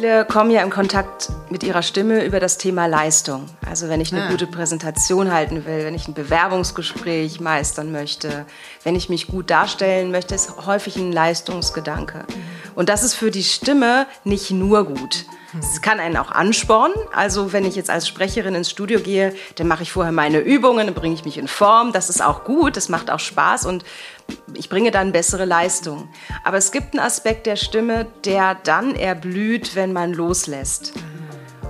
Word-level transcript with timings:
Viele 0.00 0.24
kommen 0.24 0.50
ja 0.50 0.62
in 0.62 0.70
Kontakt 0.70 1.28
mit 1.50 1.62
ihrer 1.62 1.82
Stimme 1.82 2.24
über 2.24 2.40
das 2.40 2.56
Thema 2.56 2.86
Leistung. 2.86 3.44
Also 3.68 3.90
wenn 3.90 4.00
ich 4.00 4.14
eine 4.14 4.24
Ah. 4.24 4.30
gute 4.30 4.46
Präsentation 4.46 5.30
halten 5.30 5.66
will, 5.66 5.84
wenn 5.84 5.94
ich 5.94 6.08
ein 6.08 6.14
Bewerbungsgespräch 6.14 7.38
meistern 7.38 7.92
möchte, 7.92 8.46
wenn 8.82 8.96
ich 8.96 9.10
mich 9.10 9.26
gut 9.26 9.50
darstellen 9.50 10.10
möchte, 10.10 10.34
ist 10.34 10.64
häufig 10.64 10.96
ein 10.96 11.12
Leistungsgedanke. 11.12 12.24
Und 12.80 12.88
das 12.88 13.02
ist 13.02 13.12
für 13.12 13.30
die 13.30 13.44
Stimme 13.44 14.06
nicht 14.24 14.52
nur 14.52 14.86
gut. 14.86 15.26
Es 15.58 15.82
kann 15.82 16.00
einen 16.00 16.16
auch 16.16 16.30
anspornen. 16.30 16.96
Also 17.12 17.52
wenn 17.52 17.66
ich 17.66 17.76
jetzt 17.76 17.90
als 17.90 18.08
Sprecherin 18.08 18.54
ins 18.54 18.70
Studio 18.70 19.00
gehe, 19.00 19.34
dann 19.56 19.68
mache 19.68 19.82
ich 19.82 19.92
vorher 19.92 20.12
meine 20.12 20.38
Übungen, 20.38 20.86
dann 20.86 20.94
bringe 20.94 21.14
ich 21.14 21.26
mich 21.26 21.36
in 21.36 21.46
Form. 21.46 21.92
Das 21.92 22.08
ist 22.08 22.22
auch 22.22 22.42
gut, 22.42 22.78
das 22.78 22.88
macht 22.88 23.10
auch 23.10 23.20
Spaß 23.20 23.66
und 23.66 23.84
ich 24.54 24.70
bringe 24.70 24.90
dann 24.90 25.12
bessere 25.12 25.44
Leistung. 25.44 26.08
Aber 26.42 26.56
es 26.56 26.72
gibt 26.72 26.94
einen 26.94 27.04
Aspekt 27.04 27.44
der 27.44 27.56
Stimme, 27.56 28.06
der 28.24 28.54
dann 28.54 28.94
erblüht, 28.94 29.76
wenn 29.76 29.92
man 29.92 30.14
loslässt. 30.14 30.94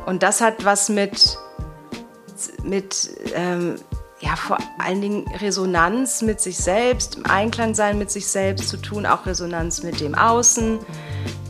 Und 0.06 0.22
das 0.22 0.40
hat 0.40 0.64
was 0.64 0.90
mit, 0.90 1.36
mit 2.62 3.10
ähm, 3.34 3.80
ja, 4.20 4.36
vor 4.36 4.58
allen 4.78 5.00
Dingen 5.00 5.24
Resonanz 5.40 6.20
mit 6.22 6.40
sich 6.40 6.58
selbst, 6.58 7.16
im 7.16 7.26
Einklang 7.26 7.74
sein 7.74 7.98
mit 7.98 8.10
sich 8.10 8.26
selbst 8.26 8.68
zu 8.68 8.76
tun, 8.76 9.06
auch 9.06 9.24
Resonanz 9.26 9.82
mit 9.82 10.00
dem 10.00 10.14
Außen. 10.14 10.78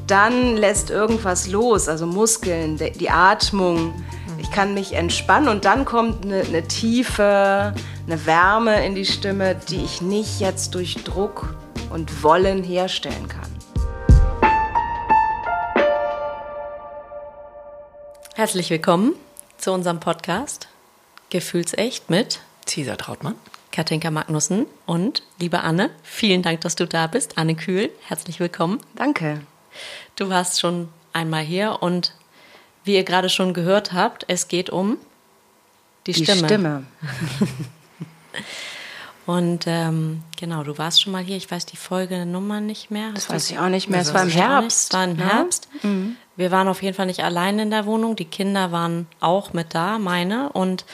Dann 0.06 0.56
lässt 0.56 0.91
irgendwas 0.91 1.48
los, 1.48 1.88
also 1.88 2.06
Muskeln, 2.06 2.77
die 2.77 3.11
Atmung. 3.11 3.92
Ich 4.38 4.51
kann 4.51 4.75
mich 4.75 4.92
entspannen 4.92 5.48
und 5.48 5.64
dann 5.64 5.84
kommt 5.84 6.25
eine, 6.25 6.42
eine 6.42 6.66
Tiefe, 6.66 7.75
eine 8.06 8.27
Wärme 8.27 8.87
in 8.87 8.95
die 8.95 9.05
Stimme, 9.05 9.56
die 9.69 9.84
ich 9.84 10.00
nicht 10.00 10.41
jetzt 10.41 10.75
durch 10.75 11.02
Druck 11.05 11.55
und 11.91 12.23
Wollen 12.23 12.62
herstellen 12.62 13.28
kann. 13.28 13.50
Herzlich 18.37 18.70
willkommen 18.70 19.14
zu 19.59 19.72
unserem 19.72 20.00
Podcast 20.00 20.69
Gefühlsecht 21.28 22.11
mit 22.11 22.41
Cesar 22.66 22.97
Trautmann. 22.97 23.34
Katinka 23.72 24.11
Magnussen 24.11 24.66
und 24.86 25.22
liebe 25.39 25.61
Anne. 25.61 25.91
Vielen 26.03 26.42
Dank, 26.42 26.61
dass 26.62 26.75
du 26.75 26.86
da 26.86 27.06
bist. 27.06 27.39
Anne 27.39 27.55
Kühl, 27.55 27.91
herzlich 28.06 28.41
willkommen. 28.41 28.80
Danke. 28.97 29.42
Du 30.16 30.28
warst 30.28 30.61
schon 30.61 30.88
einmal 31.12 31.42
hier 31.42 31.78
und 31.81 32.14
wie 32.84 32.94
ihr 32.94 33.05
gerade 33.05 33.28
schon 33.28 33.55
gehört 33.55 33.92
habt, 33.92 34.25
es 34.28 34.48
geht 34.48 34.70
um 34.70 34.97
die, 36.06 36.12
Die 36.12 36.25
Stimme. 36.25 36.44
Stimme. 36.47 36.84
Und 39.27 39.66
ähm, 39.69 40.22
genau, 40.36 40.64
du 40.64 40.77
warst 40.77 41.03
schon 41.03 41.12
mal 41.12 41.22
hier. 41.22 41.36
Ich 41.36 41.48
weiß 41.48 41.64
die 41.66 41.77
Folgenummer 41.77 42.61
nicht 42.61 42.91
mehr. 42.91 43.12
Das 43.14 43.28
Hast 43.28 43.34
weiß 43.34 43.50
ich 43.50 43.58
auch 43.61 43.69
nicht 43.69 43.88
mehr. 43.88 44.00
Es 44.00 44.08
Das 44.08 44.14
war 44.14 44.22
im. 44.25 44.31
Herbst. 44.31 44.88
Es 44.88 44.92
war 44.92 45.05
im 45.05 45.16
ne? 45.16 45.25
Herbst. 45.25 45.69
Wir 46.36 46.50
waren 46.50 46.66
auf 46.66 46.83
jeden 46.83 46.97
Fall 46.97 47.06
nicht 47.06 47.22
allein 47.22 47.58
in 47.61 47.70
der 47.70 47.86
Wohnung. 47.86 48.16
Die 48.16 48.25
Kinder 48.25 48.72
waren 48.72 49.06
auch 49.20 49.53
mit 49.53 49.75
da, 49.75 49.98
meine. 49.98 50.48
Und 50.48 50.84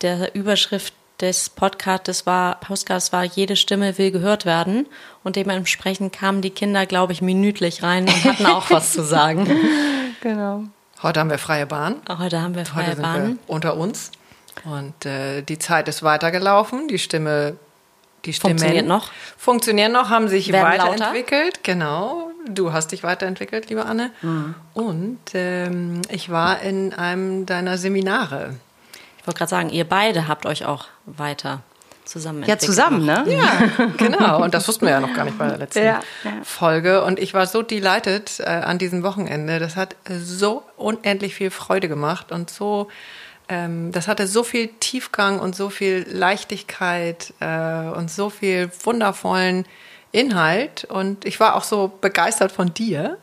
der 0.00 0.34
Überschrift 0.34 0.92
des 1.20 1.48
Podcasts 1.48 2.26
war, 2.26 2.60
Podcasts 2.60 3.12
war 3.12 3.24
Jede 3.24 3.56
Stimme 3.56 3.98
will 3.98 4.10
gehört 4.10 4.44
werden. 4.44 4.86
Und 5.22 5.36
dementsprechend 5.36 6.12
kamen 6.12 6.42
die 6.42 6.50
Kinder, 6.50 6.86
glaube 6.86 7.12
ich, 7.12 7.22
minütlich 7.22 7.82
rein 7.82 8.08
und 8.08 8.24
hatten 8.24 8.46
auch 8.46 8.70
was 8.70 8.92
zu 8.92 9.02
sagen. 9.02 9.46
Genau. 10.20 10.64
Heute 11.02 11.20
haben 11.20 11.28
wir 11.28 11.36
freie 11.36 11.66
Bahn. 11.66 11.96
Heute 12.08 12.40
haben 12.40 12.54
wir 12.54 12.62
Heute 12.62 12.70
freie 12.70 12.94
sind 12.94 13.02
Bahn. 13.02 13.28
wir 13.28 13.36
unter 13.46 13.76
uns. 13.76 14.10
Und 14.64 15.04
äh, 15.04 15.42
die 15.42 15.58
Zeit 15.58 15.86
ist 15.86 16.02
weitergelaufen. 16.02 16.88
Die 16.88 16.98
Stimme, 16.98 17.58
die 18.24 18.32
Stimmen 18.32 18.58
Funktioniert 18.58 18.86
noch? 18.86 19.10
Funktionieren 19.36 19.92
noch, 19.92 20.08
haben 20.08 20.28
sich 20.28 20.50
Werden 20.50 20.66
weiterentwickelt. 20.66 21.62
Genau. 21.62 22.30
Du 22.48 22.72
hast 22.72 22.92
dich 22.92 23.02
weiterentwickelt, 23.02 23.68
liebe 23.68 23.84
Anne. 23.84 24.12
Mhm. 24.22 24.54
Und 24.72 25.20
ähm, 25.34 26.00
ich 26.08 26.30
war 26.30 26.62
in 26.62 26.94
einem 26.94 27.44
deiner 27.44 27.76
Seminare. 27.76 28.54
Ich 29.24 29.26
wollte 29.26 29.38
gerade 29.38 29.48
sagen, 29.48 29.70
ihr 29.70 29.88
beide 29.88 30.28
habt 30.28 30.44
euch 30.44 30.66
auch 30.66 30.84
weiter 31.06 31.62
zusammen 32.04 32.42
Ja, 32.44 32.58
zusammen, 32.58 33.06
ne? 33.06 33.24
Ja, 33.26 33.86
genau. 33.96 34.42
Und 34.42 34.52
das 34.52 34.68
wussten 34.68 34.84
wir 34.84 34.92
ja 34.92 35.00
noch 35.00 35.14
gar 35.14 35.24
nicht 35.24 35.38
bei 35.38 35.48
der 35.48 35.56
letzten 35.56 35.78
Ja, 35.78 36.02
ja. 36.24 36.30
Folge. 36.42 37.02
Und 37.02 37.18
ich 37.18 37.32
war 37.32 37.46
so 37.46 37.62
delighted 37.62 38.40
äh, 38.40 38.44
an 38.44 38.76
diesem 38.76 39.02
Wochenende. 39.02 39.58
Das 39.60 39.76
hat 39.76 39.96
so 40.10 40.62
unendlich 40.76 41.34
viel 41.34 41.50
Freude 41.50 41.88
gemacht 41.88 42.32
und 42.32 42.50
so, 42.50 42.88
ähm, 43.48 43.92
das 43.92 44.08
hatte 44.08 44.26
so 44.26 44.44
viel 44.44 44.68
Tiefgang 44.80 45.40
und 45.40 45.56
so 45.56 45.70
viel 45.70 46.06
Leichtigkeit 46.06 47.32
äh, 47.40 47.46
und 47.96 48.10
so 48.10 48.28
viel 48.28 48.70
wundervollen 48.82 49.64
Inhalt. 50.12 50.84
Und 50.84 51.24
ich 51.24 51.40
war 51.40 51.56
auch 51.56 51.64
so 51.64 51.90
begeistert 52.02 52.52
von 52.52 52.74
dir, 52.74 53.16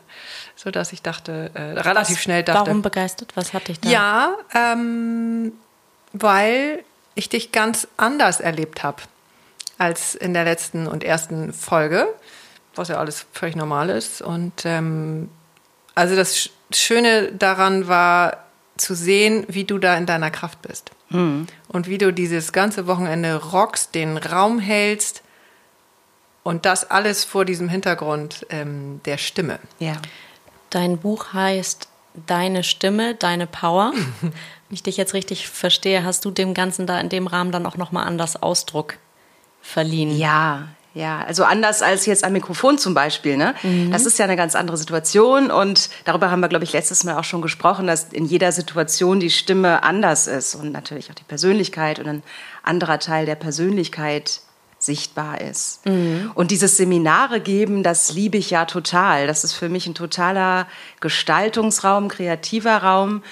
so 0.56 0.72
dass 0.72 0.92
ich 0.92 1.00
dachte, 1.00 1.52
äh, 1.54 1.78
relativ 1.78 2.20
schnell 2.20 2.42
dachte. 2.42 2.66
Warum 2.66 2.82
begeistert? 2.82 3.30
Was 3.36 3.54
hat 3.54 3.68
dich 3.68 3.78
da? 3.78 3.88
Ja, 3.88 4.34
ähm, 4.52 5.52
weil 6.12 6.84
ich 7.14 7.28
dich 7.28 7.52
ganz 7.52 7.86
anders 7.96 8.40
erlebt 8.40 8.82
habe 8.82 9.02
als 9.78 10.14
in 10.14 10.32
der 10.34 10.44
letzten 10.44 10.86
und 10.86 11.04
ersten 11.04 11.52
Folge, 11.52 12.06
was 12.74 12.88
ja 12.88 12.96
alles 12.98 13.26
völlig 13.32 13.56
normal 13.56 13.90
ist. 13.90 14.22
Und 14.22 14.64
ähm, 14.64 15.28
also 15.94 16.16
das 16.16 16.36
Sch- 16.36 16.50
Schöne 16.74 17.32
daran 17.32 17.88
war 17.88 18.44
zu 18.76 18.94
sehen, 18.94 19.44
wie 19.48 19.64
du 19.64 19.78
da 19.78 19.96
in 19.96 20.06
deiner 20.06 20.30
Kraft 20.30 20.62
bist. 20.62 20.90
Und 21.10 21.88
wie 21.88 21.98
du 21.98 22.10
dieses 22.10 22.52
ganze 22.52 22.86
Wochenende 22.86 23.36
rockst, 23.36 23.94
den 23.94 24.16
Raum 24.16 24.58
hältst 24.58 25.20
und 26.42 26.64
das 26.64 26.90
alles 26.90 27.24
vor 27.24 27.44
diesem 27.44 27.68
Hintergrund 27.68 28.46
ähm, 28.48 29.02
der 29.04 29.18
Stimme. 29.18 29.58
Ja. 29.78 29.96
Dein 30.70 30.96
Buch 30.96 31.34
heißt 31.34 31.88
Deine 32.26 32.62
Stimme, 32.64 33.14
deine 33.14 33.46
Power. 33.46 33.92
Wenn 34.72 34.76
ich 34.76 34.82
dich 34.84 34.96
jetzt 34.96 35.12
richtig 35.12 35.48
verstehe, 35.48 36.02
hast 36.02 36.24
du 36.24 36.30
dem 36.30 36.54
Ganzen 36.54 36.86
da 36.86 36.98
in 36.98 37.10
dem 37.10 37.26
Rahmen 37.26 37.52
dann 37.52 37.66
auch 37.66 37.76
nochmal 37.76 38.06
anders 38.06 38.42
Ausdruck 38.42 38.94
verliehen. 39.60 40.16
Ja, 40.16 40.68
ja, 40.94 41.22
also 41.26 41.44
anders 41.44 41.82
als 41.82 42.06
jetzt 42.06 42.24
am 42.24 42.32
Mikrofon 42.32 42.78
zum 42.78 42.94
Beispiel. 42.94 43.36
Ne? 43.36 43.54
Das 43.90 44.06
ist 44.06 44.18
ja 44.18 44.24
eine 44.24 44.34
ganz 44.34 44.54
andere 44.54 44.78
Situation 44.78 45.50
und 45.50 45.90
darüber 46.06 46.30
haben 46.30 46.40
wir, 46.40 46.48
glaube 46.48 46.64
ich, 46.64 46.72
letztes 46.72 47.04
Mal 47.04 47.18
auch 47.18 47.24
schon 47.24 47.42
gesprochen, 47.42 47.86
dass 47.86 48.14
in 48.14 48.24
jeder 48.24 48.50
Situation 48.50 49.20
die 49.20 49.28
Stimme 49.28 49.82
anders 49.82 50.26
ist 50.26 50.54
und 50.54 50.72
natürlich 50.72 51.10
auch 51.10 51.14
die 51.14 51.24
Persönlichkeit 51.24 51.98
und 51.98 52.08
ein 52.08 52.22
anderer 52.62 52.98
Teil 52.98 53.26
der 53.26 53.34
Persönlichkeit 53.34 54.40
sichtbar 54.78 55.42
ist. 55.42 55.82
Und 56.34 56.50
dieses 56.50 56.78
Seminare 56.78 57.40
geben, 57.40 57.82
das 57.82 58.14
liebe 58.14 58.38
ich 58.38 58.48
ja 58.50 58.64
total. 58.64 59.26
Das 59.26 59.44
ist 59.44 59.52
für 59.52 59.68
mich 59.68 59.86
ein 59.86 59.94
totaler 59.94 60.66
Gestaltungsraum, 61.00 62.08
kreativer 62.08 62.78
Raum, 62.78 63.22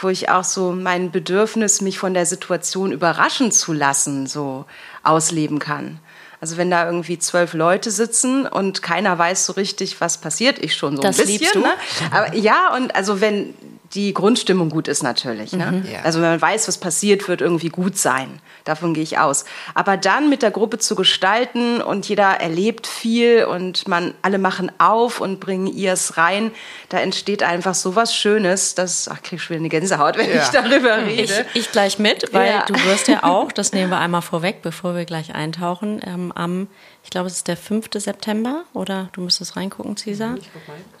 wo 0.00 0.08
ich 0.08 0.28
auch 0.28 0.44
so 0.44 0.72
mein 0.72 1.10
Bedürfnis, 1.10 1.80
mich 1.80 1.98
von 1.98 2.14
der 2.14 2.26
Situation 2.26 2.92
überraschen 2.92 3.50
zu 3.52 3.72
lassen, 3.72 4.26
so 4.26 4.64
ausleben 5.02 5.58
kann. 5.58 5.98
Also 6.40 6.58
wenn 6.58 6.70
da 6.70 6.84
irgendwie 6.84 7.18
zwölf 7.18 7.54
Leute 7.54 7.90
sitzen 7.90 8.46
und 8.46 8.82
keiner 8.82 9.18
weiß 9.18 9.46
so 9.46 9.54
richtig, 9.54 10.00
was 10.00 10.18
passiert, 10.18 10.58
ich 10.62 10.74
schon 10.74 10.96
so 10.96 11.02
Das 11.02 11.18
ein 11.18 11.26
bisschen. 11.26 11.38
liebst 11.40 11.54
du? 11.54 11.60
Ne? 11.60 11.72
Aber 12.10 12.34
ja, 12.34 12.74
und 12.76 12.94
also 12.94 13.20
wenn 13.22 13.54
die 13.96 14.12
Grundstimmung 14.14 14.68
gut 14.68 14.86
ist 14.88 15.02
natürlich. 15.02 15.52
Ne? 15.54 15.82
Ja. 15.90 16.00
Also 16.04 16.20
wenn 16.20 16.28
man 16.28 16.40
weiß, 16.42 16.68
was 16.68 16.76
passiert, 16.78 17.26
wird 17.28 17.40
irgendwie 17.40 17.70
gut 17.70 17.96
sein. 17.96 18.40
Davon 18.64 18.92
gehe 18.94 19.02
ich 19.02 19.18
aus. 19.18 19.44
Aber 19.74 19.96
dann 19.96 20.28
mit 20.28 20.42
der 20.42 20.50
Gruppe 20.50 20.78
zu 20.78 20.94
gestalten 20.94 21.80
und 21.80 22.06
jeder 22.08 22.40
erlebt 22.40 22.86
viel 22.86 23.44
und 23.44 23.88
man 23.88 24.12
alle 24.22 24.38
machen 24.38 24.70
auf 24.78 25.20
und 25.20 25.40
bringen 25.40 25.66
ihrs 25.66 26.16
rein, 26.18 26.50
da 26.90 26.98
entsteht 26.98 27.42
einfach 27.42 27.74
so 27.74 27.96
was 27.96 28.14
Schönes, 28.14 28.74
dass 28.74 29.08
ach, 29.08 29.22
krieg 29.22 29.38
ich 29.38 29.42
schon 29.42 29.54
wieder 29.54 29.60
eine 29.62 29.68
Gänsehaut, 29.70 30.18
wenn 30.18 30.28
Ja. 30.30 30.42
ich 30.42 30.48
darüber 30.50 30.98
Ich, 31.06 31.18
rede. 31.30 31.46
ich 31.54 31.72
gleich 31.72 31.98
mit, 31.98 32.32
weil 32.34 32.50
Ja. 32.50 32.64
du 32.66 32.74
wirst 32.84 33.08
ja 33.08 33.22
auch, 33.24 33.50
das 33.50 33.72
nehmen 33.72 33.90
wir 33.90 33.98
einmal 33.98 34.22
vorweg, 34.22 34.60
bevor 34.62 34.94
wir 34.94 35.04
gleich 35.06 35.34
eintauchen, 35.34 36.00
ähm, 36.06 36.32
am, 36.32 36.68
ich 37.02 37.10
glaube, 37.10 37.28
es 37.28 37.34
ist 37.36 37.48
der 37.48 37.56
5. 37.56 37.88
September, 37.94 38.64
oder 38.74 39.08
du 39.12 39.20
müsstest 39.22 39.56
reingucken, 39.56 39.96
Cesar, 39.96 40.34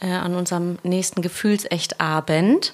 äh, 0.00 0.06
an 0.10 0.34
unserem 0.34 0.78
nächsten 0.82 1.20
Gefühlsecht-Abend 1.20 2.72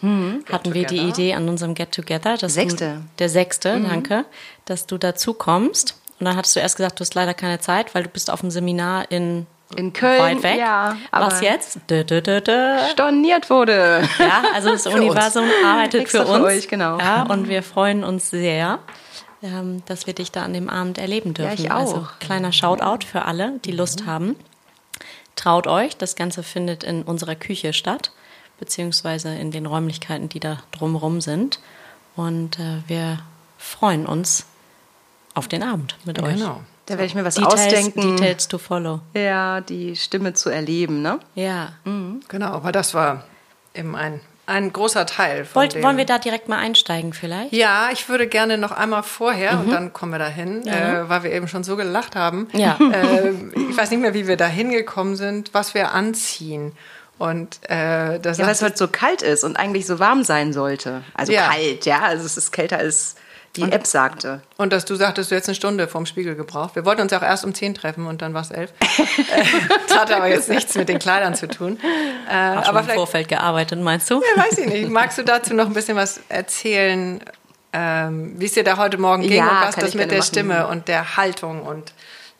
hatten 0.50 0.75
wir 0.75 0.87
die 0.87 0.97
Together. 0.97 1.09
Idee 1.09 1.35
an 1.35 1.49
unserem 1.49 1.75
Get-Together. 1.75 2.37
dass 2.37 2.55
Sechste. 2.55 2.94
Du, 2.94 3.03
der 3.19 3.29
sechste, 3.29 3.81
danke, 3.81 4.25
dass 4.64 4.87
du 4.87 4.99
dazu 4.99 5.35
kommst. 5.35 5.97
Und 6.20 6.26
dann 6.26 6.37
hattest 6.37 6.55
du 6.56 6.61
erst 6.61 6.76
gesagt, 6.76 7.00
du 7.00 7.03
hast 7.03 7.14
leider 7.14 7.35
keine 7.35 7.59
Zeit, 7.61 7.94
weil 7.94 8.05
du 8.05 8.09
bist 8.09 8.31
auf 8.31 8.43
einem 8.43 8.50
Seminar 8.53 9.11
in, 9.11 9.47
In 9.76 9.93
Köln, 9.93 10.20
weit 10.20 10.43
weg. 10.43 10.59
ja, 10.59 10.97
aber- 11.11 11.26
Was 11.26 11.41
jetzt? 11.41 11.79
Dö, 11.91 12.05
dö, 12.05 12.20
dö. 12.20 12.79
Storniert 12.93 13.50
wurde. 13.50 14.03
Ja, 14.19 14.43
also 14.55 14.70
das 14.70 14.87
Universum 14.99 15.44
arbeitet 15.64 16.03
Extra 16.03 16.20
für 16.20 16.26
für 16.26 16.32
uns. 16.35 16.44
euch, 16.44 16.69
genau. 16.69 16.99
Ja, 16.99 17.23
und 17.25 17.49
wir 17.49 17.62
freuen 17.64 18.05
uns 18.05 18.31
sehr, 18.31 18.79
ähm, 19.43 19.82
dass 19.87 20.06
wir 20.06 20.14
dich 20.14 20.31
da 20.31 20.43
an 20.44 20.53
dem 20.53 20.69
Abend 20.69 20.99
erleben 20.99 21.35
dürfen. 21.35 21.55
ich 21.64 21.73
Also 21.73 21.97
auch. 21.97 22.19
kleiner 22.20 22.53
Shoutout 22.53 23.05
für 23.06 23.25
alle, 23.25 23.59
die 23.64 23.73
Lust 23.73 24.06
haben. 24.06 24.37
Traut 25.35 25.67
euch, 25.67 25.97
das 25.97 26.14
Ganze 26.14 26.43
findet 26.43 26.85
in 26.85 27.03
unserer 27.03 27.35
Küche 27.35 27.73
statt, 27.73 28.12
beziehungsweise 28.62 29.35
in 29.35 29.50
den 29.50 29.67
Räumlichkeiten, 29.67 30.29
die 30.29 30.38
da 30.38 30.62
drumherum 30.70 31.20
sind. 31.20 31.59
Und 32.14 32.61
äh, 32.61 32.79
wir 32.87 33.19
freuen 33.59 34.06
uns 34.06 34.47
auf 35.35 35.49
den 35.49 35.64
Abend 35.64 35.97
mit 36.05 36.23
euch. 36.23 36.37
Genau. 36.37 36.61
Da 36.87 36.94
werde 36.94 37.06
ich 37.06 37.17
mir 37.17 37.25
was 37.25 37.35
Details, 37.35 37.55
ausdenken. 37.55 38.17
Details 38.17 38.47
to 38.47 38.59
follow. 38.59 39.00
Ja, 39.14 39.61
die 39.61 39.97
Stimme 39.97 40.35
zu 40.35 40.49
erleben, 40.49 41.03
ne? 41.03 41.19
Ja. 41.35 41.73
Genau, 42.29 42.53
aber 42.53 42.70
das 42.70 42.94
war 42.94 43.25
eben 43.75 43.97
ein 43.97 44.20
ein 44.44 44.73
großer 44.73 45.06
Teil 45.06 45.44
von 45.44 45.61
Wollt, 45.62 45.75
dem. 45.75 45.82
wollen 45.85 45.97
wir 45.97 46.05
da 46.05 46.19
direkt 46.19 46.49
mal 46.49 46.59
einsteigen 46.59 47.12
vielleicht? 47.12 47.53
Ja, 47.53 47.91
ich 47.93 48.09
würde 48.09 48.26
gerne 48.26 48.59
noch 48.59 48.73
einmal 48.73 49.05
vorher 49.05 49.59
und 49.61 49.70
dann 49.70 49.93
kommen 49.93 50.11
wir 50.12 50.19
dahin, 50.19 50.67
äh, 50.67 51.09
weil 51.09 51.23
wir 51.23 51.32
eben 51.32 51.47
schon 51.47 51.62
so 51.62 51.76
gelacht 51.76 52.17
haben. 52.17 52.49
Ja. 52.53 52.76
Äh, 52.93 53.31
ich 53.70 53.76
weiß 53.76 53.91
nicht 53.93 54.00
mehr, 54.00 54.14
wie 54.14 54.26
wir 54.26 54.37
da 54.37 54.47
hingekommen 54.47 55.14
sind, 55.14 55.55
was 55.55 55.75
wir 55.75 55.93
anziehen. 55.93 56.73
Und 57.22 57.60
äh, 57.70 58.19
das 58.19 58.38
Ja, 58.38 58.46
weil 58.46 58.52
es 58.52 58.62
heute 58.62 58.76
so 58.76 58.88
kalt 58.88 59.22
ist 59.22 59.44
und 59.44 59.56
eigentlich 59.56 59.86
so 59.86 60.00
warm 60.00 60.24
sein 60.24 60.52
sollte. 60.52 61.02
Also 61.14 61.32
Ja. 61.32 61.48
kalt, 61.50 61.86
ja. 61.86 62.00
Also 62.00 62.26
es 62.26 62.36
ist 62.36 62.50
kälter 62.50 62.78
als 62.78 63.14
die 63.54 63.70
App 63.70 63.86
sagte. 63.86 64.40
Und 64.56 64.72
dass 64.72 64.86
du 64.86 64.94
sagtest, 64.96 65.30
du 65.30 65.34
hättest 65.36 65.50
eine 65.50 65.54
Stunde 65.54 65.86
vorm 65.86 66.06
Spiegel 66.06 66.34
gebraucht. 66.34 66.74
Wir 66.74 66.84
wollten 66.84 67.02
uns 67.02 67.12
ja 67.12 67.19
auch 67.19 67.22
erst 67.22 67.44
um 67.44 67.54
10 67.54 67.74
treffen 67.74 68.06
und 68.06 68.22
dann 68.22 68.34
war 68.34 68.40
es 68.40 68.50
11. 68.50 68.72
Äh, 68.80 69.44
das 69.86 69.98
hatte 69.98 70.16
aber 70.16 70.26
jetzt 70.28 70.48
nichts 70.48 70.74
mit 70.74 70.88
den 70.88 70.98
Kleidern 70.98 71.34
zu 71.34 71.46
tun. 71.48 71.78
Äh, 72.28 72.34
aber 72.34 72.80
im 72.80 72.86
Vorfeld 72.88 73.28
gearbeitet, 73.28 73.78
meinst 73.80 74.10
du? 74.10 74.14
ja, 74.36 74.42
weiß 74.42 74.58
ich 74.58 74.66
nicht, 74.66 74.90
magst 74.90 75.18
du 75.18 75.22
dazu 75.22 75.54
noch 75.54 75.66
ein 75.66 75.75
bisschen 75.75 75.96
was 75.96 76.20
erzählen, 76.28 77.20
ähm, 77.72 78.34
wie 78.38 78.46
es 78.46 78.52
dir 78.52 78.64
da 78.64 78.78
heute 78.78 78.98
Morgen 78.98 79.22
ging 79.22 79.34
Ja, 79.34 79.48
und 79.60 79.66
was 79.68 79.76
das 79.76 79.94
mit 79.94 80.10
der 80.10 80.18
machen. 80.18 80.28
Stimme 80.28 80.66
und 80.66 80.88
der 80.88 81.16
Haltung 81.16 81.62
und 81.62 81.92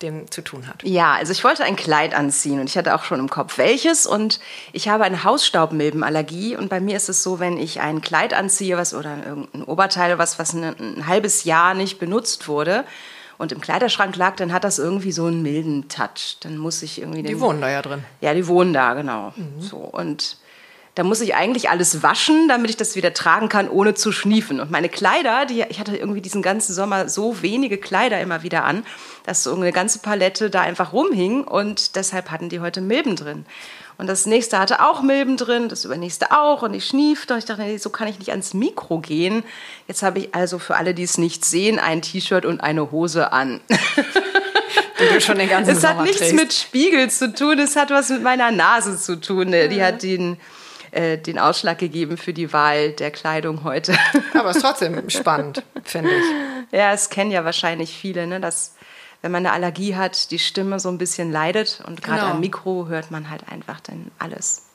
dem 0.03 0.31
zu 0.31 0.43
tun 0.43 0.67
hat? 0.67 0.83
Ja, 0.83 1.15
also 1.15 1.33
ich 1.33 1.45
wollte 1.45 1.65
ein 1.65 1.77
Kleid 1.77 2.15
anziehen 2.15 2.61
und 2.61 2.69
ich 2.69 2.77
hatte 2.77 2.95
auch 2.95 3.05
schon 3.05 3.21
im 3.21 3.31
Kopf 3.31 3.59
welches 3.59 4.07
und 4.07 4.41
ich 4.73 4.89
habe 4.89 5.05
eine 5.05 5.25
Hausstaubmilbenallergie 5.25 6.57
und 6.57 6.69
bei 6.69 6.81
mir 6.81 6.97
ist 6.97 7.09
es 7.09 7.23
so, 7.23 7.39
wenn 7.39 7.57
ich 7.57 7.81
ein 7.81 8.01
Kleid 8.01 8.35
anziehe, 8.35 8.77
was 8.77 8.95
oder 8.95 9.17
irgendein 9.27 9.65
Oberteil, 9.65 10.19
was 10.19 10.39
was 10.39 10.53
ein, 10.53 10.65
ein 10.65 11.07
halbes 11.07 11.45
Jahr 11.45 11.75
nicht 11.75 11.99
benutzt 11.99 12.49
wurde 12.49 12.85
und 13.39 13.53
im 13.53 13.61
Kleiderschrank 13.61 14.17
lag, 14.17 14.37
dann 14.37 14.53
hat 14.53 14.65
das 14.65 14.79
irgendwie 14.79 15.13
so 15.13 15.27
einen 15.27 15.43
milden 15.43 15.89
Touch. 15.89 16.39
Dann 16.41 16.59
muss 16.59 16.83
ich 16.83 17.01
irgendwie 17.01 17.23
Die 17.23 17.29
den, 17.29 17.41
wohnen 17.41 17.61
da 17.61 17.71
ja 17.71 17.83
drin. 17.83 18.05
Ja, 18.21 18.35
die 18.35 18.47
wohnen 18.47 18.73
da, 18.73 18.95
genau. 18.95 19.33
So 19.61 19.79
und 19.79 20.37
da 20.95 21.05
muss 21.05 21.23
ich 21.23 21.35
eigentlich 21.35 21.71
alles 21.71 22.03
waschen, 22.03 22.49
damit 22.49 22.69
ich 22.69 22.77
das 22.77 22.97
wieder 22.97 23.15
tragen 23.15 23.49
kann, 23.49 23.69
ohne 23.69 23.95
zu 23.95 24.13
schniefen. 24.13 24.61
Und 24.61 24.71
meine 24.71 24.91
Kleider, 24.91 25.47
die, 25.47 25.65
ich 25.69 25.81
hatte 25.81 25.97
irgendwie 25.97 26.21
diesen 26.21 26.43
ganzen 26.43 26.75
Sommer 26.75 27.09
so 27.09 27.41
wenige 27.41 27.79
Kleider 27.79 28.21
immer 28.21 28.43
wieder 28.43 28.65
an, 28.65 28.85
dass 29.25 29.43
so 29.43 29.55
eine 29.55 29.73
ganze 29.73 30.01
Palette 30.01 30.51
da 30.51 30.61
einfach 30.61 30.93
rumhing 30.93 31.45
und 31.45 31.97
deshalb 31.97 32.31
hatten 32.31 32.51
die 32.51 32.61
heute 32.61 32.83
Milben 32.83 33.17
drin. 33.17 33.47
Und 33.97 34.07
das 34.07 34.27
nächste 34.27 34.59
hatte 34.59 34.85
auch 34.85 35.03
Milben 35.03 35.37
drin, 35.37 35.69
das 35.69 35.85
übernächste 35.85 36.33
auch 36.33 36.63
und 36.63 36.75
ich 36.75 36.87
schniefte 36.87 37.35
und 37.35 37.39
ich 37.39 37.45
dachte, 37.45 37.63
nee, 37.63 37.77
so 37.77 37.89
kann 37.89 38.09
ich 38.09 38.19
nicht 38.19 38.31
ans 38.31 38.53
Mikro 38.53 38.99
gehen. 38.99 39.45
Jetzt 39.87 40.03
habe 40.03 40.19
ich 40.19 40.35
also 40.35 40.59
für 40.59 40.77
alle, 40.77 40.93
die 40.93 41.05
es 41.05 41.19
nicht 41.19 41.45
sehen, 41.45 41.79
ein 41.79 42.03
T-Shirt 42.03 42.45
und 42.45 42.61
eine 42.61 42.91
Hose 42.91 43.33
an. 43.33 43.61
Die 44.99 45.15
du 45.15 45.21
schon 45.21 45.39
den 45.39 45.49
ganzen 45.49 45.77
Es 45.77 45.85
hat 45.85 45.93
Sommer 45.93 46.03
nichts 46.03 46.19
trägst. 46.19 46.35
mit 46.35 46.53
Spiegel 46.53 47.11
zu 47.11 47.33
tun, 47.33 47.59
es 47.59 47.77
hat 47.77 47.91
was 47.91 48.11
mit 48.11 48.23
meiner 48.23 48.51
Nase 48.51 48.99
zu 48.99 49.17
tun. 49.21 49.51
Die 49.51 49.83
hat 49.83 50.03
den, 50.03 50.39
äh, 50.93 51.19
den 51.19 51.39
Ausschlag 51.39 51.79
gegeben 51.79 52.17
für 52.17 52.33
die 52.33 52.53
Wahl 52.53 52.93
der 52.93 53.11
Kleidung 53.11 53.65
heute. 53.65 53.95
Aber 54.39 54.51
es 54.51 54.57
ist 54.57 54.63
trotzdem 54.63 55.11
spannend, 55.11 55.63
finde 55.85 56.11
ich. 56.11 56.25
ja, 56.79 56.93
es 56.93 57.11
kennen 57.11 57.31
ja 57.31 57.45
wahrscheinlich 57.45 57.93
viele, 57.97 58.27
ne, 58.27 58.41
dass 58.41 58.75
wenn 59.23 59.33
man 59.33 59.45
eine 59.47 59.55
Allergie 59.55 59.95
hat, 59.97 60.31
die 60.31 60.39
Stimme 60.39 60.81
so 60.81 60.89
ein 60.89 60.99
bisschen 60.99 61.31
leidet 61.33 61.83
und 61.87 62.03
gerade 62.03 62.21
Genau. 62.23 62.33
am 62.33 62.41
Mikro 62.41 62.89
hört 62.89 63.11
man 63.11 63.31
halt 63.31 63.43
einfach 63.51 63.81
dann 63.81 64.11
alles. 64.19 64.67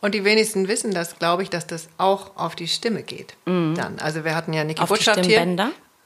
Und 0.00 0.14
die 0.14 0.24
wenigsten 0.24 0.68
wissen 0.68 0.94
das, 0.94 1.18
glaube 1.18 1.42
ich, 1.42 1.50
dass 1.50 1.66
das 1.66 1.88
auch 1.98 2.36
auf 2.36 2.54
die 2.54 2.68
Stimme 2.68 3.02
geht. 3.02 3.34
Dann. 3.44 3.98
Also 4.00 4.24
wir 4.24 4.36
hatten 4.36 4.52
ja 4.52 4.62
Niki 4.62 4.80
Auf 4.80 4.88
die 4.90 4.94
Botschaft 4.94 5.26
hier. 5.26 5.44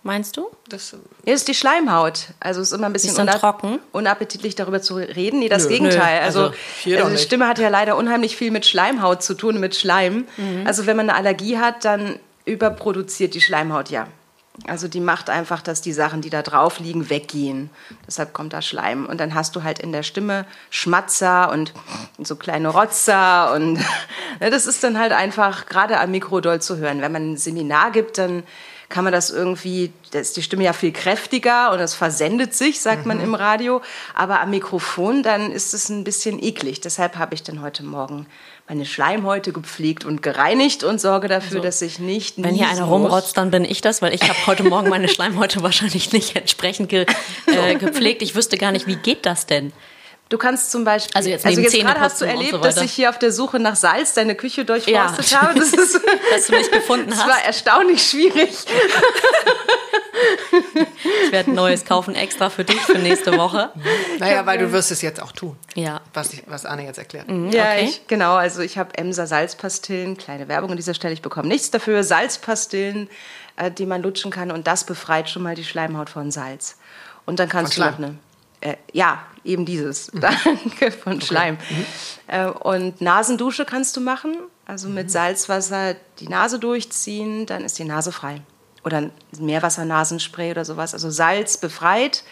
Meinst 0.05 0.37
du? 0.37 0.49
Das, 0.69 0.97
Ja, 1.25 1.33
ist 1.35 1.47
die 1.47 1.55
Schleimhaut. 1.55 2.29
Also 2.41 2.61
es 2.61 2.73
ist 2.73 2.77
immer 2.77 2.87
ein 2.87 2.93
bisschen 2.93 3.11
Ist 3.11 3.19
dann 3.19 3.29
una- 3.29 3.39
trocken? 3.39 3.79
unappetitlich 3.93 4.57
darüber 4.57 4.83
zu 4.83 4.97
reden. 4.97 5.39
Nee, 5.39 5.49
das 5.49 5.65
Nö. 5.65 5.69
Gegenteil. 5.69 6.19
Nö, 6.21 6.25
Also, 6.27 6.41
also 6.85 6.97
also 7.05 7.11
die. 7.11 7.19
Stimme 7.23 7.47
hat 7.47 7.59
ja 7.61 7.69
leider 7.69 7.97
unheimlich 7.97 8.37
viel 8.37 8.51
mit 8.51 8.67
Schleimhaut 8.67 9.23
zu 9.23 9.35
tun, 9.35 9.61
mit 9.61 9.77
Schleim. 9.77 10.27
Mhm. 10.37 10.67
Also 10.67 10.87
wenn 10.87 10.97
man 10.97 11.09
eine 11.09 11.17
Allergie 11.17 11.59
hat, 11.59 11.85
dann 11.85 12.19
überproduziert 12.45 13.35
die 13.35 13.41
Schleimhaut 13.41 13.91
ja. 13.91 14.09
Also 14.67 14.87
die 14.87 15.01
macht 15.01 15.31
einfach, 15.31 15.63
dass 15.63 15.81
die 15.81 15.93
Sachen, 15.95 16.21
die 16.21 16.29
da 16.29 16.43
drauf 16.43 16.79
liegen, 16.79 17.09
weggehen. 17.09 17.71
Deshalb 18.07 18.35
kommt 18.35 18.53
da 18.53 18.61
Schleim. 18.61 19.07
Und 19.07 19.19
dann 19.19 19.35
hast 19.35 19.57
du 19.57 19.63
halt 19.63 19.79
in 19.79 19.93
der 19.93 20.03
Stimme 20.03 20.45
Schmatzer 20.69 21.51
und 21.51 21.73
so 22.19 22.37
kleine 22.37 22.69
Rotzer. 22.69 23.55
Und 23.55 23.75
ne, 24.41 24.51
das 24.51 24.67
ist 24.67 24.83
dann 24.85 24.99
halt 24.99 25.13
einfach 25.13 25.67
gerade 25.67 25.99
am 26.01 26.11
Mikro 26.11 26.41
doll 26.41 26.61
zu 26.61 26.77
hören. 26.77 27.01
Wenn 27.01 27.13
man 27.13 27.33
ein 27.33 27.37
Seminar 27.39 27.93
gibt, 27.93 28.19
dann 28.19 28.43
kann 28.93 29.05
man 29.05 29.13
das 29.13 29.31
irgendwie, 29.31 29.91
da 30.11 30.21
ist 30.21 30.37
die 30.37 30.43
Stimme 30.43 30.65
ja 30.65 30.75
viel 30.75 30.93
kräftiger 30.93 31.73
und 31.73 31.81
es 31.81 31.95
versendet 31.95 32.55
sich, 32.55 32.81
sagt 32.81 33.07
man 33.07 33.21
im 33.21 33.35
Radio. 33.35 33.81
Aber 34.15 34.41
am 34.41 34.51
Mikrofon, 34.51 35.23
dann 35.23 35.51
ist 35.51 35.73
es 35.73 35.89
ein 35.89 36.05
bisschen 36.05 36.41
eklig. 36.41 36.81
Deshalb 36.81 37.17
habe 37.17 37.35
ich 37.35 37.43
dann 37.43 37.63
heute 37.63 37.83
Morgen 37.83 38.27
meine 38.69 38.85
Schleimhäute 38.85 39.53
gepflegt 39.53 40.05
und 40.05 40.23
gereinigt 40.23 40.85
und 40.85 41.01
sorge 41.01 41.27
dafür, 41.27 41.61
dass 41.61 41.83
ich 41.83 41.99
nicht 41.99 42.43
Wenn 42.43 42.55
hier 42.55 42.69
einer 42.69 42.85
rumrotzt, 42.85 43.37
dann 43.37 43.51
bin 43.51 43.65
ich 43.65 43.81
das, 43.81 44.03
weil 44.03 44.15
ich 44.15 44.23
habe 44.23 44.47
heute 44.47 44.63
Morgen 44.63 44.91
meine 44.91 45.09
Schleimhäute 45.09 45.63
wahrscheinlich 45.63 46.13
nicht 46.13 46.37
entsprechend 46.37 46.91
ge, 46.91 47.07
äh, 47.47 47.75
gepflegt. 47.79 48.21
Ich 48.23 48.35
wüsste 48.35 48.59
gar 48.59 48.73
nicht, 48.73 48.87
wie 48.87 48.97
geht 48.97 49.27
das 49.27 49.47
denn? 49.47 49.73
Du 50.29 50.39
kannst 50.39 50.71
zum 50.71 50.85
Beispiel, 50.85 51.15
Also 51.15 51.29
jetzt 51.29 51.45
neben 51.45 51.63
gerade 51.63 52.01
hast 52.01 52.19
du 52.21 52.25
erlebt, 52.25 52.53
so 52.53 52.59
dass 52.59 52.79
ich 52.81 52.91
hier 52.93 53.11
auf 53.11 53.19
der 53.19 53.31
Suche 53.33 53.59
nach 53.59 53.77
Salz 53.77 54.15
deine 54.15 54.35
Küche 54.35 54.65
durchforstet 54.65 55.31
Ja. 55.31 55.43
habe. 55.43 55.59
Das, 55.59 55.75
ist, 55.75 56.01
Dass 56.33 56.47
du 56.47 56.57
mich 56.57 56.71
gefunden 56.71 57.11
das 57.11 57.19
hast. 57.21 57.29
war 57.29 57.45
erstaunlich 57.45 58.03
schwierig. 58.09 58.49
Ich 61.27 61.33
werde 61.33 61.51
ein 61.51 61.55
neues 61.55 61.85
kaufen 61.85 62.15
extra 62.15 62.49
für 62.51 62.65
dich 62.65 62.81
für 62.81 62.99
nächste 62.99 63.37
Woche. 63.37 63.71
naja, 64.19 64.47
weil 64.47 64.59
du 64.59 64.73
wirst 64.73 64.91
es 64.91 65.03
jetzt 65.03 65.21
auch 65.21 65.33
tun, 65.33 65.57
Ja. 65.75 66.01
was, 66.15 66.33
ich, 66.33 66.43
was 66.47 66.65
Anne 66.65 66.85
jetzt 66.85 66.99
erklärt. 66.99 67.27
Ja, 67.29 67.63
Okay. 67.65 67.85
ich, 67.85 68.07
genau. 68.07 68.35
Also 68.35 68.63
ich 68.63 68.79
habe 68.79 68.97
Emser 68.97 69.27
Salzpastillen, 69.27 70.17
kleine 70.17 70.49
Werbung 70.49 70.71
an 70.71 70.77
dieser 70.77 70.95
Stelle. 70.95 71.13
Ich 71.15 71.23
bekomme 71.23 71.49
nichts 71.49 71.71
dafür. 71.71 72.05
Salzpastillen, 72.05 73.09
äh, 73.57 73.71
die 73.71 73.87
man 73.87 74.03
lutschen 74.03 74.31
kann 74.31 74.51
und 74.51 74.67
das 74.67 74.85
befreit 74.85 75.29
schon 75.29 75.43
mal 75.43 75.55
die 75.55 75.65
Schleimhaut 75.65 76.09
von 76.11 76.31
Salz. 76.31 76.77
Und 77.27 77.39
dann 77.39 77.49
kannst 77.49 77.75
Von 77.75 77.85
du 77.85 77.91
noch 77.91 77.99
eine. 77.99 78.19
Äh, 78.63 78.77
ja, 78.93 79.25
eben 79.45 79.67
dieses. 79.67 80.11
Danke, 80.15 80.91
von 80.91 81.21
Schleim. 81.21 81.59
Äh, 82.29 82.47
und 82.47 83.01
Nasendusche 83.01 83.65
kannst 83.65 83.97
du 83.97 84.01
machen. 84.01 84.37
Also 84.65 84.89
mit 84.89 85.11
Salzwasser 85.11 85.97
die 86.21 86.29
Nase 86.29 86.59
durchziehen, 86.59 87.47
dann 87.47 87.65
ist 87.65 87.79
die 87.79 87.85
Nase 87.85 88.13
frei. 88.13 88.41
Oder 88.85 89.11
Meerwasser-Nasenspray 89.39 90.53
oder 90.53 90.65
sowas. 90.65 90.95
Also 90.95 91.11
Salz 91.11 91.57
befreit 91.57 92.25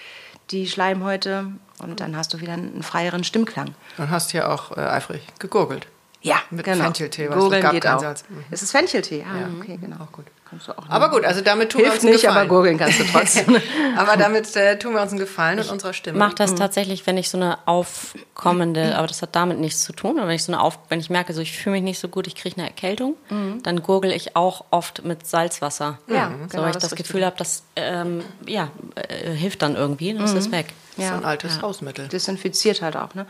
die 0.50 0.66
Schleimhäute 0.66 1.52
und 1.78 2.00
dann 2.00 2.16
hast 2.16 2.34
du 2.34 2.40
wieder 2.40 2.54
einen 2.54 2.82
freieren 2.82 3.24
Stimmklang. 3.24 3.74
Und 3.98 4.10
hast 4.10 4.30
hier 4.30 4.50
auch 4.50 4.76
äh, 4.76 4.80
eifrig 4.80 5.22
gegurgelt. 5.38 5.86
Ja, 6.22 6.36
Mit 6.50 6.64
genau. 6.64 6.84
Fencheltee, 6.84 7.28
Gurgeln 7.28 7.70
geht 7.70 7.86
auch. 7.86 8.00
Salz. 8.00 8.24
Mhm. 8.28 8.44
Es 8.50 8.62
ist 8.62 8.72
Fencheltee, 8.72 9.24
ah, 9.24 9.48
okay, 9.58 9.78
genau. 9.80 9.96
Auch 9.96 10.12
gut. 10.12 10.26
Kannst 10.50 10.68
du 10.68 10.72
auch 10.76 10.88
Aber 10.88 11.10
gut, 11.10 11.24
also 11.24 11.40
damit 11.42 11.70
tun 11.70 11.80
wir 11.82 11.90
Hilft 11.90 11.98
uns 11.98 12.04
einen 12.06 12.12
nicht, 12.14 12.24
aber 12.26 12.32
Gefallen. 12.42 12.48
gurgeln 12.48 12.78
kannst 12.78 12.98
du 13.00 13.04
trotzdem. 13.04 13.56
Aber 13.96 14.16
damit 14.16 14.54
äh, 14.56 14.78
tun 14.78 14.94
wir 14.94 15.00
uns 15.02 15.10
einen 15.12 15.20
Gefallen 15.20 15.60
und 15.60 15.70
unserer 15.70 15.92
Stimme. 15.92 16.18
mache 16.18 16.34
das 16.34 16.54
tatsächlich, 16.56 17.06
wenn 17.06 17.16
ich 17.16 17.28
so 17.30 17.36
eine 17.38 17.58
aufkommende, 17.66 18.96
aber 18.96 19.06
das 19.06 19.22
hat 19.22 19.34
damit 19.36 19.58
nichts 19.58 19.84
zu 19.84 19.92
tun, 19.92 20.18
aber 20.18 20.28
wenn 20.28 20.34
ich 20.34 20.44
so 20.44 20.52
eine 20.52 20.60
auf, 20.62 20.78
wenn 20.88 21.00
ich 21.00 21.10
merke, 21.10 21.32
so 21.34 21.40
ich 21.40 21.56
fühle 21.56 21.74
mich 21.76 21.82
nicht 21.82 21.98
so 21.98 22.08
gut, 22.08 22.26
ich 22.26 22.34
kriege 22.34 22.56
eine 22.56 22.66
Erkältung, 22.68 23.16
dann 23.62 23.82
gurgel 23.82 24.12
ich 24.12 24.36
auch 24.36 24.64
oft 24.70 25.04
mit 25.04 25.26
Salzwasser. 25.26 25.98
Ja, 26.08 26.30
so, 26.30 26.48
genau, 26.48 26.62
weil 26.62 26.70
ich 26.70 26.74
das 26.76 26.90
das, 26.90 26.94
Gefühl 26.96 27.24
habe, 27.24 27.36
das 27.38 27.62
ähm, 27.76 28.22
ja, 28.46 28.70
äh, 28.96 29.30
hilft 29.32 29.62
dann 29.62 29.76
irgendwie, 29.76 30.14
dann 30.14 30.24
ist 30.24 30.34
es 30.34 30.50
weg. 30.50 30.72
Das 30.96 31.04
ist 31.06 31.10
so 31.12 31.16
ein 31.16 31.24
altes 31.24 31.62
Hausmittel. 31.62 32.08
Desinfiziert 32.08 32.82
halt 32.82 32.96
auch. 32.96 33.14
Ne? 33.14 33.24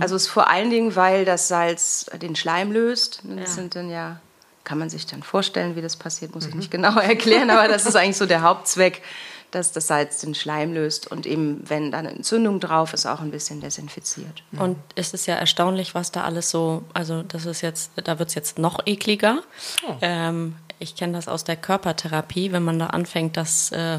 Also 0.00 0.14
es 0.16 0.22
ist 0.22 0.28
vor 0.28 0.48
allen 0.48 0.70
Dingen, 0.70 0.96
weil 0.96 1.24
das 1.24 1.48
Salz 1.48 2.06
den 2.22 2.34
Schleim 2.36 2.72
löst. 2.72 3.20
Das 3.24 3.50
Ja. 3.50 3.54
sind 3.56 3.74
dann 3.74 3.90
ja, 3.90 4.20
kann 4.64 4.78
man 4.78 4.90
sich 4.90 5.06
dann 5.06 5.22
vorstellen, 5.22 5.76
wie 5.76 5.82
das 5.82 5.96
passiert, 5.96 6.34
muss 6.34 6.46
ich 6.46 6.54
nicht 6.54 6.70
genau 6.70 6.98
erklären, 6.98 7.50
aber 7.50 7.68
das 7.68 7.86
ist 7.86 7.96
eigentlich 7.96 8.16
so 8.16 8.26
der 8.26 8.42
Hauptzweck, 8.42 9.02
dass 9.50 9.72
das 9.72 9.88
Salz 9.88 10.20
den 10.20 10.34
Schleim 10.34 10.72
löst 10.72 11.10
und 11.10 11.26
eben, 11.26 11.62
wenn 11.68 11.90
da 11.90 11.98
eine 11.98 12.10
Entzündung 12.10 12.60
drauf 12.60 12.94
ist, 12.94 13.06
auch 13.06 13.20
ein 13.20 13.32
bisschen 13.32 13.60
desinfiziert. 13.60 14.44
Und 14.52 14.76
es 14.94 15.12
ist 15.12 15.26
ja 15.26 15.34
erstaunlich, 15.34 15.94
was 15.94 16.12
da 16.12 16.22
alles 16.22 16.50
so, 16.50 16.84
also 16.94 17.22
das 17.22 17.46
ist 17.46 17.60
jetzt, 17.60 17.90
da 17.96 18.20
wird 18.20 18.28
es 18.28 18.36
jetzt 18.36 18.58
noch 18.60 18.86
ekliger. 18.86 19.42
Ähm, 20.02 20.54
ich 20.78 20.94
kenne 20.94 21.14
das 21.14 21.26
aus 21.26 21.42
der 21.42 21.56
Körpertherapie, 21.56 22.52
wenn 22.52 22.62
man 22.62 22.78
da 22.78 22.86
anfängt, 22.86 23.36
das 23.36 23.72
äh, 23.72 23.98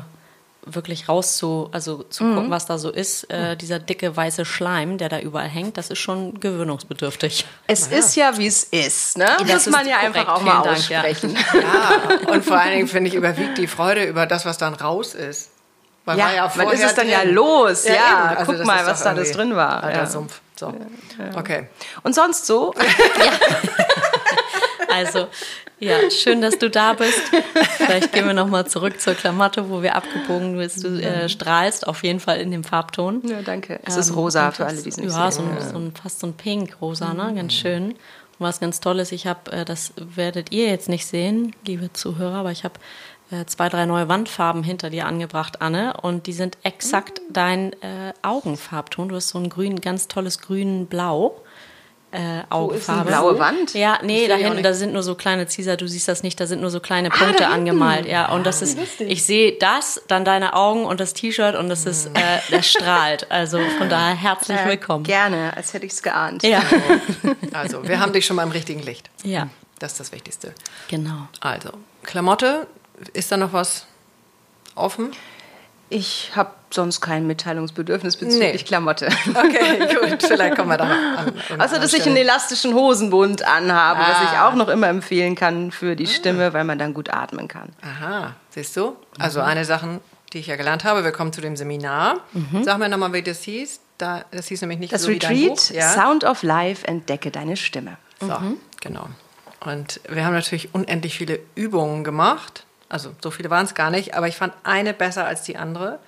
wirklich 0.65 1.09
rauszu, 1.09 1.69
also 1.71 2.03
zu 2.03 2.23
gucken, 2.23 2.51
was 2.51 2.65
da 2.65 2.77
so 2.77 2.91
ist. 2.91 3.29
Äh, 3.31 3.57
dieser 3.57 3.79
dicke 3.79 4.15
weiße 4.15 4.45
Schleim, 4.45 4.97
der 4.97 5.09
da 5.09 5.19
überall 5.19 5.47
hängt, 5.47 5.77
das 5.77 5.89
ist 5.89 5.99
schon 5.99 6.39
gewöhnungsbedürftig. 6.39 7.45
Es 7.67 7.87
ist 7.87 8.15
ja, 8.15 8.37
wie 8.37 8.47
es 8.47 8.63
ist. 8.65 9.17
Ne? 9.17 9.25
Das 9.39 9.47
muss 9.47 9.67
ist 9.67 9.71
man 9.71 9.87
ja 9.87 9.97
korrekt. 9.97 10.17
einfach 10.17 10.35
auch 10.35 10.41
mal 10.41 10.63
Dank, 10.63 10.89
ja. 10.89 10.99
aussprechen. 10.99 11.37
Ja, 11.53 12.31
und 12.31 12.45
vor 12.45 12.57
allen 12.59 12.73
Dingen 12.73 12.87
finde 12.87 13.09
ich, 13.09 13.15
überwiegt 13.15 13.57
die 13.57 13.67
Freude 13.67 14.03
über 14.03 14.25
das, 14.25 14.45
was 14.45 14.57
dann 14.57 14.73
raus 14.73 15.15
ist. 15.15 15.49
Weil 16.05 16.17
Ja, 16.17 16.31
ja 16.33 16.45
ist 16.45 16.83
es 16.83 16.95
dann 16.95 17.09
ja 17.09 17.23
los? 17.23 17.85
Ja, 17.85 18.33
eben. 18.33 18.45
guck 18.45 18.57
das 18.57 18.65
mal, 18.65 18.85
was 18.85 19.03
da 19.03 19.11
alles 19.11 19.31
drin 19.31 19.55
war. 19.55 19.83
Alter 19.83 19.99
Ja. 19.99 20.05
Sumpf. 20.07 20.41
So. 20.55 20.73
Okay. 21.35 21.67
Und 22.03 22.13
sonst 22.13 22.45
so? 22.45 22.73
Also, 24.93 25.27
ja, 25.79 25.95
schön, 26.11 26.41
dass 26.41 26.57
du 26.59 26.69
da 26.69 26.93
bist. 26.93 27.19
Vielleicht 27.77 28.13
gehen 28.13 28.27
wir 28.27 28.33
nochmal 28.33 28.67
zurück 28.67 28.99
zur 29.01 29.13
Klamotte, 29.15 29.69
wo 29.69 29.81
wir 29.81 29.95
abgebogen 29.95 30.57
bist. 30.57 30.83
Du 30.83 30.89
äh, 31.01 31.27
strahlst 31.29 31.87
auf 31.87 32.03
jeden 32.03 32.19
Fall 32.19 32.39
in 32.39 32.51
dem 32.51 32.63
Farbton. 32.63 33.21
Ja, 33.27 33.41
danke. 33.41 33.79
Es 33.85 33.95
ist 33.97 34.09
Ähm, 34.09 34.15
rosa 34.15 34.47
und 34.47 34.55
für 34.55 34.65
alle, 34.65 34.81
die 34.81 34.89
es 34.89 34.97
nicht 34.97 35.11
Ja, 35.11 35.31
so 35.31 35.41
sehen. 35.41 35.57
ein, 35.57 35.69
so 35.71 35.77
ein, 35.77 35.93
fast 35.95 36.19
so 36.19 36.27
ein 36.27 36.33
Pink-Rosa, 36.33 37.13
ne? 37.13 37.33
Ganz 37.35 37.53
schön. 37.53 37.95
was 38.39 38.59
ganz 38.59 38.79
Tolles. 38.79 39.11
Ich 39.11 39.27
habe, 39.27 39.51
äh, 39.51 39.65
das 39.65 39.93
werdet 39.97 40.51
ihr 40.51 40.67
jetzt 40.67 40.89
nicht 40.89 41.05
sehen, 41.05 41.55
liebe 41.65 41.93
Zuhörer, 41.93 42.37
aber 42.37 42.51
ich 42.51 42.63
habe 42.63 42.73
äh, 43.31 43.45
zwei, 43.45 43.69
drei 43.69 43.85
neue 43.85 44.09
Wandfarben 44.09 44.63
hinter 44.63 44.89
dir 44.89 45.05
angebracht, 45.05 45.61
Anne. 45.61 45.93
Und 46.01 46.25
die 46.27 46.33
sind 46.33 46.57
exakt 46.63 47.19
Mm. 47.21 47.33
dein 47.33 47.73
äh, 47.81 48.13
Augenfarbton. 48.23 49.09
Du 49.09 49.15
hast 49.15 49.29
so 49.29 49.37
ein 49.39 49.49
grün, 49.49 49.79
ganz 49.79 50.07
tolles 50.07 50.39
grün-blau. 50.41 51.40
Äh, 52.13 52.43
Augenfarbe. 52.49 53.09
blaue 53.09 53.39
Wand? 53.39 53.73
Ja, 53.73 53.99
nee, 54.03 54.27
da 54.27 54.35
hinten, 54.35 54.61
da 54.63 54.73
sind 54.73 54.91
nur 54.91 55.01
so 55.01 55.15
kleine 55.15 55.45
Caesar, 55.45 55.77
du 55.77 55.87
siehst 55.87 56.09
das 56.09 56.23
nicht, 56.23 56.37
da 56.41 56.45
sind 56.45 56.59
nur 56.59 56.69
so 56.69 56.81
kleine 56.81 57.09
Punkte 57.09 57.37
da 57.37 57.45
hinten. 57.45 57.53
angemalt. 57.69 58.05
Ja, 58.05 58.29
und 58.33 58.45
das 58.45 58.61
ist, 58.61 58.77
ich 58.99 59.23
sehe 59.23 59.53
das, 59.53 60.01
dann 60.09 60.25
deine 60.25 60.53
Augen 60.53 60.83
und 60.85 60.99
das 60.99 61.13
T-Shirt 61.13 61.55
und 61.55 61.69
das 61.69 61.85
ist, 61.85 62.07
äh, 62.07 62.39
das 62.49 62.67
strahlt. 62.69 63.31
Also 63.31 63.59
von 63.77 63.87
daher 63.87 64.13
herzlich 64.15 64.57
Äh, 64.57 64.67
willkommen. 64.67 65.05
Gerne, 65.05 65.55
als 65.55 65.73
hätte 65.73 65.85
ich 65.85 65.93
es 65.93 66.03
geahnt. 66.03 66.43
Ja, 66.43 66.61
Also, 67.53 67.87
wir 67.87 67.99
haben 68.01 68.11
dich 68.11 68.25
schon 68.25 68.35
mal 68.35 68.43
im 68.43 68.51
richtigen 68.51 68.81
Licht. 68.81 69.09
ja, 69.23 69.47
Das 69.79 69.93
ist 69.93 69.99
das 70.01 70.11
Wichtigste. 70.11 70.53
genau. 70.89 71.29
Also, 71.39 71.69
Klamotte, 72.03 72.67
ist 73.13 73.31
da 73.31 73.37
noch 73.37 73.53
was 73.53 73.85
offen? 74.75 75.11
Ich 75.93 76.31
habe 76.35 76.51
sonst 76.69 77.01
kein 77.01 77.27
Mitteilungsbedürfnis 77.27 78.15
bezüglich 78.15 78.53
Nee. 78.61 78.63
Klamotte. 78.63 79.09
Okay, 79.35 79.79
gut, 80.09 80.23
vielleicht 80.23 80.55
kommen 80.55 80.69
wir 80.69 80.77
da 80.77 80.85
an. 80.85 81.33
Außer, 81.59 81.79
dass 81.79 81.91
ich 81.93 82.05
einen 82.05 82.15
elastischen 82.15 82.73
Hosenbund 82.73 83.45
anhabe, 83.45 83.99
was 83.99 84.21
ich 84.23 84.37
Ah. 84.37 84.47
auch 84.47 84.55
noch 84.55 84.69
immer 84.69 84.87
empfehlen 84.87 85.35
kann 85.35 85.71
für 85.71 85.97
die 85.97 86.07
Stimme, 86.07 86.53
weil 86.53 86.63
man 86.63 86.79
dann 86.79 86.93
gut 86.93 87.09
atmen 87.09 87.49
kann. 87.49 87.69
Aha, 87.81 88.35
siehst 88.51 88.77
du? 88.77 88.95
Also 89.19 89.41
eine 89.41 89.65
Sache, 89.65 89.99
die 90.31 90.39
ich 90.39 90.47
ja 90.47 90.55
gelernt 90.55 90.85
habe, 90.85 91.03
wir 91.03 91.11
kommen 91.11 91.33
zu 91.33 91.41
dem 91.41 91.57
Seminar. 91.57 92.19
Sag 92.63 92.77
mir 92.79 92.87
nochmal, 92.87 93.11
wie 93.11 93.21
das 93.21 93.41
hieß. 93.43 93.81
Da, 93.97 94.23
das 94.31 94.47
hieß 94.47 94.61
nämlich 94.61 94.79
nicht 94.79 94.93
Das 94.93 95.03
so 95.03 95.09
wie 95.09 95.19
dein 95.19 95.31
Retreat 95.35 95.49
Buch. 95.57 95.69
Ja? 95.75 95.89
Sound 95.93 96.23
of 96.23 96.41
Life, 96.41 96.87
entdecke 96.87 97.31
deine 97.31 97.57
Stimme. 97.57 97.97
So, 98.21 98.33
genau. 98.79 99.07
Und 99.65 99.99
wir 100.09 100.25
haben 100.25 100.33
natürlich 100.33 100.73
unendlich 100.73 101.17
viele 101.17 101.39
Übungen 101.55 102.03
gemacht. 102.05 102.65
Also 102.91 103.11
so 103.23 103.31
viele 103.31 103.49
waren 103.49 103.65
es 103.65 103.73
gar 103.73 103.89
nicht, 103.89 104.15
aber 104.15 104.27
ich 104.27 104.35
fand 104.35 104.53
eine 104.63 104.93
besser 104.93 105.25
als 105.25 105.43
die 105.43 105.57
andere. 105.57 105.99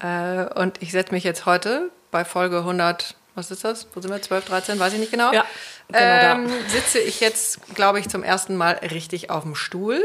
Äh, 0.00 0.44
Und 0.60 0.82
ich 0.82 0.90
setze 0.92 1.12
mich 1.12 1.24
jetzt 1.24 1.46
heute 1.46 1.90
bei 2.10 2.24
Folge 2.24 2.58
100, 2.58 3.14
was 3.36 3.50
ist 3.50 3.64
das? 3.64 3.86
Wo 3.94 4.00
sind 4.00 4.10
wir? 4.10 4.20
12, 4.20 4.44
13, 4.46 4.78
weiß 4.78 4.92
ich 4.94 4.98
nicht 4.98 5.10
genau. 5.12 5.32
Ja, 5.32 5.44
genau 5.88 5.98
da. 6.00 6.32
ähm, 6.34 6.48
sitze 6.68 6.98
ich 6.98 7.20
jetzt, 7.20 7.74
glaube 7.74 7.98
ich, 8.00 8.08
zum 8.08 8.22
ersten 8.22 8.56
Mal 8.56 8.72
richtig 8.90 9.30
auf 9.30 9.42
dem 9.44 9.54
Stuhl, 9.54 10.00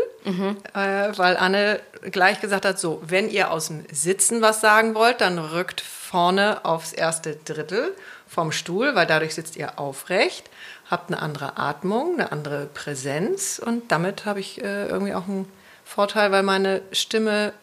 äh, 0.74 1.18
weil 1.18 1.38
Anne 1.38 1.80
gleich 2.12 2.42
gesagt 2.42 2.66
hat, 2.66 2.80
so, 2.80 3.02
wenn 3.06 3.30
ihr 3.30 3.52
aus 3.52 3.68
dem 3.68 3.84
Sitzen 3.92 4.42
was 4.42 4.62
sagen 4.62 4.96
wollt, 4.96 5.22
dann 5.22 5.38
rückt 5.40 5.82
vorne 5.82 6.66
aufs 6.66 6.94
erste 6.94 7.36
Drittel 7.36 7.96
vom 8.28 8.52
Stuhl, 8.52 8.96
weil 8.96 9.06
dadurch 9.08 9.34
sitzt 9.36 9.56
ihr 9.58 9.80
aufrecht, 9.80 10.50
habt 10.90 11.12
eine 11.12 11.22
andere 11.22 11.58
Atmung, 11.58 12.16
eine 12.20 12.32
andere 12.32 12.66
Präsenz 12.68 13.60
und 13.64 13.92
damit 13.92 14.26
habe 14.26 14.40
ich 14.40 14.62
äh, 14.64 14.88
irgendwie 14.88 15.14
auch 15.14 15.28
einen 15.28 15.48
Vorteil, 15.89 16.31
weil 16.31 16.43
meine 16.43 16.81
Stimme 16.91 17.53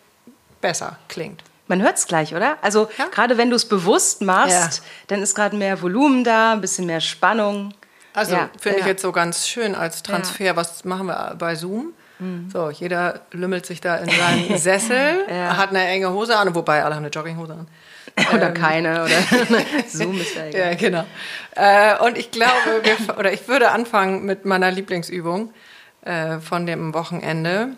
besser 0.61 0.99
klingt. 1.09 1.43
Man 1.69 1.83
hört 1.83 1.97
es 1.97 2.07
gleich, 2.07 2.35
oder? 2.35 2.57
Also 2.63 2.89
Ja. 2.99 3.07
gerade 3.07 3.39
wenn 3.39 3.51
du 3.51 3.57
es 3.57 3.65
bewusst 3.69 4.23
machst, 4.23 4.79
Ja. 4.79 4.85
dann 5.09 5.23
ist 5.23 5.35
gerade 5.35 5.57
mehr 5.57 5.81
Volumen 5.81 6.25
da, 6.25 6.53
ein 6.53 6.61
bisschen 6.61 6.87
mehr 6.87 7.01
Spannung. 7.01 7.73
Also 8.15 8.35
Ja, 8.35 8.51
finde 8.61 8.81
ich 8.81 8.87
jetzt 8.87 9.03
so 9.03 9.13
ganz 9.13 9.47
schön 9.47 9.75
als 9.75 10.03
Transfer. 10.03 10.57
Was 10.57 10.85
machen 10.85 11.07
wir 11.07 11.35
bei 11.39 11.55
Zoom? 11.55 11.93
Mhm. 12.19 12.49
So, 12.53 12.71
jeder 12.71 13.21
lümmelt 13.33 13.67
sich 13.67 13.81
da 13.81 13.97
in 13.97 14.09
seinen 14.11 14.57
Sessel, 14.59 15.27
hat 15.29 15.71
eine 15.71 15.87
enge 15.87 16.11
Hose 16.11 16.37
an, 16.37 16.55
wobei 16.55 16.83
alle 16.83 16.95
haben 16.95 17.05
eine 17.05 17.11
Jogginghose 17.13 17.53
an. 17.53 17.69
Oder 18.35 18.53
keine, 18.53 19.05
oder 19.05 19.19
Zoom 19.89 20.19
ist 20.21 20.35
ja 20.35 20.47
egal. 20.47 20.61
Ja, 20.71 20.75
genau. 20.75 21.05
Äh, 21.55 21.99
und 22.05 22.17
ich 22.17 22.31
glaube, 22.31 22.81
wir, 22.83 23.19
oder 23.19 23.33
ich 23.33 23.47
würde 23.49 23.71
anfangen 23.71 24.25
mit 24.25 24.45
meiner 24.47 24.71
Lieblingsübung 24.71 25.53
äh, 26.03 26.39
von 26.39 26.65
dem 26.67 26.95
Wochenende. 26.95 27.71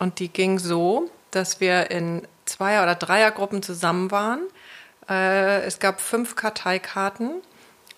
Und 0.00 0.18
die 0.18 0.30
ging 0.30 0.58
so, 0.58 1.10
dass 1.30 1.60
wir 1.60 1.90
in 1.90 2.26
Zweier- 2.46 2.82
oder 2.82 2.94
Dreiergruppen 2.96 3.62
zusammen 3.62 4.10
waren. 4.10 4.40
Äh, 5.08 5.60
es 5.60 5.78
gab 5.78 6.00
fünf 6.00 6.34
Karteikarten 6.34 7.42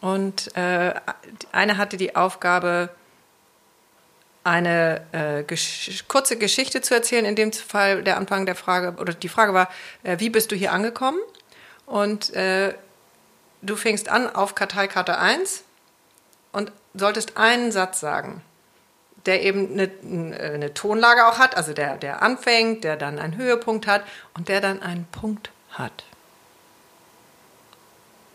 und 0.01 0.55
äh, 0.57 0.95
eine 1.53 1.79
hatte 1.79 1.97
die 1.97 2.17
Aufgabe, 2.17 2.91
eine 4.43 5.07
äh, 5.13 5.45
gesch 5.45 6.05
kurze 6.09 6.37
Geschichte 6.37 6.81
zu 6.81 6.93
erzählen. 6.93 7.25
In 7.25 7.37
dem 7.37 7.53
Fall 7.53 8.03
der 8.03 8.17
Anfang 8.17 8.47
der 8.47 8.57
Frage, 8.57 9.01
oder 9.01 9.15
die 9.15 9.29
Frage 9.29 9.55
war, 9.55 9.69
äh, 10.03 10.19
wie 10.19 10.29
bist 10.29 10.51
du 10.51 10.57
hier 10.57 10.73
angekommen? 10.73 11.21
Und 11.87 12.35
äh, 12.35 12.75
du 13.63 13.77
fängst 13.77 14.09
an 14.09 14.29
auf 14.29 14.57
Karteikarte 14.57 15.19
1 15.19 15.63
und 16.51 16.73
solltest 16.95 17.37
einen 17.37 17.71
Satz 17.71 18.01
sagen, 18.01 18.43
der 19.27 19.43
eben 19.43 19.73
eine, 19.73 19.91
eine 20.39 20.75
Tonlage 20.75 21.27
auch 21.27 21.39
hat, 21.39 21.57
also 21.57 21.73
der, 21.73 21.97
der 21.97 22.23
anfängt, 22.23 22.85
der 22.85 22.97
dann 22.97 23.19
einen 23.19 23.37
Höhepunkt 23.37 23.87
hat 23.87 24.05
und 24.35 24.49
der 24.49 24.61
dann 24.61 24.83
einen 24.83 25.07
Punkt 25.07 25.51
hat. 25.71 26.05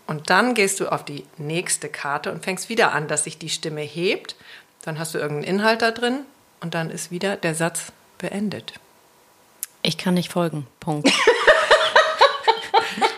Und 0.08 0.29
dann 0.29 0.53
gehst 0.53 0.79
du 0.79 0.88
auf 0.88 1.03
die 1.03 1.25
nächste 1.38 1.89
Karte 1.89 2.32
und 2.32 2.44
fängst 2.44 2.70
wieder 2.70 2.94
an, 2.94 3.10
dass 3.10 3.25
sich 3.25 3.38
die 3.38 3.50
Stimme 3.50 3.82
hebt. 3.82 4.36
Dann 4.84 5.00
hast 5.00 5.13
du 5.13 5.17
irgendeinen 5.17 5.56
Inhalt 5.56 5.82
da 5.82 5.91
drin 5.91 6.20
und 6.62 6.74
dann 6.74 6.89
ist 6.89 7.12
wieder 7.12 7.36
der 7.36 7.56
Satz 7.56 7.91
beendet. 8.17 8.74
Ich 9.82 9.98
kann 9.98 10.13
nicht 10.13 10.32
folgen. 10.32 10.65
Punkt. 10.79 11.12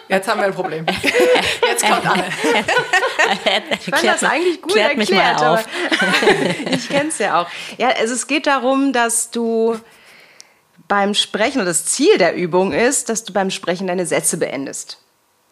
Jetzt 0.09 0.27
haben 0.27 0.39
wir 0.39 0.47
ein 0.47 0.55
Problem. 0.55 0.87
Jetzt 1.67 1.85
kommt 1.85 2.05
Anne. 2.05 2.25
Ich 3.71 3.85
fand 3.89 4.03
das 4.03 4.23
eigentlich 4.23 4.61
gut 4.61 4.71
klärt 4.73 4.97
mich 4.97 5.11
erklärt, 5.11 5.39
mal 5.39 5.53
auf. 5.55 5.65
ich 6.71 6.89
kenne 6.89 7.09
es 7.09 7.17
ja 7.19 7.41
auch. 7.41 7.47
Ja, 7.77 7.89
also 7.89 8.13
es 8.13 8.27
geht 8.27 8.47
darum, 8.47 8.93
dass 8.93 9.31
du 9.31 9.77
beim 10.87 11.13
Sprechen, 11.13 11.59
und 11.59 11.65
das 11.65 11.85
Ziel 11.85 12.17
der 12.17 12.35
Übung 12.35 12.73
ist, 12.73 13.09
dass 13.09 13.23
du 13.23 13.31
beim 13.33 13.51
Sprechen 13.51 13.87
deine 13.87 14.05
Sätze 14.05 14.37
beendest. 14.37 14.97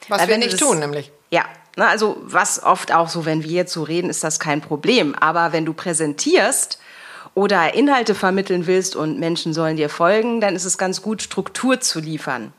Was 0.07 0.21
Weil 0.21 0.27
wir 0.29 0.37
nicht 0.37 0.53
das- 0.53 0.59
tun, 0.59 0.79
nämlich. 0.79 1.11
Ja, 1.29 1.43
ne, 1.75 1.87
also 1.87 2.17
was 2.21 2.63
oft 2.63 2.93
auch 2.93 3.09
so, 3.09 3.25
wenn 3.25 3.43
wir 3.43 3.51
jetzt 3.51 3.73
so 3.73 3.83
reden, 3.83 4.09
ist 4.09 4.23
das 4.23 4.39
kein 4.39 4.61
Problem. 4.61 5.13
Aber 5.15 5.51
wenn 5.51 5.65
du 5.65 5.73
präsentierst 5.73 6.79
oder 7.33 7.73
Inhalte 7.75 8.15
vermitteln 8.15 8.65
willst 8.65 8.95
und 8.95 9.19
Menschen 9.19 9.53
sollen 9.53 9.77
dir 9.77 9.89
folgen, 9.89 10.41
dann 10.41 10.55
ist 10.55 10.65
es 10.65 10.77
ganz 10.77 11.01
gut, 11.01 11.21
Struktur 11.21 11.79
zu 11.81 11.99
liefern. 11.99 12.51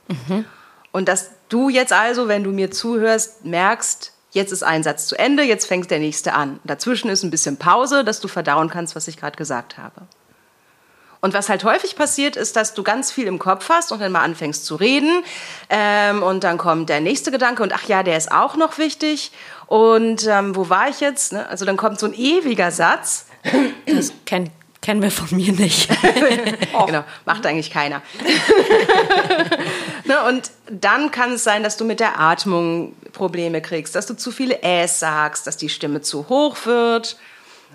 Und 0.93 1.09
dass 1.09 1.31
du 1.49 1.69
jetzt 1.69 1.93
also, 1.93 2.29
wenn 2.29 2.45
du 2.45 2.51
mir 2.51 2.71
zuhörst, 2.71 3.45
merkst, 3.45 4.13
jetzt 4.31 4.53
ist 4.53 4.63
ein 4.63 4.83
Satz 4.83 5.07
zu 5.07 5.19
Ende, 5.19 5.43
jetzt 5.43 5.67
fängt 5.67 5.91
der 5.91 5.99
nächste 5.99 6.35
an. 6.35 6.61
Dazwischen 6.65 7.11
ist 7.11 7.23
ein 7.23 7.31
bisschen 7.31 7.57
Pause, 7.57 8.05
dass 8.05 8.21
du 8.21 8.29
verdauen 8.29 8.69
kannst, 8.71 8.97
was 8.97 9.09
ich 9.09 9.17
gerade 9.17 9.37
gesagt 9.37 9.79
habe. 9.79 10.03
Und 11.21 11.35
was 11.35 11.49
halt 11.49 11.65
häufig 11.65 11.97
passiert, 11.97 12.37
ist, 12.37 12.55
dass 12.55 12.75
du 12.75 12.85
ganz 12.85 13.11
viel 13.11 13.27
im 13.27 13.39
Kopf 13.39 13.69
hast 13.69 13.91
und 13.91 14.01
dann 14.01 14.13
mal 14.13 14.23
anfängst 14.23 14.65
zu 14.65 14.77
reden. 14.77 15.25
Ähm, 15.69 16.23
und 16.23 16.45
dann 16.45 16.59
kommt 16.59 16.89
der 16.89 17.01
nächste 17.01 17.33
Gedanke 17.33 17.63
und 17.63 17.73
ach 17.75 17.89
ja, 17.89 18.03
der 18.05 18.17
ist 18.17 18.31
auch 18.31 18.57
noch 18.57 18.79
wichtig. 18.79 19.33
Und 19.67 20.27
ähm, 20.29 20.55
wo 20.55 20.69
war 20.69 20.89
ich 20.89 21.01
jetzt? 21.01 21.33
Ne? 21.33 21.49
Also 21.49 21.65
dann 21.65 21.77
kommt 21.77 21.99
so 21.99 22.07
ein 22.07 22.15
ewiger 22.15 22.71
Satz. 22.71 23.27
Das 23.87 24.13
kenn, 24.27 24.51
kennen 24.81 25.03
wir 25.03 25.11
von 25.11 25.37
mir 25.37 25.53
nicht. 25.53 25.91
Genau, 26.87 27.05
macht 27.27 27.45
eigentlich 27.45 27.71
keiner. 27.71 28.03
ne, 30.05 30.25
und 30.29 30.51
dann 30.71 31.11
kann 31.11 31.33
es 31.33 31.45
sein, 31.45 31.63
dass 31.63 31.77
du 31.77 31.85
mit 31.85 32.01
der 32.01 32.19
Atmung 32.19 32.95
Probleme 33.13 33.61
kriegst, 33.61 33.95
dass 33.95 34.07
du 34.07 34.15
zu 34.15 34.31
viele 34.31 34.63
Äs 34.63 35.01
sagst, 35.01 35.47
dass 35.47 35.57
die 35.57 35.69
Stimme 35.69 36.01
zu 36.01 36.29
hoch 36.29 36.57
wird, 36.65 37.19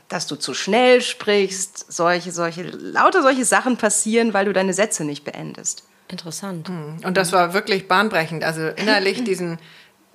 dass 0.07 0.25
du 0.25 0.35
zu 0.35 0.53
schnell 0.53 1.01
sprichst. 1.01 1.91
Solche, 1.91 2.31
solche, 2.31 2.63
lauter 2.63 3.21
solche 3.21 3.45
Sachen 3.45 3.77
passieren, 3.77 4.33
weil 4.33 4.45
du 4.45 4.53
deine 4.53 4.73
Sätze 4.73 5.03
nicht 5.03 5.23
beendest. 5.25 5.83
Interessant. 6.07 6.69
Und 6.69 7.17
das 7.17 7.31
war 7.31 7.53
wirklich 7.53 7.87
bahnbrechend. 7.87 8.43
Also 8.43 8.67
innerlich 8.67 9.23
diesen, 9.25 9.59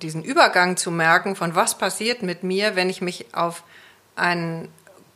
diesen 0.01 0.23
Übergang 0.23 0.77
zu 0.77 0.91
merken, 0.91 1.35
von 1.35 1.55
was 1.55 1.77
passiert 1.77 2.23
mit 2.23 2.43
mir, 2.43 2.75
wenn 2.75 2.89
ich 2.89 3.01
mich 3.01 3.33
auf 3.33 3.63
einen 4.15 4.67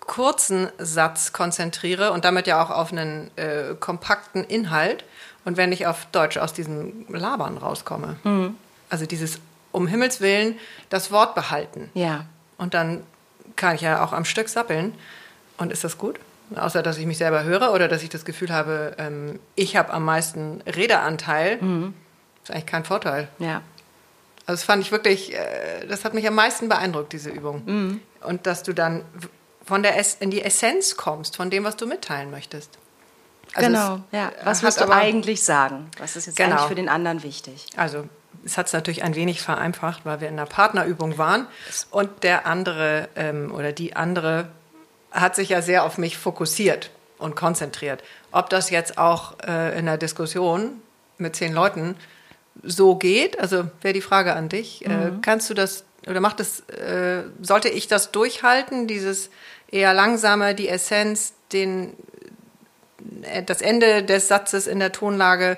kurzen 0.07 0.69
Satz 0.77 1.33
konzentriere 1.33 2.12
und 2.12 2.25
damit 2.25 2.48
ja 2.48 2.63
auch 2.63 2.69
auf 2.69 2.91
einen 2.91 3.31
äh, 3.38 3.75
kompakten 3.79 4.43
Inhalt 4.43 5.05
und 5.45 5.57
wenn 5.57 5.72
ich 5.72 5.88
auf 5.88 6.05
Deutsch 6.12 6.38
aus 6.38 6.53
diesem 6.53 7.05
Labern 7.10 7.57
rauskomme. 7.57 8.17
Also 8.89 9.05
dieses 9.05 9.39
um 9.72 9.88
Himmels 9.88 10.22
Willen 10.22 10.57
das 10.89 11.12
Wort 11.12 11.36
behalten. 11.36 11.89
Ja. 11.93 12.25
Und 12.57 12.74
dann 12.74 13.03
kann 13.55 13.75
ich 13.75 13.81
ja 13.81 14.03
auch 14.03 14.13
am 14.13 14.25
Stück 14.25 14.50
sappeln. 14.50 14.93
Und 15.57 15.72
ist 15.72 15.83
das 15.83 15.98
gut? 15.98 16.19
Außer, 16.55 16.83
dass 16.83 16.98
ich 16.98 17.05
mich 17.05 17.17
selber 17.17 17.43
höre 17.43 17.74
oder 17.74 17.88
dass 17.88 18.03
ich 18.03 18.10
das 18.10 18.25
Gefühl 18.25 18.51
habe, 18.51 18.95
ähm, 18.98 19.39
ich 19.55 19.75
habe 19.75 19.91
am 19.91 20.05
meisten 20.05 20.62
Redeanteil. 20.62 21.60
ist 22.43 22.51
eigentlich 22.51 22.65
kein 22.65 22.86
Vorteil. 22.86 23.27
Ja. 23.39 23.62
Also 24.45 24.60
das 24.60 24.63
fand 24.63 24.83
ich 24.83 24.91
wirklich, 24.91 25.33
äh, 25.33 25.88
das 25.88 26.05
hat 26.05 26.13
mich 26.13 26.27
am 26.27 26.36
meisten 26.36 26.69
beeindruckt, 26.69 27.13
diese 27.13 27.29
Übung. 27.29 28.01
Und 28.22 28.45
dass 28.45 28.63
du 28.63 28.74
dann 28.74 29.03
von 29.65 29.84
der 29.84 29.98
es 29.98 30.15
in 30.15 30.29
die 30.32 30.41
Essenz 30.41 30.98
kommst, 30.98 31.36
von 31.38 31.50
dem, 31.50 31.63
was 31.63 31.75
du 31.77 31.86
mitteilen 31.86 32.32
möchtest. 32.32 32.77
Also 33.55 33.67
genau. 33.67 34.00
Ja. 34.12 34.32
Was 34.43 34.63
willst 34.63 34.79
du 34.79 34.86
aber- 34.86 34.96
eigentlich 34.96 35.43
sagen? 35.43 35.89
Was 36.00 36.15
ist 36.15 36.25
jetzt 36.25 36.38
Genau. 36.38 36.51
eigentlich 36.55 36.67
für 36.67 36.75
den 36.75 36.89
anderen 36.89 37.24
wichtig? 37.24 37.67
Also 37.75 38.05
es 38.46 38.58
hat 38.58 38.67
es 38.67 38.74
natürlich 38.74 39.03
ein 39.03 39.15
wenig 39.15 39.41
vereinfacht, 39.41 40.05
weil 40.05 40.22
wir 40.22 40.27
in 40.27 40.34
einer 40.39 40.48
Partnerübung 40.48 41.17
waren 41.17 41.48
und 41.91 42.24
der 42.24 42.46
andere 42.46 43.10
ähm, 43.15 43.53
oder 43.53 43.72
die 43.72 43.96
andere 43.96 44.48
hat 45.12 45.36
sich 45.36 45.50
ja 45.50 45.62
sehr 45.62 45.84
auf 45.84 45.98
mich 46.00 46.17
fokussiert 46.17 46.89
und 47.20 47.36
konzentriert. 47.36 48.03
Ob 48.32 48.50
das 48.50 48.72
jetzt 48.72 48.98
auch 48.98 49.36
äh, 49.48 49.77
in 49.77 49.86
der 49.86 49.98
Diskussion 49.98 50.82
mit 51.20 51.36
zehn 51.36 51.53
Leuten 51.53 51.96
so 52.63 52.96
geht, 52.96 53.39
also 53.39 53.65
wäre 53.82 53.93
die 53.93 54.01
Frage 54.01 54.34
an 54.34 54.50
dich. 54.50 54.84
Äh, 54.86 54.89
mhm. 54.89 55.17
Äh, 55.17 55.22
kannst 55.22 55.50
du 55.50 55.53
das 55.53 55.84
oder 56.07 56.19
macht 56.19 56.39
es, 56.39 56.62
äh, 56.69 57.24
sollte 57.41 57.69
ich 57.69 57.88
das 57.88 58.12
durchhalten, 58.12 58.88
dieses 58.88 59.29
eher 59.72 59.93
langsame, 59.93 60.55
die 60.55 60.69
Essenz, 60.69 61.33
den, 61.51 61.93
äh, 63.24 63.43
das 63.43 63.62
Ende 63.62 64.03
des 64.03 64.27
Satzes 64.27 64.67
in 64.67 64.79
der 64.79 64.91
Tonlage 64.91 65.57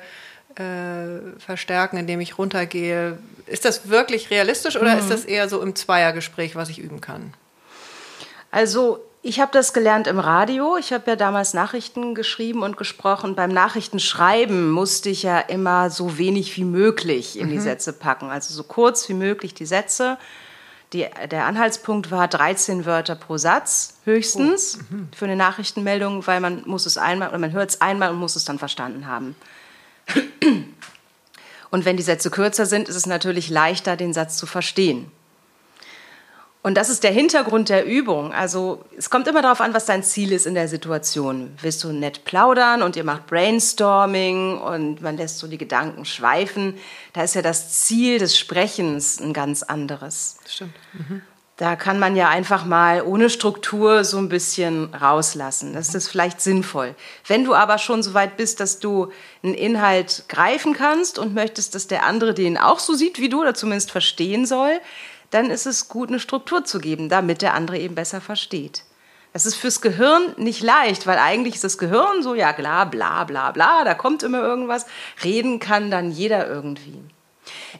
äh, 0.56 1.40
verstärken, 1.40 1.98
indem 1.98 2.22
ich 2.22 2.38
runtergehe? 2.38 3.18
Ist 3.48 3.66
das 3.66 3.90
wirklich 3.90 4.30
realistisch 4.30 4.76
oder 4.78 4.94
mhm. 4.94 5.00
ist 5.00 5.10
das 5.10 5.26
eher 5.26 5.50
so 5.50 5.62
im 5.62 5.76
Zweiergespräch, 5.76 6.56
was 6.56 6.70
ich 6.70 6.80
üben 6.80 7.02
kann? 7.02 7.34
Also 8.52 9.04
ich 9.28 9.40
habe 9.40 9.52
das 9.52 9.74
gelernt 9.74 10.06
im 10.06 10.20
Radio. 10.20 10.78
Ich 10.78 10.94
habe 10.94 11.10
ja 11.10 11.16
damals 11.16 11.56
Nachrichten 11.56 12.14
geschrieben 12.14 12.62
und 12.62 12.78
gesprochen. 12.78 13.34
Beim 13.34 13.50
Nachrichtenschreiben 13.50 14.70
musste 14.70 15.10
ich 15.10 15.24
ja 15.24 15.40
immer 15.40 15.90
so 15.90 16.20
wenig 16.20 16.56
wie 16.58 16.64
möglich 16.64 17.40
in 17.40 17.48
mhm. 17.48 17.54
die 17.54 17.60
Sätze 17.60 17.92
packen. 17.92 18.30
Also 18.30 18.54
so 18.54 18.62
kurz 18.62 19.10
wie 19.10 19.16
möglich 19.16 19.56
die 19.56 19.66
Sätze. 19.66 20.20
Die, 20.94 21.08
der 21.32 21.46
Anhaltspunkt 21.46 22.12
war 22.12 22.28
13 22.28 22.86
Wörter 22.86 23.16
pro 23.16 23.38
Satz 23.38 23.98
höchstens 24.06 24.78
oh. 24.80 24.94
mhm. 24.94 25.08
für 25.16 25.26
eine 25.26 25.36
Nachrichtenmeldung, 25.36 26.28
weil 26.28 26.40
man 26.40 26.62
muss 26.68 26.86
es 26.86 27.00
einmal 27.00 27.30
oder 27.30 27.40
man 27.40 27.52
hört 27.52 27.72
es 27.72 27.82
einmal 27.82 28.12
und 28.12 28.18
muss 28.18 28.36
es 28.36 28.46
dann 28.46 28.60
verstanden 28.60 29.08
haben. 29.08 29.36
Und 31.72 31.84
wenn 31.84 31.98
die 31.98 32.04
Sätze 32.04 32.30
kürzer 32.30 32.68
sind, 32.68 32.90
ist 32.90 32.96
es 32.96 33.08
natürlich 33.08 33.50
leichter, 33.50 33.98
den 33.98 34.14
Satz 34.14 34.38
zu 34.38 34.46
verstehen. 34.46 35.12
Und 36.66 36.74
das 36.74 36.90
ist 36.90 37.04
der 37.04 37.12
Hintergrund 37.12 37.70
der 37.70 37.86
Übung. 37.86 38.34
Also 38.34 38.84
es 38.98 39.12
kommt 39.12 39.28
immer 39.28 39.44
darauf 39.44 39.62
an, 39.62 39.76
was 39.76 39.86
dein 39.86 40.02
Ziel 40.02 40.32
ist 40.32 40.48
in 40.48 40.56
der 40.56 40.68
Situation. 40.68 41.56
Willst 41.62 41.84
du 41.84 41.94
nett 41.94 42.26
plaudern 42.26 42.82
und 42.82 42.96
ihr 42.96 43.04
macht 43.04 43.28
Brainstorming 43.28 44.58
und 44.58 45.00
man 45.00 45.16
lässt 45.16 45.38
so 45.38 45.46
die 45.46 45.60
Gedanken 45.60 46.06
schweifen, 46.06 46.76
da 47.14 47.22
ist 47.22 47.36
ja 47.36 47.44
das 47.44 47.84
Ziel 47.84 48.18
des 48.18 48.36
Sprechens 48.36 49.22
ein 49.22 49.32
ganz 49.32 49.62
anderes. 49.62 50.38
Stimmt. 50.48 50.74
Mhm. 50.94 51.22
Da 51.58 51.76
kann 51.76 52.00
man 52.00 52.16
ja 52.16 52.30
einfach 52.30 52.66
mal 52.66 53.04
ohne 53.04 53.30
Struktur 53.30 54.04
so 54.04 54.18
ein 54.18 54.28
bisschen 54.28 54.92
rauslassen. 54.94 55.74
Das 55.74 55.94
ist 55.94 56.08
vielleicht 56.08 56.42
sinnvoll. 56.42 56.96
Wenn 57.28 57.46
du 57.46 57.54
aber 57.54 57.78
schon 57.78 58.02
so 58.02 58.16
weit 58.16 58.38
bist, 58.38 58.60
dass 58.60 58.80
du 58.80 59.12
einen 59.44 59.54
Inhalt 59.54 60.26
greifen 60.30 60.74
kannst 60.74 61.20
und 61.20 61.36
möchtest, 61.36 61.76
dass 61.76 61.86
der 61.86 62.06
andere 62.06 62.34
den 62.34 62.58
auch 62.58 62.80
so 62.80 62.96
sieht 62.96 63.20
wie 63.20 63.30
du 63.30 63.42
oder 63.42 63.54
zumindest 63.54 63.92
verstehen 63.92 64.48
soll, 64.48 64.82
dann 65.36 65.52
ist 65.52 65.66
es 65.66 65.90
gut, 65.90 66.10
eine 66.10 66.20
Struktur 66.20 66.64
zu 66.64 66.80
geben, 66.80 67.10
damit 67.10 67.42
der 67.42 67.54
andere 67.54 67.78
eben 67.78 67.94
besser 67.94 68.22
versteht. 68.22 68.84
Das 69.34 69.46
ist 69.46 69.56
fürs 69.56 69.82
Gehirn 69.82 70.34
nicht 70.38 70.64
leicht, 70.64 71.06
weil 71.08 71.20
eigentlich 71.20 71.56
ist 71.56 71.66
das 71.66 71.78
Gehirn 71.78 72.24
so, 72.24 72.36
ja, 72.36 72.54
bla, 72.54 72.86
bla, 72.86 73.26
bla, 73.26 73.52
bla, 73.52 73.84
da 73.84 73.94
kommt 73.94 74.24
immer 74.24 74.42
irgendwas. 74.42 74.86
Reden 75.26 75.60
kann 75.60 75.92
dann 75.92 76.10
jeder 76.10 76.48
irgendwie. 76.48 77.02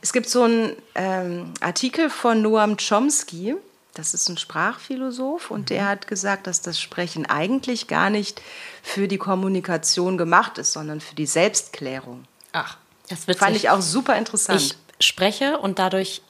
Es 0.02 0.12
gibt 0.12 0.30
so 0.30 0.44
einen 0.44 0.76
ähm, 0.96 1.54
Artikel 1.62 2.10
von 2.10 2.42
Noam 2.42 2.76
Chomsky, 2.76 3.56
das 3.94 4.14
ist 4.14 4.28
ein 4.28 4.38
Sprachphilosoph, 4.38 5.50
und 5.50 5.70
der 5.70 5.88
hat 5.88 6.08
gesagt, 6.08 6.48
dass 6.48 6.62
das 6.62 6.78
Sprechen 6.78 7.26
eigentlich 7.26 7.88
gar 7.88 8.10
nicht 8.10 8.42
für 8.84 9.08
die 9.08 9.18
Kommunikation 9.18 10.18
gemacht 10.18 10.58
ist, 10.58 10.74
sondern 10.74 11.00
für 11.00 11.16
die 11.16 11.26
Selbstklärung. 11.26 12.26
Ach, 12.52 12.78
das 13.08 13.24
fand 13.38 13.56
ich 13.56 13.70
auch 13.70 13.82
super 13.82 14.18
interessant. 14.18 14.62
Ich 15.00 15.06
spreche 15.06 15.58
und 15.58 15.80
dadurch 15.80 16.22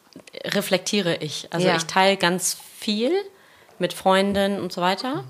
reflektiere 0.43 1.17
ich. 1.17 1.48
Also 1.51 1.67
ja. 1.67 1.75
ich 1.75 1.86
teile 1.86 2.17
ganz 2.17 2.57
viel 2.79 3.13
mit 3.79 3.93
Freundinnen 3.93 4.60
und 4.60 4.72
so 4.72 4.81
weiter. 4.81 5.24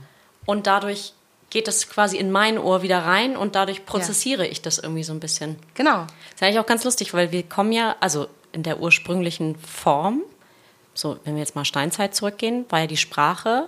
Und 0.45 0.67
dadurch 0.67 1.13
geht 1.49 1.67
das 1.67 1.89
quasi 1.89 2.17
in 2.17 2.31
mein 2.31 2.57
Ohr 2.57 2.81
wieder 2.81 2.99
rein 2.99 3.37
und 3.37 3.55
dadurch 3.55 3.85
prozessiere 3.85 4.45
ja. 4.45 4.51
ich 4.51 4.61
das 4.61 4.77
irgendwie 4.77 5.03
so 5.03 5.13
ein 5.13 5.19
bisschen. 5.19 5.57
Genau. 5.73 6.01
Das 6.01 6.35
ist 6.35 6.43
eigentlich 6.43 6.59
auch 6.59 6.65
ganz 6.65 6.83
lustig, 6.83 7.13
weil 7.13 7.31
wir 7.31 7.43
kommen 7.43 7.71
ja, 7.71 7.95
also 7.99 8.27
in 8.51 8.63
der 8.63 8.79
ursprünglichen 8.79 9.57
Form, 9.57 10.21
so 10.93 11.17
wenn 11.23 11.35
wir 11.35 11.41
jetzt 11.41 11.55
mal 11.55 11.65
Steinzeit 11.65 12.15
zurückgehen, 12.15 12.65
war 12.69 12.81
ja 12.81 12.87
die 12.87 12.97
Sprache 12.97 13.67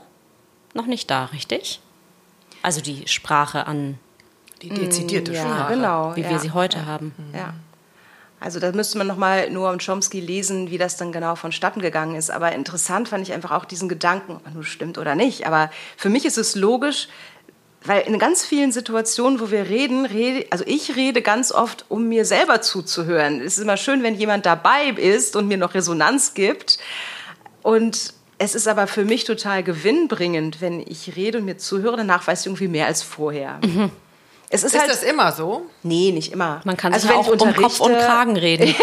noch 0.74 0.86
nicht 0.86 1.10
da, 1.10 1.26
richtig? 1.26 1.80
Also 2.62 2.82
die 2.82 3.08
Sprache 3.08 3.68
an. 3.68 4.00
Die 4.62 4.70
dezidierte 4.70 5.32
mm, 5.32 5.36
ja, 5.36 5.42
Sprache. 5.42 5.74
Genau, 5.74 6.16
wie 6.16 6.22
ja. 6.22 6.30
wir 6.30 6.40
sie 6.40 6.52
heute 6.52 6.86
haben. 6.86 7.14
Ja. 7.34 7.54
Also 8.40 8.60
da 8.60 8.72
müsste 8.72 8.98
man 8.98 9.08
nochmal 9.08 9.48
um 9.56 9.78
Chomsky 9.80 10.20
lesen, 10.20 10.70
wie 10.70 10.78
das 10.78 10.96
dann 10.96 11.12
genau 11.12 11.36
vonstatten 11.36 11.82
gegangen 11.82 12.16
ist. 12.16 12.30
Aber 12.30 12.52
interessant 12.52 13.10
fand 13.10 13.28
ich 13.28 13.34
einfach 13.34 13.52
auch 13.52 13.66
diesen 13.66 13.90
Gedanken, 13.90 14.34
ob 14.34 14.54
nur 14.54 14.64
stimmt 14.64 14.98
oder 14.98 15.16
nicht. 15.16 15.48
Aber 15.48 15.72
für 15.98 16.10
mich 16.10 16.24
ist 16.24 16.38
es 16.38 16.56
logisch, 16.56 17.08
weil 17.84 18.02
in 18.02 18.20
ganz 18.20 18.46
vielen 18.46 18.72
Situationen, 18.72 19.40
wo 19.40 19.50
wir 19.50 19.70
reden, 19.70 20.06
rede, 20.06 20.46
also 20.52 20.64
ich 20.68 20.96
rede 20.96 21.22
ganz 21.22 21.52
oft, 21.52 21.86
um 21.90 22.08
mir 22.08 22.26
selber 22.26 22.62
zuzuhören. 22.62 23.42
Es 23.42 23.58
ist 23.58 23.64
immer 23.64 23.78
schön, 23.78 24.04
wenn 24.04 24.16
jemand 24.16 24.46
dabei 24.46 24.90
ist 24.90 25.36
und 25.36 25.48
mir 25.48 25.58
noch 25.58 25.74
Resonanz 25.74 26.34
gibt. 26.34 26.78
Und 27.64 28.14
es 28.38 28.56
ist 28.56 28.68
aber 28.68 28.86
für 28.88 29.04
mich 29.04 29.24
total 29.24 29.64
gewinnbringend, 29.64 30.62
wenn 30.62 30.80
ich 30.80 31.16
rede 31.16 31.40
und 31.40 31.46
mir 31.46 31.58
zuhöre, 31.58 31.98
danach 31.98 32.28
weiß 32.28 32.42
ich 32.42 32.46
irgendwie 32.48 32.68
mehr 32.68 32.86
als 32.86 33.02
vorher. 33.02 33.60
Mhm. 33.64 33.92
Es 34.50 34.64
ist, 34.64 34.74
ist 34.74 34.80
halt, 34.80 34.90
das 34.90 35.04
immer 35.04 35.32
so? 35.34 35.66
Nee, 35.84 36.12
nicht 36.12 36.32
immer. 36.32 36.62
Man 36.64 36.78
kann 36.78 36.94
also 36.94 37.08
sich 37.08 37.16
auch 37.16 37.28
um 37.28 37.54
Kopf 37.54 37.82
und 37.82 37.98
Kragen 37.98 38.38
reden. 38.38 38.68
ja, 38.68 38.74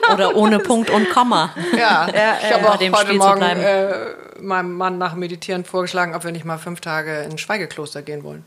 genau. 0.00 0.14
Oder 0.14 0.36
ohne 0.36 0.58
Punkt 0.60 0.88
und 0.88 1.10
Komma. 1.10 1.54
Ja, 1.72 2.08
ja 2.08 2.38
ich 2.42 2.52
habe 2.52 2.68
auch 2.68 2.78
heute 2.80 2.96
Spiel 2.96 3.18
Morgen 3.18 3.42
äh, 3.42 4.14
meinem 4.40 4.74
Mann 4.74 4.96
nach 4.96 5.14
Meditieren 5.14 5.64
vorgeschlagen, 5.64 6.14
ob 6.14 6.24
wir 6.24 6.32
nicht 6.32 6.46
mal 6.46 6.58
fünf 6.58 6.80
Tage 6.80 7.22
in 7.22 7.32
ein 7.32 7.38
Schweigekloster 7.38 8.00
gehen 8.00 8.24
wollen. 8.24 8.44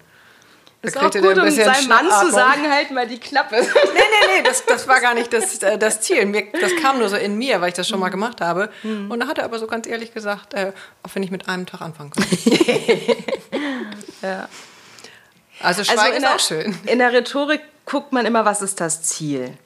Das 0.81 0.93
ist 0.93 0.97
auch 0.97 1.11
gut, 1.11 1.37
um 1.37 1.49
seinem 1.49 1.87
Mann 1.87 2.09
zu 2.09 2.31
sagen, 2.31 2.71
halt 2.71 2.91
mal 2.91 3.07
die 3.07 3.19
Klappe. 3.19 3.55
nee, 3.61 3.67
nee, 3.93 4.37
nee, 4.37 4.43
das, 4.43 4.65
das 4.65 4.87
war 4.87 4.99
gar 4.99 5.13
nicht 5.13 5.33
das, 5.33 5.61
äh, 5.61 5.77
das 5.77 6.01
Ziel. 6.01 6.25
Mir, 6.25 6.45
das 6.59 6.75
kam 6.81 6.97
nur 6.97 7.09
so 7.09 7.17
in 7.17 7.37
mir, 7.37 7.61
weil 7.61 7.69
ich 7.69 7.75
das 7.75 7.87
schon 7.87 7.99
mal 7.99 8.09
gemacht 8.09 8.41
habe. 8.41 8.69
Mhm. 8.83 9.11
Und 9.11 9.19
da 9.19 9.27
hat 9.27 9.37
er 9.37 9.45
aber 9.45 9.59
so 9.59 9.67
ganz 9.67 9.85
ehrlich 9.85 10.13
gesagt, 10.13 10.53
äh, 10.53 10.71
auch 11.03 11.09
wenn 11.13 11.23
ich 11.23 11.31
mit 11.31 11.47
einem 11.49 11.67
Tag 11.67 11.81
anfangen 11.81 12.11
könnte. 12.11 12.35
ja. 14.21 14.47
Also 15.61 15.83
Schweigen 15.83 16.23
also 16.23 16.25
ist 16.25 16.27
auch 16.27 16.39
schön. 16.39 16.77
In 16.85 16.99
der 16.99 17.13
Rhetorik 17.13 17.61
guckt 17.85 18.13
man 18.13 18.25
immer, 18.25 18.45
was 18.45 18.61
ist 18.61 18.79
das 18.79 19.03
Ziel. 19.03 19.57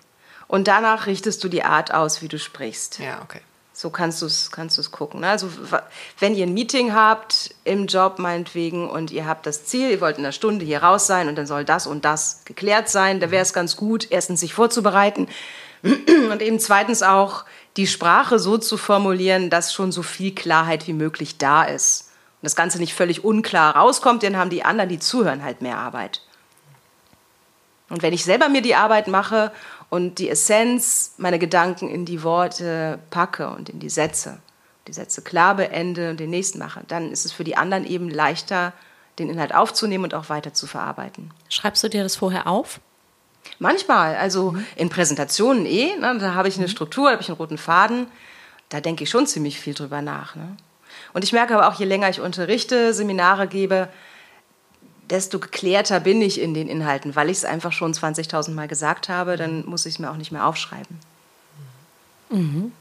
Und 0.47 0.67
danach 0.67 1.07
richtest 1.07 1.43
du 1.43 1.49
die 1.49 1.63
Art 1.63 1.93
aus, 1.93 2.21
wie 2.21 2.27
du 2.27 2.37
sprichst. 2.37 2.99
Ja, 2.99 3.21
okay. 3.23 3.41
So 3.73 3.89
kannst 3.89 4.21
du 4.21 4.25
es 4.25 4.51
kannst 4.51 4.91
gucken. 4.91 5.21
Ne? 5.21 5.29
Also 5.29 5.49
wenn 6.19 6.35
ihr 6.35 6.45
ein 6.45 6.53
Meeting 6.53 6.93
habt 6.93 7.55
im 7.63 7.87
Job 7.87 8.19
meinetwegen 8.19 8.89
und 8.89 9.11
ihr 9.11 9.25
habt 9.25 9.45
das 9.45 9.65
Ziel, 9.65 9.89
ihr 9.89 10.01
wollt 10.01 10.17
in 10.17 10.25
einer 10.25 10.33
Stunde 10.33 10.65
hier 10.65 10.83
raus 10.83 11.07
sein 11.07 11.29
und 11.29 11.35
dann 11.35 11.47
soll 11.47 11.65
das 11.65 11.87
und 11.87 12.05
das 12.05 12.41
geklärt 12.45 12.89
sein, 12.89 13.19
da 13.19 13.31
wäre 13.31 13.41
es 13.41 13.53
ganz 13.53 13.77
gut, 13.77 14.07
erstens 14.11 14.41
sich 14.41 14.53
vorzubereiten 14.53 15.27
und 15.83 16.41
eben 16.41 16.59
zweitens 16.59 17.01
auch 17.01 17.45
die 17.77 17.87
Sprache 17.87 18.37
so 18.37 18.57
zu 18.57 18.77
formulieren, 18.77 19.49
dass 19.49 19.73
schon 19.73 19.91
so 19.91 20.03
viel 20.03 20.35
Klarheit 20.35 20.85
wie 20.87 20.93
möglich 20.93 21.37
da 21.37 21.63
ist 21.63 22.10
und 22.41 22.45
das 22.45 22.55
Ganze 22.55 22.79
nicht 22.79 22.95
völlig 22.95 23.23
unklar 23.23 23.75
rauskommt, 23.75 24.23
dann 24.23 24.35
haben 24.35 24.49
die 24.49 24.63
anderen, 24.63 24.89
die 24.89 24.99
zuhören, 24.99 25.43
halt 25.43 25.61
mehr 25.61 25.77
Arbeit. 25.77 26.21
Und 27.89 28.01
wenn 28.01 28.13
ich 28.13 28.23
selber 28.23 28.49
mir 28.49 28.61
die 28.61 28.73
Arbeit 28.73 29.07
mache 29.07 29.51
und 29.89 30.17
die 30.17 30.29
Essenz, 30.29 31.13
meine 31.17 31.37
Gedanken 31.37 31.89
in 31.89 32.05
die 32.05 32.23
Worte 32.23 32.99
packe 33.09 33.49
und 33.49 33.69
in 33.69 33.79
die 33.79 33.89
Sätze, 33.89 34.39
die 34.87 34.93
Sätze 34.93 35.21
klar 35.21 35.55
beende 35.55 36.09
und 36.09 36.19
den 36.19 36.29
nächsten 36.29 36.57
mache, 36.57 36.81
dann 36.87 37.11
ist 37.11 37.25
es 37.25 37.31
für 37.31 37.43
die 37.43 37.57
anderen 37.57 37.85
eben 37.85 38.09
leichter, 38.09 38.73
den 39.19 39.29
Inhalt 39.29 39.53
aufzunehmen 39.53 40.05
und 40.05 40.13
auch 40.13 40.29
weiter 40.29 40.53
zu 40.53 40.67
verarbeiten. 40.67 41.31
Schreibst 41.49 41.83
du 41.83 41.89
dir 41.89 42.01
das 42.01 42.15
vorher 42.15 42.47
auf? 42.47 42.79
Manchmal, 43.59 44.15
also 44.15 44.55
in 44.75 44.89
Präsentationen 44.89 45.65
eh, 45.65 45.95
ne, 45.97 46.17
da 46.17 46.33
habe 46.33 46.47
ich 46.47 46.55
eine 46.55 46.67
mhm. 46.67 46.71
Struktur, 46.71 47.11
habe 47.11 47.21
ich 47.21 47.29
einen 47.29 47.37
roten 47.37 47.57
Faden, 47.57 48.07
da 48.69 48.79
denke 48.79 49.03
ich 49.03 49.09
schon 49.09 49.27
ziemlich 49.27 49.59
viel 49.59 49.73
drüber 49.73 50.01
nach. 50.01 50.35
Ne? 50.35 50.55
Und 51.13 51.23
ich 51.23 51.33
merke 51.33 51.55
aber 51.55 51.67
auch, 51.67 51.79
je 51.79 51.85
länger 51.85 52.09
ich 52.09 52.21
unterrichte, 52.21 52.93
Seminare 52.93 53.47
gebe, 53.47 53.89
desto 55.09 55.39
geklärter 55.39 55.99
bin 55.99 56.21
ich 56.21 56.39
in 56.39 56.53
den 56.53 56.67
Inhalten, 56.67 57.15
weil 57.15 57.29
ich 57.29 57.37
es 57.37 57.45
einfach 57.45 57.73
schon 57.73 57.93
20.000 57.93 58.51
Mal 58.51 58.67
gesagt 58.67 59.09
habe, 59.09 59.35
dann 59.35 59.65
muss 59.65 59.85
ich 59.85 59.95
es 59.95 59.99
mir 59.99 60.09
auch 60.09 60.17
nicht 60.17 60.31
mehr 60.31 60.45
aufschreiben. 60.45 60.99
Mhm. 62.29 62.71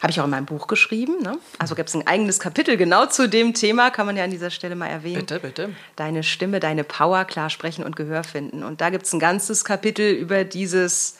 Habe 0.00 0.10
ich 0.10 0.20
auch 0.20 0.24
in 0.24 0.30
meinem 0.30 0.46
Buch 0.46 0.66
geschrieben. 0.66 1.22
Ne? 1.22 1.38
Also 1.58 1.74
gibt 1.74 1.88
es 1.88 1.94
ein 1.94 2.06
eigenes 2.06 2.40
Kapitel 2.40 2.76
genau 2.76 3.06
zu 3.06 3.28
dem 3.28 3.54
Thema, 3.54 3.90
kann 3.90 4.06
man 4.06 4.16
ja 4.16 4.24
an 4.24 4.30
dieser 4.30 4.50
Stelle 4.50 4.76
mal 4.76 4.88
erwähnen. 4.88 5.20
Bitte, 5.20 5.40
bitte. 5.40 5.70
Deine 5.96 6.22
Stimme, 6.22 6.60
deine 6.60 6.84
Power, 6.84 7.24
klar 7.24 7.48
sprechen 7.48 7.84
und 7.84 7.96
Gehör 7.96 8.24
finden. 8.24 8.62
Und 8.62 8.80
da 8.80 8.90
gibt 8.90 9.06
es 9.06 9.12
ein 9.12 9.18
ganzes 9.18 9.64
Kapitel 9.64 10.10
über 10.10 10.44
dieses 10.44 11.18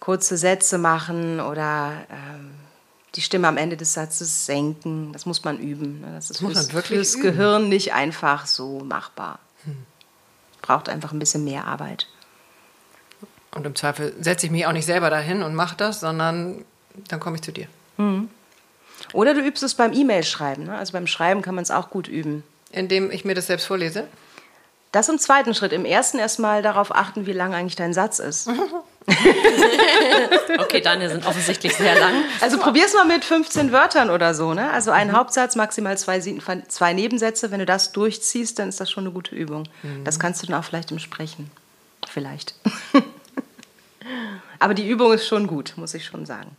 kurze 0.00 0.36
Sätze 0.36 0.78
machen 0.78 1.40
oder 1.40 1.92
ähm, 2.10 2.52
die 3.14 3.22
Stimme 3.22 3.48
am 3.48 3.56
Ende 3.56 3.76
des 3.76 3.94
Satzes 3.94 4.46
senken. 4.46 5.12
Das 5.12 5.26
muss 5.26 5.44
man 5.44 5.58
üben. 5.58 6.00
Ne? 6.00 6.12
Das 6.14 6.30
ist 6.30 6.42
das 6.42 6.68
fürs, 6.70 6.86
fürs 6.86 7.14
üben. 7.14 7.22
Gehirn 7.22 7.68
nicht 7.68 7.92
einfach 7.94 8.46
so 8.46 8.80
machbar. 8.80 9.38
Hm. 9.64 9.76
Braucht 10.62 10.88
einfach 10.88 11.12
ein 11.12 11.18
bisschen 11.18 11.44
mehr 11.44 11.64
Arbeit. 11.64 12.06
Und 13.52 13.66
im 13.66 13.74
Zweifel 13.74 14.14
setze 14.20 14.46
ich 14.46 14.52
mich 14.52 14.66
auch 14.66 14.72
nicht 14.72 14.86
selber 14.86 15.10
dahin 15.10 15.42
und 15.42 15.54
mache 15.54 15.76
das, 15.76 16.00
sondern 16.00 16.64
dann 17.08 17.20
komme 17.20 17.36
ich 17.36 17.42
zu 17.42 17.52
dir. 17.52 17.66
Mhm. 17.96 18.28
Oder 19.12 19.34
du 19.34 19.40
übst 19.40 19.62
es 19.62 19.74
beim 19.74 19.92
E-Mail-Schreiben. 19.92 20.64
Ne? 20.64 20.76
Also 20.76 20.92
beim 20.92 21.06
Schreiben 21.06 21.42
kann 21.42 21.54
man 21.54 21.62
es 21.62 21.70
auch 21.70 21.90
gut 21.90 22.08
üben. 22.08 22.44
Indem 22.70 23.10
ich 23.10 23.24
mir 23.24 23.34
das 23.34 23.46
selbst 23.46 23.66
vorlese? 23.66 24.06
Das 24.92 25.08
im 25.08 25.18
zweiten 25.18 25.54
Schritt. 25.54 25.72
Im 25.72 25.84
ersten 25.84 26.18
erstmal 26.18 26.62
darauf 26.62 26.94
achten, 26.94 27.26
wie 27.26 27.32
lang 27.32 27.54
eigentlich 27.54 27.76
dein 27.76 27.94
Satz 27.94 28.18
ist. 28.18 28.50
okay, 30.58 30.80
deine 30.80 31.08
sind 31.08 31.26
offensichtlich 31.26 31.74
sehr 31.74 31.98
lang. 31.98 32.14
Also 32.40 32.58
probier's 32.58 32.92
mal 32.94 33.06
mit 33.06 33.24
15 33.24 33.72
Wörtern 33.72 34.10
oder 34.10 34.34
so. 34.34 34.54
Ne? 34.54 34.70
Also 34.70 34.90
ein 34.90 35.08
mhm. 35.08 35.12
Hauptsatz, 35.12 35.56
maximal 35.56 35.96
zwei, 35.96 36.20
zwei 36.20 36.92
Nebensätze. 36.92 37.50
Wenn 37.50 37.60
du 37.60 37.66
das 37.66 37.92
durchziehst, 37.92 38.58
dann 38.58 38.68
ist 38.68 38.80
das 38.80 38.90
schon 38.90 39.04
eine 39.04 39.12
gute 39.12 39.34
Übung. 39.34 39.68
Mhm. 39.82 40.04
Das 40.04 40.18
kannst 40.18 40.42
du 40.42 40.46
dann 40.46 40.60
auch 40.60 40.64
vielleicht 40.64 40.90
im 40.90 40.98
Sprechen. 40.98 41.50
Vielleicht. 42.08 42.54
Aber 44.58 44.74
die 44.74 44.88
Übung 44.88 45.12
ist 45.12 45.26
schon 45.26 45.46
gut, 45.46 45.74
muss 45.76 45.94
ich 45.94 46.04
schon 46.04 46.26
sagen. 46.26 46.56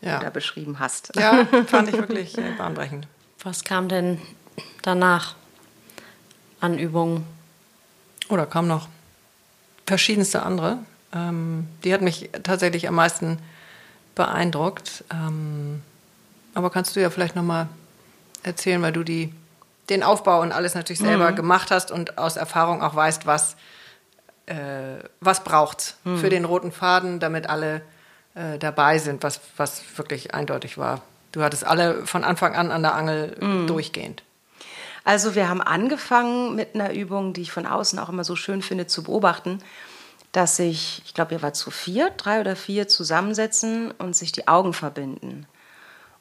Ja. 0.00 0.14
Die 0.14 0.18
du 0.18 0.24
da 0.24 0.30
beschrieben 0.30 0.78
hast. 0.78 1.12
Ja, 1.16 1.46
fand 1.66 1.88
ich 1.88 1.96
wirklich 1.96 2.36
bahnbrechend. 2.56 3.06
Was 3.42 3.64
kam 3.64 3.88
denn 3.88 4.20
danach 4.82 5.34
an 6.60 6.78
Übungen? 6.78 7.26
Oder 8.28 8.46
kam 8.46 8.68
noch 8.68 8.88
verschiedenste 9.86 10.42
andere. 10.42 10.78
Ähm, 11.14 11.66
die 11.84 11.92
hat 11.92 12.00
mich 12.00 12.30
tatsächlich 12.42 12.88
am 12.88 12.94
meisten 12.94 13.38
beeindruckt. 14.14 15.04
Ähm, 15.10 15.82
aber 16.54 16.70
kannst 16.70 16.96
du 16.96 17.00
ja 17.00 17.10
vielleicht 17.10 17.36
noch 17.36 17.42
mal 17.42 17.68
erzählen, 18.42 18.82
weil 18.82 18.92
du 18.92 19.04
die, 19.04 19.32
den 19.88 20.02
Aufbau 20.02 20.42
und 20.42 20.52
alles 20.52 20.74
natürlich 20.74 20.98
selber 20.98 21.30
mhm. 21.30 21.36
gemacht 21.36 21.70
hast 21.70 21.90
und 21.90 22.18
aus 22.18 22.36
Erfahrung 22.36 22.82
auch 22.82 22.94
weißt, 22.94 23.26
was, 23.26 23.56
äh, 24.46 24.54
was 25.20 25.44
braucht 25.44 25.96
mhm. 26.04 26.18
für 26.18 26.30
den 26.30 26.44
roten 26.44 26.72
Faden, 26.72 27.20
damit 27.20 27.48
alle 27.48 27.82
äh, 28.34 28.58
dabei 28.58 28.98
sind, 28.98 29.22
was, 29.22 29.40
was 29.56 29.82
wirklich 29.96 30.34
eindeutig 30.34 30.78
war. 30.78 31.02
Du 31.32 31.42
hattest 31.42 31.64
alle 31.64 32.06
von 32.06 32.24
Anfang 32.24 32.54
an 32.54 32.70
an 32.70 32.82
der 32.82 32.94
Angel 32.94 33.36
mhm. 33.40 33.66
durchgehend. 33.66 34.22
Also 35.04 35.34
wir 35.34 35.48
haben 35.48 35.62
angefangen 35.62 36.54
mit 36.54 36.74
einer 36.74 36.92
Übung, 36.92 37.32
die 37.32 37.42
ich 37.42 37.52
von 37.52 37.66
außen 37.66 37.98
auch 37.98 38.08
immer 38.08 38.24
so 38.24 38.36
schön 38.36 38.62
finde 38.62 38.86
zu 38.86 39.02
beobachten, 39.04 39.62
dass 40.38 40.54
sich, 40.54 41.02
ich 41.04 41.14
glaube, 41.14 41.34
ihr 41.34 41.42
wart 41.42 41.56
zu 41.56 41.72
vier, 41.72 42.10
drei 42.10 42.40
oder 42.40 42.54
vier 42.54 42.86
zusammensetzen 42.86 43.90
und 43.90 44.14
sich 44.14 44.30
die 44.30 44.46
Augen 44.46 44.72
verbinden 44.72 45.48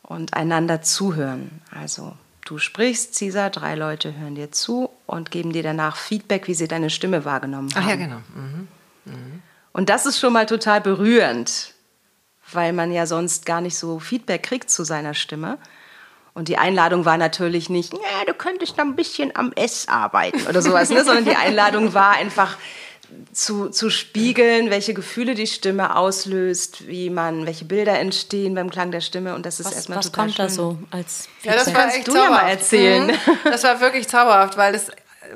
und 0.01 0.34
einander 0.34 0.82
zuhören. 0.82 1.62
Also 1.69 2.13
du 2.43 2.58
sprichst, 2.58 3.13
Cesar, 3.13 3.51
drei 3.51 3.75
Leute 3.75 4.17
hören 4.17 4.34
dir 4.34 4.51
zu 4.51 4.89
und 5.06 5.30
geben 5.30 5.53
dir 5.53 5.62
danach 5.62 5.97
Feedback, 5.97 6.47
wie 6.47 6.56
sie 6.56 6.67
deine 6.67 6.89
Stimme 6.89 7.25
wahrgenommen 7.25 7.69
haben. 7.75 7.84
Ach 7.86 7.89
ja, 7.91 7.95
genau. 7.95 8.21
Mhm. 8.34 8.67
Mhm. 9.06 9.43
Und 9.71 9.89
das 9.89 10.08
ist 10.08 10.19
schon 10.19 10.34
mal 10.34 10.47
total 10.47 10.82
berührend, 10.82 11.75
weil 12.51 12.73
man 12.73 12.91
ja 12.91 13.06
sonst 13.06 13.45
gar 13.45 13.62
nicht 13.62 13.77
so 13.77 13.99
Feedback 13.99 14.41
kriegt 14.41 14.71
zu 14.71 14.84
seiner 14.84 15.13
Stimme. 15.13 15.60
Und 16.34 16.47
die 16.47 16.58
Einladung 16.58 17.06
war 17.06 17.19
natürlich 17.19 17.69
nicht, 17.69 17.93
ja, 17.93 18.25
du 18.25 18.34
könntest 18.34 18.77
noch 18.77 18.86
ein 18.86 18.95
bisschen 18.95 19.36
am 19.36 19.51
S 19.53 19.88
arbeiten 19.88 20.47
oder 20.47 20.63
sowas, 20.63 20.89
ne? 20.89 21.03
sondern 21.06 21.25
die 21.25 21.36
Einladung 21.36 21.93
war 21.93 22.13
einfach 22.13 22.58
zu, 23.32 23.70
zu 23.70 23.89
spiegeln, 23.89 24.70
welche 24.70 24.93
Gefühle 24.93 25.36
die 25.36 25.48
Stimme 25.48 25.96
auslöst, 25.96 26.88
wie 26.88 27.10
man, 27.10 27.46
welche 27.46 27.65
Bilder 27.65 27.98
entstehen 28.00 28.56
beim 28.56 28.70
Klang 28.70 28.91
der 28.91 29.02
Stimme. 29.02 29.36
Und 29.36 29.46
das 29.46 29.60
ist 29.60 29.67
was, 29.67 29.76
erstmal 29.76 30.00
was 30.00 30.06
total 30.08 30.26
kommt 30.26 30.36
schön. 30.36 30.46
da 30.46 30.50
so 30.52 30.78
als 30.91 31.28
Ja, 31.43 31.54
das 31.54 31.74
war 31.74 31.88
echt 31.88 32.08
du 32.08 32.12
zauberhaft. 32.13 32.32
ja 32.32 32.43
mal 32.43 32.50
erzählen. 32.50 33.08
Mhm. 33.08 33.38
Das 33.46 33.63
war 33.63 33.80
wirklich 33.80 34.08
zauberhaft, 34.08 34.58
weil 34.58 34.76
es 34.76 34.89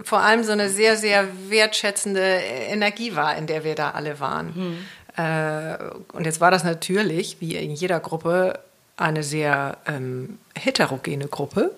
vor 0.04 0.20
allem 0.20 0.44
so 0.44 0.52
eine 0.52 0.70
sehr, 0.70 0.98
sehr 0.98 1.28
wertschätzende 1.50 2.22
Energie 2.22 3.16
war, 3.16 3.36
in 3.38 3.48
der 3.48 3.64
wir 3.64 3.76
da 3.76 3.92
alle 3.92 4.20
waren. 4.20 4.78
Äh, 5.18 5.78
und 6.14 6.26
jetzt 6.26 6.40
war 6.40 6.52
das 6.52 6.64
natürlich, 6.64 7.38
wie 7.40 7.56
in 7.56 7.72
jeder 7.72 8.00
Gruppe, 8.00 8.60
eine 8.98 9.24
sehr 9.24 9.78
ähm, 9.88 10.38
heterogene 10.56 11.28
Gruppe. 11.28 11.72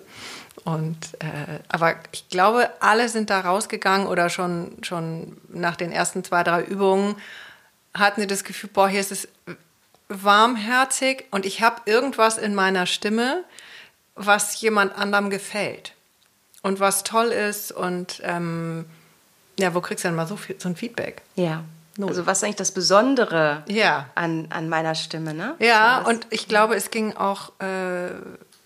Und, 0.62 1.14
äh, 1.18 1.58
aber 1.68 1.96
ich 2.12 2.28
glaube, 2.28 2.70
alle 2.80 3.08
sind 3.08 3.30
da 3.30 3.40
rausgegangen 3.40 4.06
oder 4.06 4.30
schon, 4.30 4.78
schon 4.82 5.36
nach 5.48 5.76
den 5.76 5.92
ersten 5.92 6.22
zwei, 6.22 6.42
drei 6.42 6.62
Übungen 6.62 7.16
hatten 7.92 8.20
sie 8.20 8.26
das 8.26 8.44
Gefühl, 8.44 8.70
boah, 8.72 8.88
hier 8.88 9.00
ist 9.00 9.12
es 9.12 9.28
warmherzig 10.08 11.26
und 11.30 11.46
ich 11.46 11.62
habe 11.62 11.82
irgendwas 11.86 12.38
in 12.38 12.54
meiner 12.54 12.86
Stimme, 12.86 13.44
was 14.14 14.60
jemand 14.60 14.96
anderem 14.96 15.30
gefällt 15.30 15.92
und 16.62 16.80
was 16.80 17.04
toll 17.04 17.26
ist 17.26 17.72
und 17.72 18.20
ähm, 18.24 18.84
ja, 19.58 19.74
wo 19.74 19.80
kriegst 19.80 20.04
du 20.04 20.08
denn 20.08 20.16
mal 20.16 20.26
so, 20.26 20.36
viel, 20.36 20.56
so 20.58 20.68
ein 20.68 20.76
Feedback? 20.76 21.22
Ja. 21.36 21.64
Null. 21.96 22.08
Also 22.08 22.26
was 22.26 22.38
ist 22.38 22.44
eigentlich 22.44 22.56
das 22.56 22.72
Besondere 22.72 23.62
ja. 23.68 24.06
an, 24.16 24.48
an 24.50 24.68
meiner 24.68 24.96
Stimme, 24.96 25.32
ne? 25.32 25.54
Ja, 25.60 26.00
und 26.00 26.26
ich 26.30 26.48
glaube, 26.48 26.74
es 26.74 26.90
ging 26.90 27.16
auch, 27.16 27.52
äh, 27.60 28.10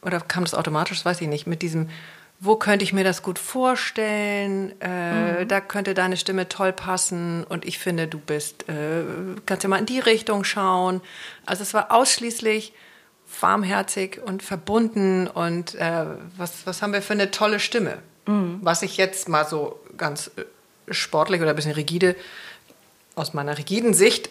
oder 0.03 0.21
kam 0.21 0.45
das 0.45 0.55
automatisch, 0.55 0.99
das 0.99 1.05
weiß 1.05 1.21
ich 1.21 1.29
nicht, 1.29 1.47
mit 1.47 1.63
diesem, 1.63 1.89
wo 2.41 2.57
könnte 2.57 2.85
ich 2.85 2.93
mir 2.93 3.05
das 3.05 3.23
gut 3.23 3.39
vorstellen, 3.39 4.73
äh, 4.81 5.43
mhm. 5.43 5.49
da 5.49 5.61
könnte 5.61 5.95
deine 5.95 6.17
Stimme 6.17 6.49
toll 6.49 6.73
passen 6.73 7.45
und 7.45 7.65
ich 7.65 7.79
finde, 7.79 8.07
du 8.07 8.19
bist, 8.19 8.69
äh, 8.69 9.03
kannst 9.47 9.65
ja 9.65 9.69
mal 9.69 9.79
in 9.79 9.87
die 9.87 10.01
Richtung 10.01 10.45
schauen. 10.45 11.01
Also 11.47 11.63
es 11.63 11.75
war 11.75 11.93
ausschließlich 11.93 12.73
warmherzig 13.41 14.21
und 14.25 14.43
verbunden 14.43 15.27
und 15.27 15.75
äh, 15.75 16.07
was, 16.37 16.67
was 16.67 16.81
haben 16.81 16.93
wir 16.93 17.03
für 17.03 17.13
eine 17.13 17.31
tolle 17.31 17.61
Stimme. 17.61 17.99
Mhm. 18.27 18.61
Was 18.63 18.83
ich 18.83 18.97
jetzt 18.97 19.29
mal 19.29 19.47
so 19.47 19.81
ganz 19.97 20.31
äh, 20.37 20.45
sportlich 20.93 21.41
oder 21.41 21.51
ein 21.51 21.57
bisschen 21.57 21.73
rigide 21.73 22.15
aus 23.17 23.35
meiner 23.35 23.59
rigiden 23.59 23.95
Sicht 23.95 24.31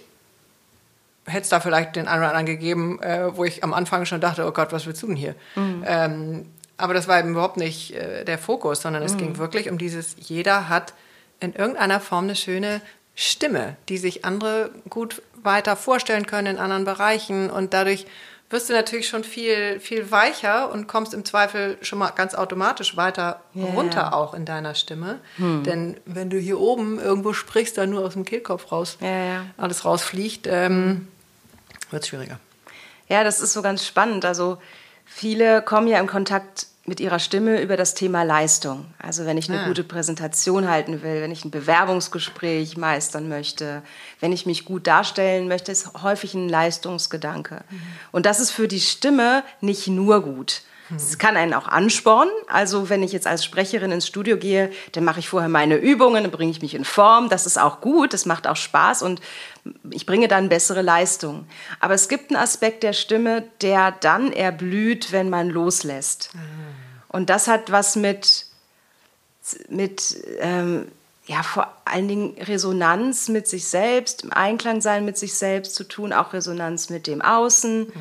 hätte 1.28 1.44
es 1.44 1.50
da 1.50 1.60
vielleicht 1.60 1.96
den 1.96 2.08
einen 2.08 2.22
oder 2.22 2.30
anderen 2.30 2.46
gegeben, 2.46 3.02
äh, 3.02 3.36
wo 3.36 3.44
ich 3.46 3.64
am 3.64 3.74
Anfang 3.74 4.06
schon 4.06 4.22
dachte, 4.22 4.46
oh 4.46 4.52
Gott, 4.52 4.72
was 4.72 4.88
willst 4.88 5.04
du 5.04 5.08
denn 5.08 5.16
hier? 5.16 5.36
Mhm. 5.56 5.84
Ähm, 5.86 6.46
aber 6.78 6.94
das 6.94 7.08
war 7.08 7.20
eben 7.20 7.32
überhaupt 7.32 7.58
nicht 7.58 7.94
äh, 7.94 8.24
der 8.24 8.38
Fokus, 8.38 8.82
sondern 8.82 9.04
es 9.04 9.14
mhm. 9.14 9.18
ging 9.18 9.38
wirklich 9.38 9.70
um 9.70 9.78
dieses, 9.78 10.16
jeder 10.20 10.70
hat 10.70 10.94
in 11.40 11.54
irgendeiner 11.54 12.00
Form 12.00 12.26
eine 12.26 12.36
schöne 12.36 12.82
Stimme, 13.16 13.76
die 13.90 13.98
sich 13.98 14.26
andere 14.26 14.72
gut 14.90 15.22
weiter 15.42 15.76
vorstellen 15.76 16.26
können 16.26 16.56
in 16.56 16.58
anderen 16.58 16.86
Bereichen 16.86 17.50
und 17.50 17.74
dadurch 17.74 18.06
wirst 18.50 18.70
du 18.70 18.74
natürlich 18.74 19.10
schon 19.10 19.24
viel, 19.24 19.80
viel 19.80 20.10
weicher 20.10 20.72
und 20.72 20.88
kommst 20.88 21.14
im 21.14 21.26
Zweifel 21.26 21.78
schon 21.82 22.00
mal 22.00 22.12
ganz 22.12 22.34
automatisch 22.34 22.96
weiter 22.96 23.42
yeah. 23.54 23.66
runter 23.74 24.14
auch 24.14 24.34
in 24.34 24.46
deiner 24.46 24.74
Stimme. 24.74 25.20
Hm. 25.36 25.64
Denn 25.64 25.98
wenn 26.06 26.30
du 26.30 26.38
hier 26.38 26.60
oben 26.60 26.98
irgendwo 27.00 27.34
sprichst, 27.34 27.78
dann 27.78 27.90
nur 27.90 28.06
aus 28.06 28.14
dem 28.14 28.24
Kehlkopf 28.24 28.72
raus, 28.72 28.98
ja. 29.02 29.46
alles 29.58 29.84
rausfliegt, 29.84 30.48
ähm, 30.50 31.10
wird 31.92 32.08
schwieriger. 32.08 32.40
Ja, 33.10 33.24
das 33.24 33.40
ist 33.40 33.54
so 33.54 33.62
ganz 33.62 33.86
spannend. 33.86 34.26
Also 34.26 34.58
viele 35.06 35.62
kommen 35.62 35.88
ja 35.88 36.00
in 36.00 36.08
Kontakt 36.08 36.68
mit 36.88 37.02
ihrer 37.02 37.20
Stimme 37.20 37.62
über 37.62 37.76
das 37.76 37.96
Thema 37.96 38.24
Leistung. 38.24 38.86
Also 38.98 39.26
wenn 39.26 39.38
ich 39.38 39.50
eine 39.50 39.64
ah. 39.64 39.68
gute 39.68 39.84
Präsentation 39.84 40.70
halten 40.70 41.04
will, 41.04 41.22
wenn 41.22 41.32
ich 41.32 41.44
ein 41.44 41.52
Bewerbungsgespräch 41.52 42.78
meistern 42.78 43.28
möchte, 43.28 43.82
wenn 44.22 44.32
ich 44.32 44.46
mich 44.46 44.64
gut 44.64 44.88
darstellen 44.88 45.50
möchte, 45.50 45.72
ist 45.72 46.02
häufig 46.02 46.34
ein 46.34 46.48
Leistungsgedanke. 46.48 47.64
Mhm. 47.70 47.82
Und 48.14 48.26
das 48.26 48.40
ist 48.40 48.52
für 48.52 48.70
die 48.70 48.80
Stimme 48.80 49.44
nicht 49.60 49.88
nur 49.88 50.24
gut. 50.24 50.62
Es 50.96 51.18
kann 51.18 51.36
einen 51.36 51.54
auch 51.54 51.68
anspornen. 51.68 52.34
Also 52.48 52.90
wenn 52.90 53.04
ich 53.04 53.12
jetzt 53.12 53.28
als 53.28 53.44
Sprecherin 53.44 53.92
ins 53.92 54.08
Studio 54.08 54.38
gehe, 54.38 54.72
dann 54.94 55.04
mache 55.04 55.20
ich 55.20 55.28
vorher 55.28 55.50
meine 55.50 55.76
Übungen, 55.76 56.24
dann 56.24 56.32
bringe 56.32 56.52
ich 56.52 56.62
mich 56.62 56.76
in 56.76 56.86
Form. 56.86 57.30
Das 57.30 57.46
ist 57.46 57.60
auch 57.60 57.82
gut, 57.82 58.14
das 58.14 58.26
macht 58.26 58.48
auch 58.48 58.56
Spaß 58.56 59.02
und 59.02 59.22
ich 59.92 60.06
bringe 60.06 60.28
dann 60.28 60.50
bessere 60.50 60.82
Leistung. 60.82 61.46
Aber 61.80 61.94
es 61.94 62.08
gibt 62.08 62.32
einen 62.32 62.42
Aspekt 62.42 62.84
der 62.84 62.94
Stimme, 62.94 63.44
der 63.62 63.92
dann 63.92 64.32
erblüht, 64.32 65.12
wenn 65.12 65.30
man 65.30 65.50
loslässt. 65.50 66.32
Und 67.10 67.30
das 67.30 67.48
hat 67.48 67.72
was 67.72 67.96
mit, 67.96 68.46
mit 69.68 70.18
ähm, 70.40 70.88
ja, 71.26 71.44
vor 71.44 71.74
allen 71.84 72.08
Dingen 72.08 72.36
Resonanz 72.40 73.28
mit 73.28 73.50
sich 73.50 73.68
selbst, 73.68 74.24
im 74.24 74.32
Einklang 74.32 74.80
sein 74.80 75.04
mit 75.04 75.18
sich 75.18 75.34
selbst 75.34 75.76
zu 75.76 75.84
tun, 75.84 76.14
auch 76.14 76.32
Resonanz 76.32 76.90
mit 76.90 77.08
dem 77.08 77.22
Außen. 77.22 77.88
Mhm 77.88 77.94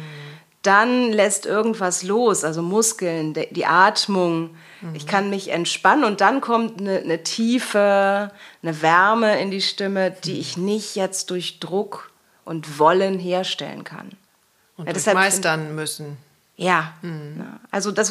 dann 0.66 1.12
lässt 1.12 1.46
irgendwas 1.46 2.02
los, 2.02 2.44
also 2.44 2.62
Muskeln, 2.62 3.34
die 3.34 3.66
Atmung. 3.66 4.56
Mhm. 4.80 4.94
Ich 4.94 5.06
kann 5.06 5.30
mich 5.30 5.50
entspannen 5.50 6.04
und 6.04 6.20
dann 6.20 6.40
kommt 6.40 6.80
eine, 6.80 6.98
eine, 6.98 7.22
Tiefe, 7.22 8.32
eine 8.62 8.82
Wärme 8.82 9.40
in 9.40 9.50
die 9.50 9.62
Stimme, 9.62 10.10
die 10.10 10.34
mhm. 10.34 10.40
ich 10.40 10.56
nicht 10.56 10.96
jetzt 10.96 11.30
durch 11.30 11.60
Druck 11.60 12.10
und 12.44 12.78
Wollen 12.78 13.18
herstellen 13.18 13.84
kann. 13.84 14.12
Und 14.76 14.86
ja, 14.86 14.92
deshalb 14.92 15.16
meistern 15.16 15.74
müssen. 15.74 16.18
Ja, 16.58 16.94
mhm. 17.02 17.44
also 17.70 17.92
das, 17.92 18.10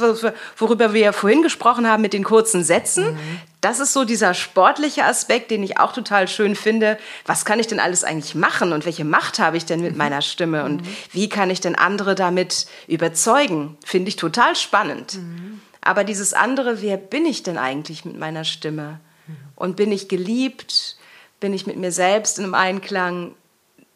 worüber 0.57 0.93
wir 0.93 1.01
ja 1.01 1.11
vorhin 1.13 1.41
gesprochen 1.41 1.89
haben 1.89 2.01
mit 2.01 2.13
den 2.13 2.23
kurzen 2.23 2.63
Sätzen, 2.63 3.13
mhm. 3.13 3.39
das 3.59 3.79
ist 3.79 3.91
so 3.91 4.05
dieser 4.05 4.35
sportliche 4.35 5.03
Aspekt, 5.03 5.49
den 5.49 5.63
ich 5.63 5.79
auch 5.79 5.93
total 5.93 6.27
schön 6.27 6.55
finde. 6.55 6.99
Was 7.25 7.43
kann 7.43 7.59
ich 7.59 7.65
denn 7.65 7.79
alles 7.79 8.03
eigentlich 8.03 8.35
machen 8.35 8.71
und 8.71 8.85
welche 8.85 9.03
Macht 9.03 9.39
habe 9.39 9.57
ich 9.57 9.65
denn 9.65 9.81
mit 9.81 9.93
mhm. 9.93 9.97
meiner 9.97 10.21
Stimme 10.21 10.63
und 10.63 10.83
mhm. 10.83 10.95
wie 11.11 11.27
kann 11.27 11.49
ich 11.49 11.59
denn 11.59 11.73
andere 11.73 12.13
damit 12.13 12.67
überzeugen? 12.87 13.77
Finde 13.83 14.09
ich 14.09 14.15
total 14.15 14.55
spannend. 14.55 15.15
Mhm. 15.15 15.61
Aber 15.81 16.03
dieses 16.03 16.33
andere, 16.33 16.83
wer 16.83 16.97
bin 16.97 17.25
ich 17.25 17.41
denn 17.41 17.57
eigentlich 17.57 18.05
mit 18.05 18.17
meiner 18.17 18.43
Stimme? 18.43 18.99
Und 19.55 19.75
bin 19.75 19.91
ich 19.91 20.07
geliebt? 20.07 20.97
Bin 21.39 21.53
ich 21.53 21.65
mit 21.65 21.77
mir 21.77 21.91
selbst 21.91 22.37
in 22.37 22.45
einem 22.45 22.53
Einklang? 22.53 23.35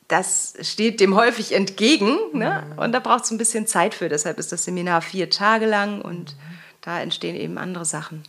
Das 0.09 0.55
steht 0.61 0.99
dem 0.99 1.15
häufig 1.15 1.53
entgegen. 1.53 2.17
Ne? 2.33 2.63
Und 2.75 2.91
da 2.91 2.99
braucht 2.99 3.23
es 3.23 3.31
ein 3.31 3.37
bisschen 3.37 3.67
Zeit 3.67 3.93
für. 3.93 4.09
Deshalb 4.09 4.37
ist 4.39 4.51
das 4.51 4.65
Seminar 4.65 5.01
vier 5.01 5.29
Tage 5.29 5.65
lang 5.65 6.01
und 6.01 6.35
da 6.81 6.99
entstehen 6.99 7.35
eben 7.35 7.57
andere 7.57 7.85
Sachen. 7.85 8.23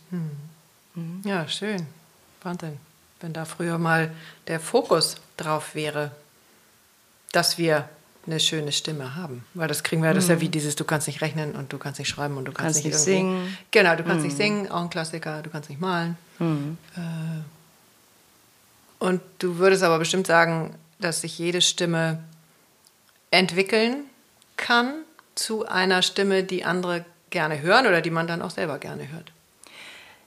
Ja, 1.23 1.47
schön. 1.47 1.87
Wahnsinn. 2.43 2.77
Wenn 3.19 3.33
da 3.33 3.45
früher 3.45 3.77
mal 3.77 4.11
der 4.47 4.59
Fokus 4.59 5.15
drauf 5.37 5.75
wäre, 5.75 6.11
dass 7.31 7.57
wir 7.57 7.89
eine 8.27 8.39
schöne 8.39 8.71
Stimme 8.71 9.15
haben. 9.15 9.43
Weil 9.55 9.67
das 9.67 9.81
kriegen 9.81 10.03
wir, 10.03 10.13
das 10.13 10.25
ist 10.25 10.29
ja 10.29 10.39
wie 10.39 10.49
dieses, 10.49 10.75
du 10.75 10.83
kannst 10.83 11.07
nicht 11.07 11.21
rechnen 11.21 11.55
und 11.55 11.73
du 11.73 11.79
kannst 11.79 11.97
nicht 11.97 12.09
schreiben 12.09 12.37
und 12.37 12.45
du 12.45 12.51
kannst, 12.51 12.75
Kannst 12.75 12.85
nicht, 12.85 12.93
nicht 12.93 13.03
singen. 13.03 13.57
Genau, 13.71 13.95
du 13.95 14.03
kannst 14.03 14.23
nicht 14.23 14.37
singen, 14.37 14.69
auch 14.69 14.81
ein 14.81 14.89
Klassiker, 14.91 15.41
du 15.41 15.49
kannst 15.49 15.69
nicht 15.69 15.81
malen. 15.81 16.17
Äh, 16.39 17.01
und 18.99 19.21
du 19.39 19.57
würdest 19.57 19.81
aber 19.81 19.97
bestimmt 19.97 20.27
sagen, 20.27 20.75
dass 21.01 21.21
sich 21.21 21.37
jede 21.37 21.61
Stimme 21.61 22.23
entwickeln 23.31 24.05
kann 24.57 24.93
zu 25.35 25.65
einer 25.65 26.01
Stimme, 26.01 26.43
die 26.43 26.63
andere 26.63 27.05
gerne 27.29 27.61
hören 27.61 27.87
oder 27.87 28.01
die 28.01 28.11
man 28.11 28.27
dann 28.27 28.41
auch 28.41 28.51
selber 28.51 28.77
gerne 28.77 29.09
hört. 29.11 29.31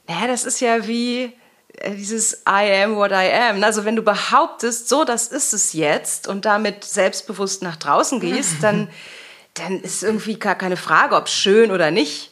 Naja, 0.09 0.27
das 0.27 0.45
ist 0.45 0.61
ja 0.61 0.87
wie 0.87 1.33
äh, 1.79 1.95
dieses 1.95 2.43
I 2.49 2.83
am 2.83 2.97
what 2.97 3.11
I 3.11 3.31
am. 3.33 3.63
Also 3.63 3.85
wenn 3.85 3.97
du 3.97 4.03
behauptest, 4.03 4.89
so, 4.89 5.05
das 5.05 5.29
ist 5.29 5.53
es 5.53 5.73
jetzt 5.73 6.29
und 6.29 6.45
damit 6.45 6.85
selbstbewusst 6.85 7.63
nach 7.63 7.77
draußen 7.77 8.21
gehst, 8.21 8.63
dann, 8.63 8.89
dann 9.55 9.81
ist 9.81 10.03
irgendwie 10.03 10.39
gar 10.39 10.55
keine 10.55 10.77
Frage, 10.77 11.15
ob 11.15 11.29
schön 11.29 11.71
oder 11.71 11.91
nicht. 11.91 12.31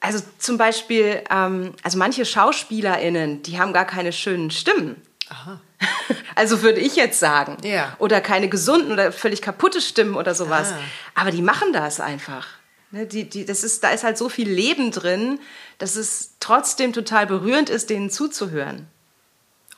Also 0.00 0.22
zum 0.38 0.58
Beispiel, 0.58 1.22
ähm, 1.30 1.72
also 1.82 1.96
manche 1.96 2.26
SchauspielerInnen, 2.26 3.42
die 3.42 3.58
haben 3.58 3.72
gar 3.72 3.86
keine 3.86 4.12
schönen 4.12 4.50
Stimmen. 4.50 5.00
Aha. 5.30 5.60
Also 6.36 6.62
würde 6.62 6.80
ich 6.80 6.96
jetzt 6.96 7.20
sagen. 7.20 7.56
Ja. 7.62 7.94
Oder 8.00 8.20
keine 8.20 8.48
gesunden 8.48 8.90
oder 8.90 9.12
völlig 9.12 9.40
kaputte 9.40 9.80
Stimmen 9.80 10.16
oder 10.16 10.34
sowas. 10.34 10.72
Ah. 10.72 11.20
Aber 11.20 11.30
die 11.30 11.42
machen 11.42 11.72
das 11.72 12.00
einfach. 12.00 12.48
Ne, 12.90 13.06
die, 13.06 13.28
die, 13.28 13.44
das 13.44 13.62
ist, 13.62 13.84
da 13.84 13.90
ist 13.90 14.02
halt 14.02 14.18
so 14.18 14.28
viel 14.28 14.48
Leben 14.50 14.90
drin, 14.90 15.38
dass 15.78 15.94
es 15.94 16.32
trotzdem 16.40 16.92
total 16.92 17.26
berührend 17.28 17.70
ist, 17.70 17.88
denen 17.88 18.10
zuzuhören. 18.10 18.88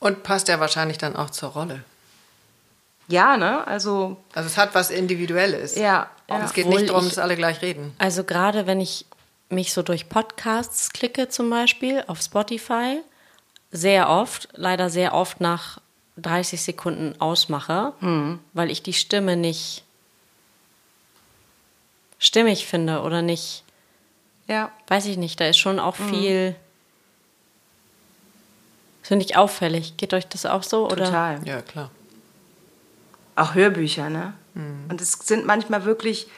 Und 0.01 0.23
passt 0.23 0.49
ja 0.49 0.59
wahrscheinlich 0.59 0.97
dann 0.97 1.15
auch 1.15 1.29
zur 1.29 1.51
Rolle. 1.51 1.85
Ja, 3.09 3.37
ne? 3.37 3.67
Also, 3.67 4.17
Also 4.35 4.47
es 4.49 4.57
hat 4.57 4.75
was 4.75 4.91
Individuelles. 4.91 5.77
ja. 5.77 6.09
ja. 6.29 6.43
Es 6.45 6.53
geht 6.55 6.65
Obwohl 6.67 6.81
nicht 6.81 6.91
darum, 6.91 7.05
ich- 7.07 7.11
dass 7.15 7.19
alle 7.23 7.37
gleich 7.37 7.63
reden. 7.63 7.95
Also 7.99 8.25
gerade 8.25 8.67
wenn 8.67 8.81
ich 8.81 9.07
mich 9.49 9.73
so 9.73 9.83
durch 9.83 10.09
Podcasts 10.09 10.91
klicke 10.91 11.29
zum 11.29 11.51
Beispiel 11.51 12.03
auf 12.09 12.21
Spotify, 12.21 13.01
sehr 13.71 14.09
oft, 14.09 14.49
leider 14.55 14.91
sehr 14.91 15.13
oft 15.15 15.41
nach 15.41 15.79
30 16.17 16.63
Sekunden 16.63 17.21
ausmache, 17.21 17.93
weil 18.53 18.71
ich 18.71 18.83
die 18.83 18.93
Stimme 18.93 19.37
nicht 19.37 19.85
stimmig 22.19 22.67
finde 22.67 23.03
oder 23.03 23.23
nicht, 23.23 23.65
ja. 24.49 24.71
weiß 24.89 25.07
ich 25.07 25.17
nicht, 25.17 25.41
da 25.41 25.47
ist 25.49 25.59
schon 25.59 25.79
auch 25.79 25.97
viel, 25.97 26.55
finde 29.03 29.25
ich 29.25 29.37
auffällig. 29.37 29.97
Geht 29.97 30.15
euch 30.15 30.27
das 30.27 30.47
auch 30.47 30.63
so? 30.63 30.87
Oder? 30.87 31.05
Total. 31.05 31.41
Ja, 31.47 31.63
klar. 31.63 31.91
Auch 33.35 33.55
Hörbücher, 33.55 34.09
ne? 34.09 34.33
Und 34.89 35.01
es 35.03 35.13
sind 35.13 35.45
manchmal 35.45 35.85
wirklich 35.85 36.29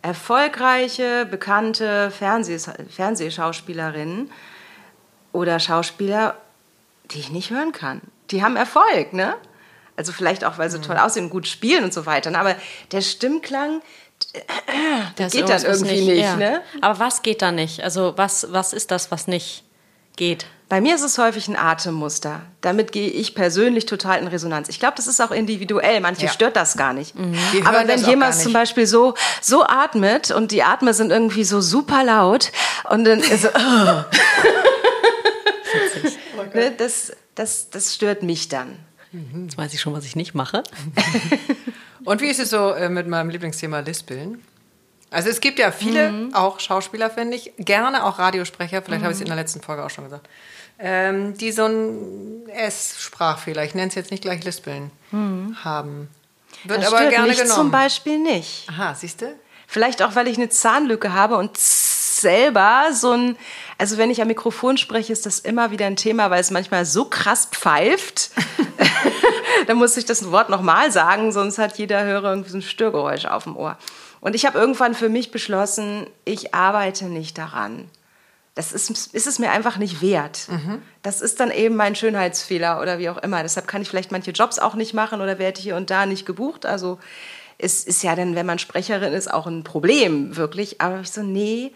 erfolgreiche, 0.00 1.26
bekannte 1.26 2.10
Fernsehs 2.10 2.70
Fernsehschauspielerinnen 2.88 4.30
oder 5.32 5.60
Schauspieler, 5.60 6.36
die 7.10 7.18
ich 7.18 7.30
nicht 7.30 7.50
hören 7.50 7.72
kann. 7.72 8.00
Die 8.30 8.42
haben 8.42 8.56
Erfolg, 8.56 9.12
ne? 9.12 9.34
Also 9.96 10.12
vielleicht 10.12 10.44
auch, 10.44 10.58
weil 10.58 10.70
sie 10.70 10.80
toll 10.80 10.98
aussehen, 10.98 11.30
gut 11.30 11.46
spielen 11.48 11.84
und 11.84 11.94
so 11.94 12.06
weiter. 12.06 12.30
ne? 12.30 12.38
Aber 12.38 12.54
der 12.92 13.00
Stimmklang, 13.00 13.80
Das 15.16 15.32
geht 15.32 15.48
ist 15.48 15.64
dann 15.64 15.72
irgendwie 15.72 16.00
nicht, 16.02 16.22
ja. 16.22 16.36
ne? 16.36 16.62
Aber 16.82 16.98
was 16.98 17.22
geht 17.22 17.42
da 17.42 17.50
nicht? 17.52 17.82
Also 17.82 18.12
was, 18.16 18.52
was 18.52 18.72
ist 18.72 18.90
das, 18.90 19.10
was 19.10 19.26
nicht 19.26 19.64
geht? 20.16 20.46
Bei 20.68 20.80
mir 20.80 20.96
ist 20.96 21.02
es 21.02 21.16
häufig 21.16 21.46
ein 21.46 21.56
Atemmuster. 21.56 22.40
Damit 22.60 22.90
gehe 22.90 23.08
ich 23.08 23.36
persönlich 23.36 23.86
total 23.86 24.18
in 24.20 24.26
Resonanz. 24.26 24.68
Ich 24.68 24.80
glaube, 24.80 24.94
das 24.96 25.06
ist 25.06 25.20
auch 25.20 25.30
individuell. 25.30 26.00
Manche 26.00 26.26
Ja. 26.26 26.32
stört 26.32 26.56
das 26.56 26.76
gar 26.76 26.92
nicht. 26.92 27.14
Die 27.52 27.62
Aber 27.64 27.86
wenn 27.86 28.02
jemand 28.04 28.34
zum 28.34 28.46
nicht. 28.46 28.54
Beispiel 28.54 28.86
so, 28.86 29.14
so 29.40 29.62
atmet 29.64 30.32
und 30.32 30.50
die 30.50 30.64
Atme 30.64 30.92
sind 30.92 31.12
irgendwie 31.12 31.44
so 31.44 31.60
super 31.60 32.02
laut 32.02 32.50
und 32.90 33.04
dann 33.04 33.22
so, 33.22 33.48
ne, 36.54 36.72
das, 36.76 37.12
das, 37.36 37.70
das 37.70 37.94
stört 37.94 38.22
mich 38.24 38.48
dann. 38.48 38.76
Jetzt 39.44 39.56
weiß 39.56 39.72
ich 39.72 39.80
schon, 39.80 39.92
was 39.94 40.04
ich 40.04 40.16
nicht 40.16 40.34
mache. 40.34 40.62
Und 42.04 42.20
wie 42.20 42.26
ist 42.26 42.40
es 42.40 42.50
so 42.50 42.72
äh, 42.72 42.88
mit 42.88 43.06
meinem 43.06 43.30
Lieblingsthema 43.30 43.80
Lispeln? 43.80 44.42
Also 45.10 45.28
es 45.28 45.40
gibt 45.40 45.58
ja 45.58 45.70
viele, 45.70 46.28
auch 46.34 46.58
Schauspieler, 46.60 47.08
finde 47.10 47.36
ich, 47.36 47.52
gerne 47.58 48.04
auch 48.04 48.18
Radiosprecher, 48.18 48.82
vielleicht 48.82 49.02
habe 49.02 49.12
ich 49.12 49.16
es 49.18 49.20
in 49.20 49.28
der 49.28 49.36
letzten 49.36 49.60
Folge 49.60 49.84
auch 49.84 49.90
schon 49.90 50.04
gesagt, 50.04 50.28
ähm, 50.78 51.38
die 51.38 51.52
so 51.52 51.64
einen 51.64 52.48
S-Sprachfehler, 52.48 53.64
ich 53.64 53.74
nenne 53.74 53.88
es 53.88 53.94
jetzt 53.94 54.10
nicht 54.10 54.22
gleich 54.22 54.44
Lispeln, 54.44 54.90
haben. 55.12 56.08
Wird 56.64 56.80
Das 56.80 56.88
aber 56.88 56.98
stört 56.98 57.10
gerne 57.12 57.28
mich 57.28 57.38
genommen. 57.38 57.54
zum 57.56 57.70
Beispiel 57.70 58.18
nicht. 58.18 58.68
Aha, 58.68 58.94
siehst 58.94 59.22
du? 59.22 59.32
Vielleicht 59.68 60.02
auch, 60.02 60.14
weil 60.16 60.26
ich 60.28 60.36
eine 60.36 60.48
Zahnlücke 60.48 61.12
habe 61.12 61.36
und 61.36 61.56
selber 62.20 62.88
so 62.92 63.12
ein, 63.12 63.36
also 63.78 63.98
wenn 63.98 64.10
ich 64.10 64.20
am 64.20 64.28
Mikrofon 64.28 64.76
spreche, 64.76 65.12
ist 65.12 65.26
das 65.26 65.38
immer 65.38 65.70
wieder 65.70 65.86
ein 65.86 65.96
Thema, 65.96 66.30
weil 66.30 66.40
es 66.40 66.50
manchmal 66.50 66.84
so 66.84 67.04
krass 67.06 67.48
pfeift. 67.50 68.30
da 69.66 69.74
muss 69.74 69.96
ich 69.96 70.04
das 70.04 70.30
Wort 70.30 70.48
nochmal 70.48 70.90
sagen, 70.92 71.32
sonst 71.32 71.58
hat 71.58 71.78
jeder 71.78 72.04
Hörer 72.04 72.30
irgendwie 72.30 72.50
so 72.50 72.58
ein 72.58 72.62
Störgeräusch 72.62 73.26
auf 73.26 73.44
dem 73.44 73.56
Ohr. 73.56 73.76
Und 74.20 74.34
ich 74.34 74.46
habe 74.46 74.58
irgendwann 74.58 74.94
für 74.94 75.08
mich 75.08 75.30
beschlossen, 75.30 76.06
ich 76.24 76.54
arbeite 76.54 77.06
nicht 77.06 77.38
daran. 77.38 77.88
Das 78.54 78.72
ist, 78.72 78.90
ist 79.14 79.26
es 79.26 79.38
mir 79.38 79.50
einfach 79.50 79.76
nicht 79.76 80.00
wert. 80.00 80.48
Das 81.02 81.20
ist 81.20 81.40
dann 81.40 81.50
eben 81.50 81.76
mein 81.76 81.94
Schönheitsfehler 81.94 82.80
oder 82.80 82.98
wie 82.98 83.10
auch 83.10 83.18
immer. 83.18 83.42
Deshalb 83.42 83.68
kann 83.68 83.82
ich 83.82 83.88
vielleicht 83.88 84.12
manche 84.12 84.30
Jobs 84.30 84.58
auch 84.58 84.74
nicht 84.74 84.94
machen 84.94 85.20
oder 85.20 85.38
werde 85.38 85.60
hier 85.60 85.76
und 85.76 85.90
da 85.90 86.06
nicht 86.06 86.24
gebucht. 86.24 86.64
Also 86.64 86.98
es 87.58 87.84
ist 87.84 88.02
ja 88.02 88.16
dann, 88.16 88.34
wenn 88.34 88.46
man 88.46 88.58
Sprecherin 88.58 89.12
ist, 89.12 89.32
auch 89.32 89.46
ein 89.46 89.62
Problem, 89.62 90.36
wirklich. 90.36 90.80
Aber 90.80 91.00
ich 91.00 91.10
so, 91.10 91.22
nee. 91.22 91.72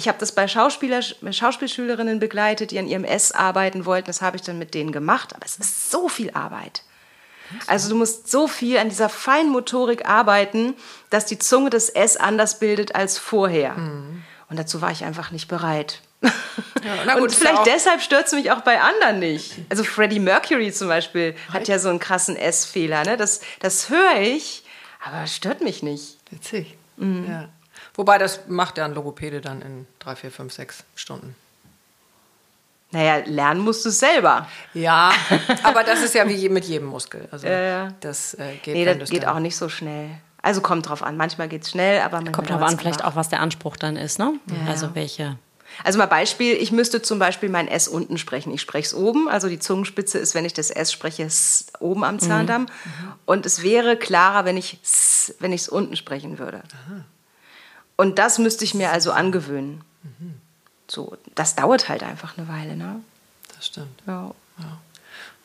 Ich 0.00 0.08
habe 0.08 0.16
das 0.18 0.32
bei 0.32 0.48
Schauspieler, 0.48 1.02
Schauspielschülerinnen 1.02 2.20
begleitet, 2.20 2.70
die 2.70 2.78
an 2.78 2.86
ihrem 2.86 3.04
S 3.04 3.32
arbeiten 3.32 3.84
wollten. 3.84 4.06
Das 4.06 4.22
habe 4.22 4.38
ich 4.38 4.42
dann 4.42 4.58
mit 4.58 4.72
denen 4.72 4.92
gemacht. 4.92 5.34
Aber 5.34 5.44
es 5.44 5.58
ist 5.58 5.90
so 5.90 6.08
viel 6.08 6.30
Arbeit. 6.30 6.84
Also 7.66 7.90
du 7.90 7.96
musst 7.96 8.30
so 8.30 8.48
viel 8.48 8.78
an 8.78 8.88
dieser 8.88 9.10
Feinmotorik 9.10 10.08
arbeiten, 10.08 10.72
dass 11.10 11.26
die 11.26 11.38
Zunge 11.38 11.68
das 11.68 11.90
S 11.90 12.16
anders 12.16 12.58
bildet 12.58 12.94
als 12.94 13.18
vorher. 13.18 13.76
Und 13.76 14.58
dazu 14.58 14.80
war 14.80 14.90
ich 14.90 15.04
einfach 15.04 15.32
nicht 15.32 15.48
bereit. 15.48 16.00
na 16.22 17.14
gut, 17.14 17.24
und 17.24 17.34
vielleicht 17.34 17.66
ja 17.66 17.74
deshalb 17.74 18.00
stört 18.00 18.26
es 18.26 18.32
mich 18.32 18.50
auch 18.52 18.62
bei 18.62 18.80
anderen 18.80 19.18
nicht. 19.18 19.52
Also 19.68 19.84
Freddie 19.84 20.18
Mercury 20.18 20.72
zum 20.72 20.88
Beispiel 20.88 21.36
hat 21.52 21.68
ja 21.68 21.78
so 21.78 21.90
einen 21.90 21.98
krassen 21.98 22.36
S-Fehler. 22.36 23.04
Ne? 23.04 23.18
Das, 23.18 23.42
das 23.58 23.90
höre 23.90 24.22
ich, 24.22 24.64
aber 25.04 25.24
es 25.24 25.36
stört 25.36 25.60
mich 25.60 25.82
nicht. 25.82 26.16
Witzig. 26.30 26.78
Mhm. 26.96 27.26
Ja. 27.28 27.48
Wobei, 27.94 28.18
das 28.18 28.48
macht 28.48 28.78
ja 28.78 28.84
ein 28.84 28.94
Logopäde 28.94 29.40
dann 29.40 29.62
in 29.62 29.86
drei, 29.98 30.16
vier, 30.16 30.30
fünf, 30.30 30.52
sechs 30.52 30.84
Stunden. 30.94 31.34
Naja, 32.92 33.22
lernen 33.24 33.60
musst 33.60 33.84
du 33.84 33.90
es 33.90 34.00
selber. 34.00 34.48
Ja, 34.74 35.12
aber 35.62 35.84
das 35.84 36.02
ist 36.02 36.14
ja 36.14 36.28
wie 36.28 36.48
mit 36.48 36.64
jedem 36.64 36.88
Muskel. 36.88 37.28
Also 37.30 37.46
Ja, 37.46 37.60
ja. 37.60 37.88
das 38.00 38.34
äh, 38.34 38.56
geht, 38.62 38.74
Nee, 38.74 38.84
das 38.84 39.10
geht 39.10 39.26
auch 39.26 39.38
nicht 39.38 39.56
so 39.56 39.68
schnell. 39.68 40.10
Also 40.42 40.60
kommt 40.60 40.88
drauf 40.88 41.02
an. 41.02 41.16
Manchmal 41.16 41.48
geht 41.48 41.62
es 41.62 41.70
schnell, 41.70 42.00
aber 42.00 42.16
manchmal 42.16 42.32
Kommt 42.32 42.50
dauert's 42.50 42.72
an, 42.72 42.78
vielleicht 42.78 43.04
auch, 43.04 43.14
was 43.14 43.28
der 43.28 43.40
Anspruch 43.40 43.76
dann 43.76 43.96
ist, 43.96 44.18
ne? 44.18 44.32
Also 44.66 44.94
welche. 44.94 45.36
Also 45.84 45.98
mal 45.98 46.06
Beispiel, 46.06 46.54
ich 46.54 46.72
müsste 46.72 47.00
zum 47.00 47.18
Beispiel 47.18 47.48
mein 47.48 47.68
S 47.68 47.86
unten 47.88 48.18
sprechen. 48.18 48.52
Ich 48.52 48.60
spreche 48.60 48.86
es 48.86 48.94
oben, 48.94 49.28
also 49.28 49.48
die 49.48 49.58
Zungenspitze 49.58 50.18
ist, 50.18 50.34
wenn 50.34 50.44
ich 50.44 50.52
das 50.52 50.70
S 50.70 50.92
spreche, 50.92 51.24
S 51.24 51.66
oben 51.78 52.02
am 52.04 52.18
Zahndamm. 52.18 52.66
Und 53.24 53.46
es 53.46 53.62
wäre 53.62 53.96
klarer, 53.96 54.44
wenn 54.44 54.56
ich 54.56 54.80
S, 54.82 55.34
wenn 55.38 55.52
ich 55.52 55.62
es 55.62 55.68
unten 55.68 55.94
sprechen 55.96 56.38
würde. 56.38 56.62
Und 58.00 58.18
das 58.18 58.38
müsste 58.38 58.64
ich 58.64 58.74
mir 58.74 58.90
also 58.90 59.12
angewöhnen. 59.12 59.82
So, 60.88 61.16
das 61.34 61.54
dauert 61.54 61.88
halt 61.88 62.02
einfach 62.02 62.36
eine 62.36 62.48
Weile, 62.48 62.74
ne? 62.76 63.00
Das 63.54 63.66
stimmt. 63.66 64.02
Ja. 64.06 64.32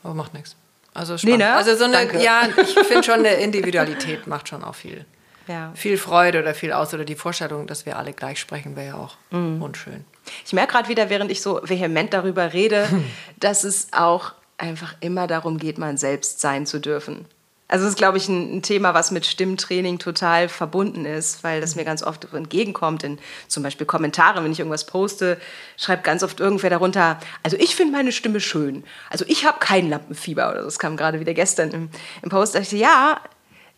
Aber 0.03 0.13
macht 0.13 0.33
nichts. 0.33 0.55
Also 0.93 1.17
spannend. 1.17 1.39
ne? 1.39 1.53
Also 1.53 1.75
so 1.75 1.83
eine, 1.83 1.93
Danke. 1.93 2.23
ja, 2.23 2.47
ich 2.57 2.73
finde 2.87 3.03
schon 3.03 3.19
eine 3.19 3.33
Individualität 3.35 4.27
macht 4.27 4.47
schon 4.47 4.63
auch 4.63 4.75
viel. 4.75 5.05
Ja. 5.47 5.71
Viel 5.75 5.97
Freude 5.99 6.39
oder 6.39 6.55
viel 6.55 6.71
aus 6.71 6.93
oder 6.93 7.05
die 7.05 7.15
Vorstellung, 7.15 7.67
dass 7.67 7.85
wir 7.85 7.97
alle 7.97 8.13
gleich 8.13 8.39
sprechen, 8.39 8.75
wäre 8.75 8.87
ja 8.87 8.95
auch 8.95 9.15
Mhm. 9.31 9.61
unschön. 9.61 10.05
Ich 10.45 10.53
merke 10.53 10.71
gerade 10.73 10.89
wieder, 10.89 11.09
während 11.11 11.29
ich 11.31 11.41
so 11.41 11.59
vehement 11.63 12.13
darüber 12.13 12.53
rede, 12.53 12.87
dass 13.39 13.63
es 13.63 13.89
auch 13.91 14.33
einfach 14.57 14.95
immer 15.01 15.27
darum 15.27 15.57
geht, 15.59 15.77
man 15.77 15.97
selbst 15.97 16.39
sein 16.39 16.65
zu 16.65 16.79
dürfen. 16.79 17.25
Also 17.67 17.86
das 17.86 17.93
ist, 17.93 17.97
glaube 17.97 18.17
ich, 18.17 18.30
ein, 18.30 18.58
ein 18.58 18.62
Thema, 18.62 18.93
was 18.93 19.10
mit 19.10 19.25
Stimmtraining 19.25 19.97
total 19.97 20.49
verbunden 20.49 21.06
ist, 21.06 21.43
weil 21.43 21.62
das 21.62 21.75
mir 21.75 21.84
ganz 21.84 22.04
oft 22.04 22.32
entgegenkommt 22.32 23.04
in 23.04 23.17
zum 23.47 23.63
Beispiel 23.63 23.88
Kommentaren, 23.88 24.43
wenn 24.43 24.51
ich 24.51 24.60
irgendwas 24.60 24.86
poste, 24.86 25.39
schreibt 25.75 26.04
ganz 26.04 26.21
oft 26.21 26.39
irgendwer 26.39 26.69
darunter, 26.69 27.19
also 27.41 27.58
ich 27.58 27.75
finde 27.75 27.93
meine 27.93 28.12
Stimme 28.12 28.39
schön. 28.39 28.84
Also 29.10 29.25
ich 29.28 29.45
habe 29.45 29.58
kein 29.60 29.89
Lampenfieber 29.89 30.49
oder 30.51 30.60
so. 30.60 30.65
Das 30.65 30.80
kam 30.80 30.95
gerade 30.95 31.19
wieder 31.19 31.34
gestern 31.34 31.71
im, 31.71 31.89
im 32.21 32.30
Post. 32.30 32.54
Da 32.54 32.60
dachte 32.60 32.75
ich, 32.75 32.82
ja, 32.82 33.19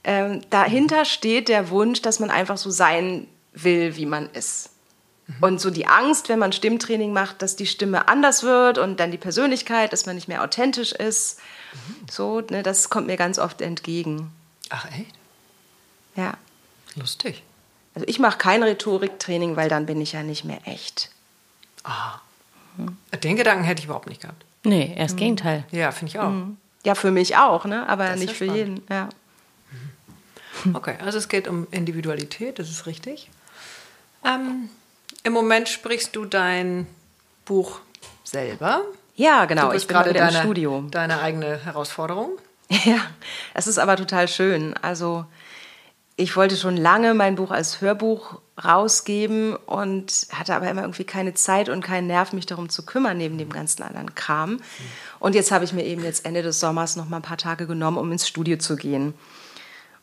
ähm, 0.03 0.41
dahinter 0.49 1.05
steht 1.05 1.47
der 1.47 1.69
Wunsch, 1.69 2.01
dass 2.01 2.19
man 2.19 2.29
einfach 2.29 2.57
so 2.57 2.69
sein 2.69 3.27
will, 3.53 3.95
wie 3.95 4.05
man 4.05 4.29
ist. 4.31 4.71
Und 5.41 5.59
so 5.59 5.69
die 5.69 5.87
Angst, 5.87 6.29
wenn 6.29 6.39
man 6.39 6.53
Stimmtraining 6.53 7.11
macht, 7.11 7.41
dass 7.41 7.57
die 7.57 7.67
Stimme 7.67 8.07
anders 8.07 8.43
wird 8.43 8.77
und 8.77 8.99
dann 8.99 9.11
die 9.11 9.17
Persönlichkeit, 9.17 9.91
dass 9.91 10.05
man 10.05 10.15
nicht 10.15 10.29
mehr 10.29 10.43
authentisch 10.43 10.93
ist. 10.93 11.39
So, 12.09 12.41
ne, 12.41 12.63
das 12.63 12.89
kommt 12.89 13.07
mir 13.07 13.17
ganz 13.17 13.39
oft 13.39 13.61
entgegen. 13.61 14.31
Ach 14.69 14.85
echt? 14.91 15.13
Ja. 16.15 16.33
Lustig. 16.95 17.43
Also 17.95 18.07
ich 18.07 18.19
mache 18.19 18.37
kein 18.37 18.63
Rhetoriktraining, 18.63 19.55
weil 19.55 19.69
dann 19.69 19.85
bin 19.85 20.01
ich 20.01 20.13
ja 20.13 20.23
nicht 20.23 20.43
mehr 20.43 20.59
echt. 20.65 21.09
Ah. 21.83 22.19
Den 23.23 23.35
Gedanken 23.35 23.63
hätte 23.63 23.79
ich 23.79 23.85
überhaupt 23.85 24.07
nicht 24.07 24.21
gehabt. 24.21 24.45
Nee, 24.63 24.93
erst 24.95 25.17
Gegenteil. 25.17 25.63
Ja, 25.71 25.91
finde 25.91 26.11
ich 26.11 26.19
auch. 26.19 26.33
Ja, 26.83 26.95
für 26.95 27.11
mich 27.11 27.37
auch, 27.37 27.65
ne? 27.65 27.87
aber 27.87 28.09
Das 28.09 28.19
nicht 28.19 28.29
ja 28.29 28.35
für 28.35 28.45
jeden. 28.45 28.83
Ja. 28.89 29.09
Okay, 30.73 30.95
also 31.03 31.17
es 31.17 31.29
geht 31.29 31.47
um 31.47 31.67
Individualität, 31.71 32.59
das 32.59 32.69
ist 32.69 32.85
richtig. 32.85 33.29
Ähm, 34.25 34.69
Im 35.23 35.33
Moment 35.33 35.69
sprichst 35.69 36.15
du 36.15 36.25
dein 36.25 36.87
Buch 37.45 37.79
selber. 38.23 38.83
Ja, 39.17 39.45
genau. 39.45 39.73
ich 39.73 39.87
bin 39.87 39.95
gerade 39.95 40.11
wieder 40.11 40.21
im 40.21 40.27
deine, 40.27 40.39
Studio. 40.39 40.85
deine 40.89 41.19
eigene 41.19 41.57
Herausforderung. 41.63 42.31
Ja, 42.83 42.99
es 43.53 43.65
ist 43.65 43.79
aber 43.79 43.95
total 43.95 44.27
schön. 44.27 44.75
Also 44.81 45.25
ich 46.17 46.35
wollte 46.35 46.57
schon 46.57 46.75
lange 46.75 47.13
mein 47.13 47.35
Buch 47.35 47.51
als 47.51 47.79
Hörbuch 47.79 48.41
rausgeben 48.61 49.55
und 49.55 50.27
hatte 50.33 50.53
aber 50.55 50.69
immer 50.69 50.81
irgendwie 50.81 51.05
keine 51.05 51.33
Zeit 51.35 51.69
und 51.69 51.81
keinen 51.81 52.07
Nerv, 52.07 52.33
mich 52.33 52.45
darum 52.45 52.69
zu 52.69 52.85
kümmern, 52.85 53.17
neben 53.17 53.37
dem 53.37 53.49
ganzen 53.49 53.83
anderen 53.83 54.15
Kram. 54.15 54.59
Und 55.19 55.35
jetzt 55.35 55.51
habe 55.51 55.63
ich 55.63 55.73
mir 55.73 55.85
eben 55.85 56.03
jetzt 56.03 56.25
Ende 56.25 56.41
des 56.41 56.59
Sommers 56.59 56.95
noch 56.95 57.07
mal 57.07 57.17
ein 57.17 57.21
paar 57.23 57.37
Tage 57.37 57.67
genommen, 57.67 57.97
um 57.97 58.11
ins 58.11 58.27
Studio 58.27 58.57
zu 58.57 58.75
gehen. 58.75 59.13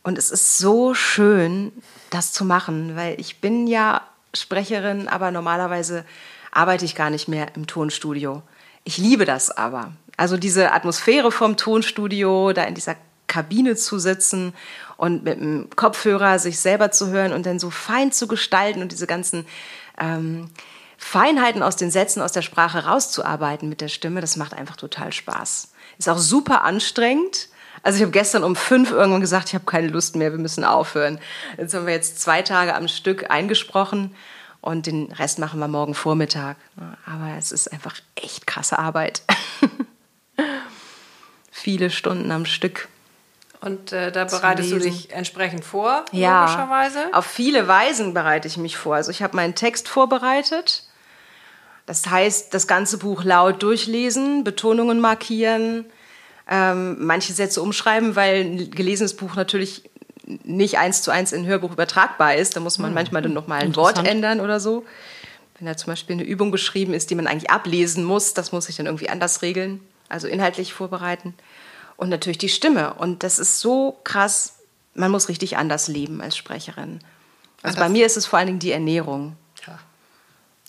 Und 0.02 0.16
es 0.16 0.30
ist 0.30 0.58
so 0.58 0.94
schön, 0.94 1.72
das 2.10 2.32
zu 2.32 2.44
machen, 2.44 2.94
weil 2.94 3.20
ich 3.20 3.40
bin 3.40 3.66
ja 3.66 4.02
Sprecherin, 4.34 5.08
aber 5.08 5.30
normalerweise 5.30 6.04
arbeite 6.52 6.84
ich 6.84 6.94
gar 6.94 7.10
nicht 7.10 7.28
mehr 7.28 7.48
im 7.56 7.66
Tonstudio. 7.66 8.42
Ich 8.84 8.98
liebe 8.98 9.24
das 9.24 9.50
aber. 9.50 9.92
Also 10.16 10.36
diese 10.36 10.72
Atmosphäre 10.72 11.32
vom 11.32 11.56
Tonstudio, 11.56 12.52
da 12.52 12.64
in 12.64 12.74
dieser 12.74 12.96
Kabine 13.26 13.74
zu 13.74 13.98
sitzen 13.98 14.54
und 14.96 15.24
mit 15.24 15.40
dem 15.40 15.68
Kopfhörer 15.74 16.38
sich 16.38 16.60
selber 16.60 16.90
zu 16.90 17.08
hören 17.08 17.32
und 17.32 17.46
dann 17.46 17.58
so 17.58 17.70
fein 17.70 18.12
zu 18.12 18.28
gestalten 18.28 18.82
und 18.82 18.92
diese 18.92 19.06
ganzen 19.06 19.46
ähm, 19.98 20.50
Feinheiten 20.98 21.62
aus 21.62 21.76
den 21.76 21.90
Sätzen, 21.90 22.22
aus 22.22 22.32
der 22.32 22.42
Sprache 22.42 22.84
rauszuarbeiten 22.84 23.68
mit 23.68 23.80
der 23.80 23.88
Stimme, 23.88 24.20
das 24.20 24.36
macht 24.36 24.54
einfach 24.54 24.76
total 24.76 25.12
Spaß. 25.12 25.72
Ist 25.98 26.08
auch 26.08 26.18
super 26.18 26.62
anstrengend. 26.62 27.48
Also 27.82 27.96
ich 27.96 28.02
habe 28.02 28.12
gestern 28.12 28.44
um 28.44 28.56
fünf 28.56 28.92
irgendwann 28.92 29.20
gesagt, 29.20 29.48
ich 29.48 29.54
habe 29.54 29.66
keine 29.66 29.88
Lust 29.88 30.16
mehr, 30.16 30.30
wir 30.30 30.38
müssen 30.38 30.64
aufhören. 30.64 31.18
Jetzt 31.58 31.74
haben 31.74 31.86
wir 31.86 31.92
jetzt 31.92 32.20
zwei 32.20 32.42
Tage 32.42 32.74
am 32.74 32.88
Stück 32.88 33.30
eingesprochen 33.30 34.14
und 34.64 34.86
den 34.86 35.12
Rest 35.12 35.38
machen 35.38 35.60
wir 35.60 35.68
morgen 35.68 35.94
Vormittag. 35.94 36.56
Aber 37.04 37.36
es 37.38 37.52
ist 37.52 37.70
einfach 37.70 37.96
echt 38.14 38.46
krasse 38.46 38.78
Arbeit. 38.78 39.20
Viele 41.50 41.90
Stunden 41.90 42.30
am 42.30 42.46
Stück. 42.46 42.88
Und 43.60 43.92
äh, 43.92 44.10
da 44.10 44.24
bereitest 44.24 44.72
du 44.72 44.78
dich 44.78 45.10
entsprechend 45.12 45.64
vor, 45.64 46.04
Ja, 46.12 46.42
logischerweise. 46.46 47.08
auf 47.12 47.24
viele 47.26 47.66
Weisen 47.68 48.12
bereite 48.12 48.48
ich 48.48 48.56
mich 48.58 48.76
vor. 48.76 48.96
Also 48.96 49.10
ich 49.10 49.22
habe 49.22 49.36
meinen 49.36 49.54
Text 49.54 49.88
vorbereitet. 49.88 50.84
Das 51.86 52.06
heißt, 52.06 52.52
das 52.52 52.66
ganze 52.66 52.98
Buch 52.98 53.24
laut 53.24 53.62
durchlesen, 53.62 54.44
Betonungen 54.44 55.00
markieren, 55.00 55.84
ähm, 56.48 56.96
manche 57.06 57.32
Sätze 57.34 57.62
umschreiben, 57.62 58.16
weil 58.16 58.44
ein 58.44 58.70
gelesenes 58.70 59.14
Buch 59.16 59.34
natürlich 59.34 59.90
nicht 60.26 60.78
eins 60.78 61.02
zu 61.02 61.10
eins 61.10 61.32
in 61.32 61.42
ein 61.42 61.46
Hörbuch 61.46 61.72
übertragbar 61.72 62.34
ist. 62.34 62.56
Da 62.56 62.60
muss 62.60 62.78
man 62.78 62.94
manchmal 62.94 63.22
dann 63.22 63.32
noch 63.32 63.46
mal 63.46 63.60
ein 63.60 63.76
Wort 63.76 64.06
ändern 64.06 64.40
oder 64.40 64.60
so. 64.60 64.84
Wenn 65.58 65.66
da 65.66 65.76
zum 65.76 65.92
Beispiel 65.92 66.14
eine 66.14 66.24
Übung 66.24 66.50
beschrieben 66.50 66.94
ist, 66.94 67.10
die 67.10 67.14
man 67.14 67.26
eigentlich 67.26 67.50
ablesen 67.50 68.04
muss, 68.04 68.34
das 68.34 68.52
muss 68.52 68.68
ich 68.68 68.76
dann 68.76 68.86
irgendwie 68.86 69.08
anders 69.08 69.42
regeln, 69.42 69.80
also 70.08 70.26
inhaltlich 70.26 70.72
vorbereiten. 70.72 71.34
Und 71.96 72.08
natürlich 72.08 72.38
die 72.38 72.48
Stimme. 72.48 72.94
Und 72.94 73.22
das 73.22 73.38
ist 73.38 73.60
so 73.60 73.98
krass, 74.02 74.56
man 74.94 75.10
muss 75.10 75.28
richtig 75.28 75.56
anders 75.56 75.88
leben 75.88 76.20
als 76.20 76.36
Sprecherin. 76.36 77.00
Also 77.62 77.76
bei 77.76 77.84
Anders? 77.84 77.98
mir 77.98 78.06
ist 78.06 78.16
es 78.16 78.26
vor 78.26 78.38
allen 78.38 78.46
Dingen 78.46 78.58
die 78.58 78.72
Ernährung. 78.72 79.36
Ja. 79.66 79.78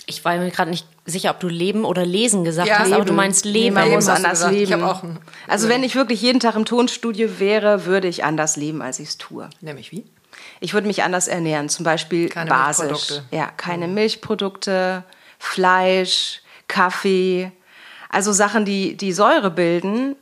Ich 0.05 0.23
war 0.23 0.37
mir 0.37 0.51
gerade 0.51 0.69
nicht 0.69 0.87
sicher, 1.05 1.29
ob 1.31 1.39
du 1.39 1.47
Leben 1.47 1.85
oder 1.85 2.05
Lesen 2.05 2.43
gesagt 2.43 2.67
Ja, 2.67 2.79
hast, 2.79 2.87
aber 2.87 2.95
Leben. 2.97 3.05
du 3.07 3.13
meinst 3.13 3.45
Leben. 3.45 3.75
man 3.75 3.89
muss 3.91 4.07
anders 4.07 4.31
gesagt. 4.39 4.53
Ich 4.55 4.69
leben. 4.69 4.83
hab 4.83 4.97
auch 4.97 5.03
ein- 5.03 5.19
also 5.47 5.69
wenn 5.69 5.83
ich 5.83 5.95
wirklich 5.95 6.21
jeden 6.21 6.39
Tag 6.39 6.55
im 6.55 6.65
Tonstudio 6.65 7.39
wäre, 7.39 7.85
würde 7.85 8.07
ich 8.07 8.23
anders 8.23 8.55
leben, 8.57 8.81
als 8.81 8.99
ich 8.99 9.09
es 9.09 9.17
tue. 9.17 9.49
Nämlich 9.61 9.91
wie? 9.91 10.03
Ich 10.59 10.73
würde 10.73 10.87
mich 10.87 11.03
anders 11.03 11.27
ernähren, 11.27 11.69
zum 11.69 11.83
Beispiel 11.85 12.29
Keine 12.29 12.49
basisch. 12.49 12.87
Milchprodukte. 12.89 13.23
Mhm. 13.31 13.37
Ja, 13.37 13.45
keine 13.55 13.87
Milchprodukte, 13.87 15.03
Fleisch, 15.39 16.41
Kaffee. 16.67 17.51
Also 18.09 18.31
Sachen, 18.31 18.65
die 18.65 18.95
die 18.97 19.13
Säure 19.13 19.51
bilden, 19.51 20.15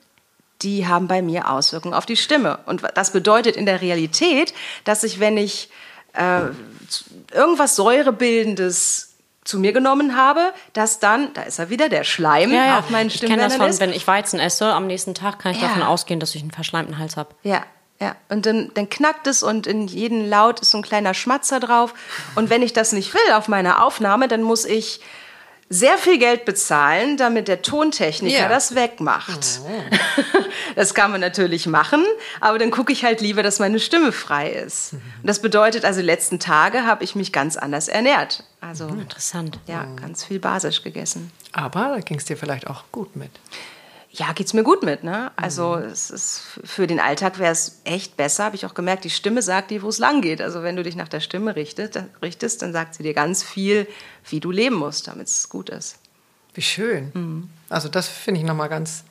die 0.62 0.88
haben 0.88 1.08
bei 1.08 1.22
mir 1.22 1.50
Auswirkungen 1.50 1.94
auf 1.94 2.06
die 2.06 2.16
Stimme. 2.18 2.60
Und 2.66 2.84
das 2.96 3.12
bedeutet 3.12 3.56
in 3.56 3.66
der 3.66 3.82
Realität, 3.82 4.54
dass 4.86 5.04
ich, 5.04 5.20
wenn 5.20 5.38
ich 5.38 5.70
äh, 6.14 6.42
irgendwas 7.34 7.76
Säurebildendes 7.76 9.13
zu 9.44 9.60
mir 9.60 9.74
genommen 9.74 10.16
habe, 10.16 10.54
dass 10.74 11.00
dann, 11.00 11.34
da 11.34 11.44
ist 11.44 11.60
er 11.60 11.70
wieder, 11.70 11.90
der 11.90 12.04
Schleim 12.04 12.52
ja, 12.52 12.66
ja. 12.66 12.80
auf 12.80 12.90
meinen 12.90 13.08
ich 13.08 13.20
kenne 13.20 13.38
das 13.38 13.54
Stimmbändern 13.54 13.74
von, 13.74 13.80
wenn 13.80 13.94
ich 13.94 14.08
Weizen 14.08 14.40
esse, 14.40 14.72
am 14.74 14.88
nächsten 14.88 15.14
Tag 15.14 15.40
kann 15.40 15.52
ich 15.52 15.62
Ja. 15.62 15.68
davon 15.68 15.84
ausgehen, 15.84 16.20
dass 16.20 16.34
ich 16.36 16.42
einen 16.42 16.52
verschleimten 16.52 16.98
Hals 16.98 17.18
habe. 17.18 17.30
Ja, 17.44 17.64
ja. 18.00 18.16
Und 18.30 18.46
dann, 18.46 18.72
dann 18.74 18.90
knackt 18.90 19.28
es 19.28 19.44
und 19.44 19.68
in 19.68 19.88
jedem 19.88 20.30
Laut 20.30 20.60
ist 20.60 20.72
so 20.72 20.78
ein 20.78 20.84
kleiner 20.84 21.14
Schmatzer 21.14 21.60
drauf. 21.60 21.94
Und 22.36 22.50
wenn 22.50 22.62
ich 22.62 22.74
das 22.74 22.92
nicht 22.92 23.14
will 23.14 23.34
auf 23.34 23.48
meiner 23.48 23.84
Aufnahme, 23.84 24.28
dann 24.28 24.44
muss 24.44 24.66
ich 24.66 25.00
sehr 25.70 25.98
viel 25.98 26.20
Geld 26.20 26.46
bezahlen, 26.46 27.18
damit 27.18 27.48
der 27.48 27.62
Tontechniker 27.62 28.38
Ja. 28.42 28.50
das 28.50 28.76
wegmacht. 28.76 29.60
Das 30.76 30.94
kann 30.96 31.12
man 31.12 31.22
natürlich 31.22 31.68
machen, 31.68 32.04
aber 32.40 32.58
dann 32.58 32.72
gucke 32.72 32.92
ich 32.92 33.04
halt 33.04 33.22
lieber, 33.22 33.44
dass 33.44 33.60
meine 33.60 33.80
Stimme 33.80 34.12
frei 34.12 34.50
ist. 34.50 34.94
Und 34.94 35.02
das 35.24 35.40
bedeutet 35.40 35.86
also, 35.86 36.00
die 36.00 36.06
letzten 36.06 36.40
Tage 36.40 36.86
habe 36.86 37.04
ich 37.04 37.16
mich 37.16 37.32
ganz 37.32 37.58
anders 37.58 37.88
ernährt. 37.88 38.44
Also, 38.62 38.88
Interessant. 38.88 39.60
ja, 39.68 39.86
ganz 40.02 40.24
viel 40.24 40.40
basisch 40.40 40.82
gegessen. 40.84 41.32
Aber 41.52 41.94
da 41.96 42.00
ging 42.00 42.18
es 42.18 42.26
dir 42.26 42.38
vielleicht 42.38 42.68
auch 42.68 42.84
gut 42.92 43.16
mit. 43.16 43.30
Ja, 44.16 44.32
geht's 44.34 44.54
mir 44.54 44.62
gut 44.64 44.84
mit, 44.84 45.04
ne? 45.04 45.32
Also 45.38 45.76
es 45.76 46.12
ist 46.12 46.44
für 46.64 46.86
den 46.86 47.00
Alltag 47.00 47.40
wäre 47.40 47.52
es 47.52 47.82
echt 47.84 48.16
besser, 48.16 48.44
habe 48.46 48.56
ich 48.56 48.64
auch 48.68 48.76
gemerkt. 48.76 49.06
Die 49.06 49.10
Stimme 49.10 49.42
sagt 49.42 49.72
dir, 49.72 49.82
wo 49.82 49.90
es 49.90 49.98
lang 49.98 50.22
geht. 50.22 50.40
Also 50.40 50.62
wenn 50.62 50.76
du 50.76 50.84
dich 50.84 50.96
nach 50.96 51.08
der 51.08 51.20
Stimme 51.20 51.56
richtet, 51.56 51.98
richtest, 52.22 52.62
dann 52.62 52.74
sagt 52.74 52.94
sie 52.94 53.02
dir 53.02 53.16
ganz 53.16 53.42
viel, 53.42 53.88
wie 54.30 54.40
du 54.40 54.52
leben 54.52 54.76
musst, 54.76 55.08
damit 55.08 55.28
es 55.30 55.50
gut 55.50 55.70
ist. 55.70 55.98
Wie 56.54 56.62
schön. 56.62 57.10
Mhm. 57.16 57.50
Also 57.70 57.90
das 57.90 58.08
finde 58.08 58.40
ich 58.42 58.46
nochmal 58.46 58.70
ganz 58.70 59.04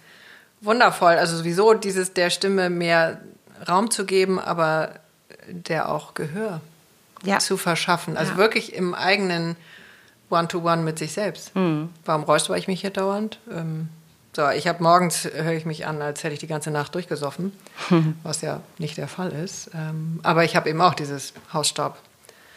wundervoll. 0.61 1.15
Also 1.15 1.37
sowieso 1.37 1.75
dieses 1.75 2.13
der 2.15 2.31
Stimme 2.31 2.71
mehr 2.71 3.21
Raum 3.69 3.91
zu 3.91 4.07
geben, 4.07 4.39
aber 4.39 5.01
der 5.49 5.89
auch 5.89 6.15
Gehör 6.15 6.61
Ja. 7.25 7.41
zu 7.41 7.57
verschaffen. 7.57 8.17
Also 8.17 8.33
Ja. 8.35 8.39
wirklich 8.39 8.73
im 8.73 8.95
eigenen 8.95 9.57
One-to-One 10.31 10.83
mit 10.83 11.01
sich 11.01 11.11
selbst. 11.13 11.57
Mhm. 11.57 11.89
Warum 12.05 12.23
räusper 12.23 12.57
ich 12.57 12.69
mich 12.69 12.83
hier 12.83 12.91
dauernd? 12.91 13.41
Ähm, 13.51 13.89
so, 14.35 14.49
ich 14.51 14.67
habe 14.67 14.83
morgens, 14.83 15.25
höre 15.25 15.53
ich 15.53 15.67
mich 15.67 15.87
an, 15.87 16.01
als 16.01 16.25
hätte 16.25 16.33
ich 16.35 16.41
die 16.41 16.47
ganze 16.47 16.71
Nacht 16.71 16.95
durchgesoffen, 16.95 17.53
was 18.23 18.41
ja 18.41 18.61
nicht 18.79 18.97
der 18.97 19.09
Fall 19.09 19.31
ist. 19.33 19.71
Ähm, 19.75 20.21
aber 20.23 20.45
ich 20.45 20.57
habe 20.57 20.71
eben 20.71 20.81
auch 20.81 20.95
dieses 20.95 21.35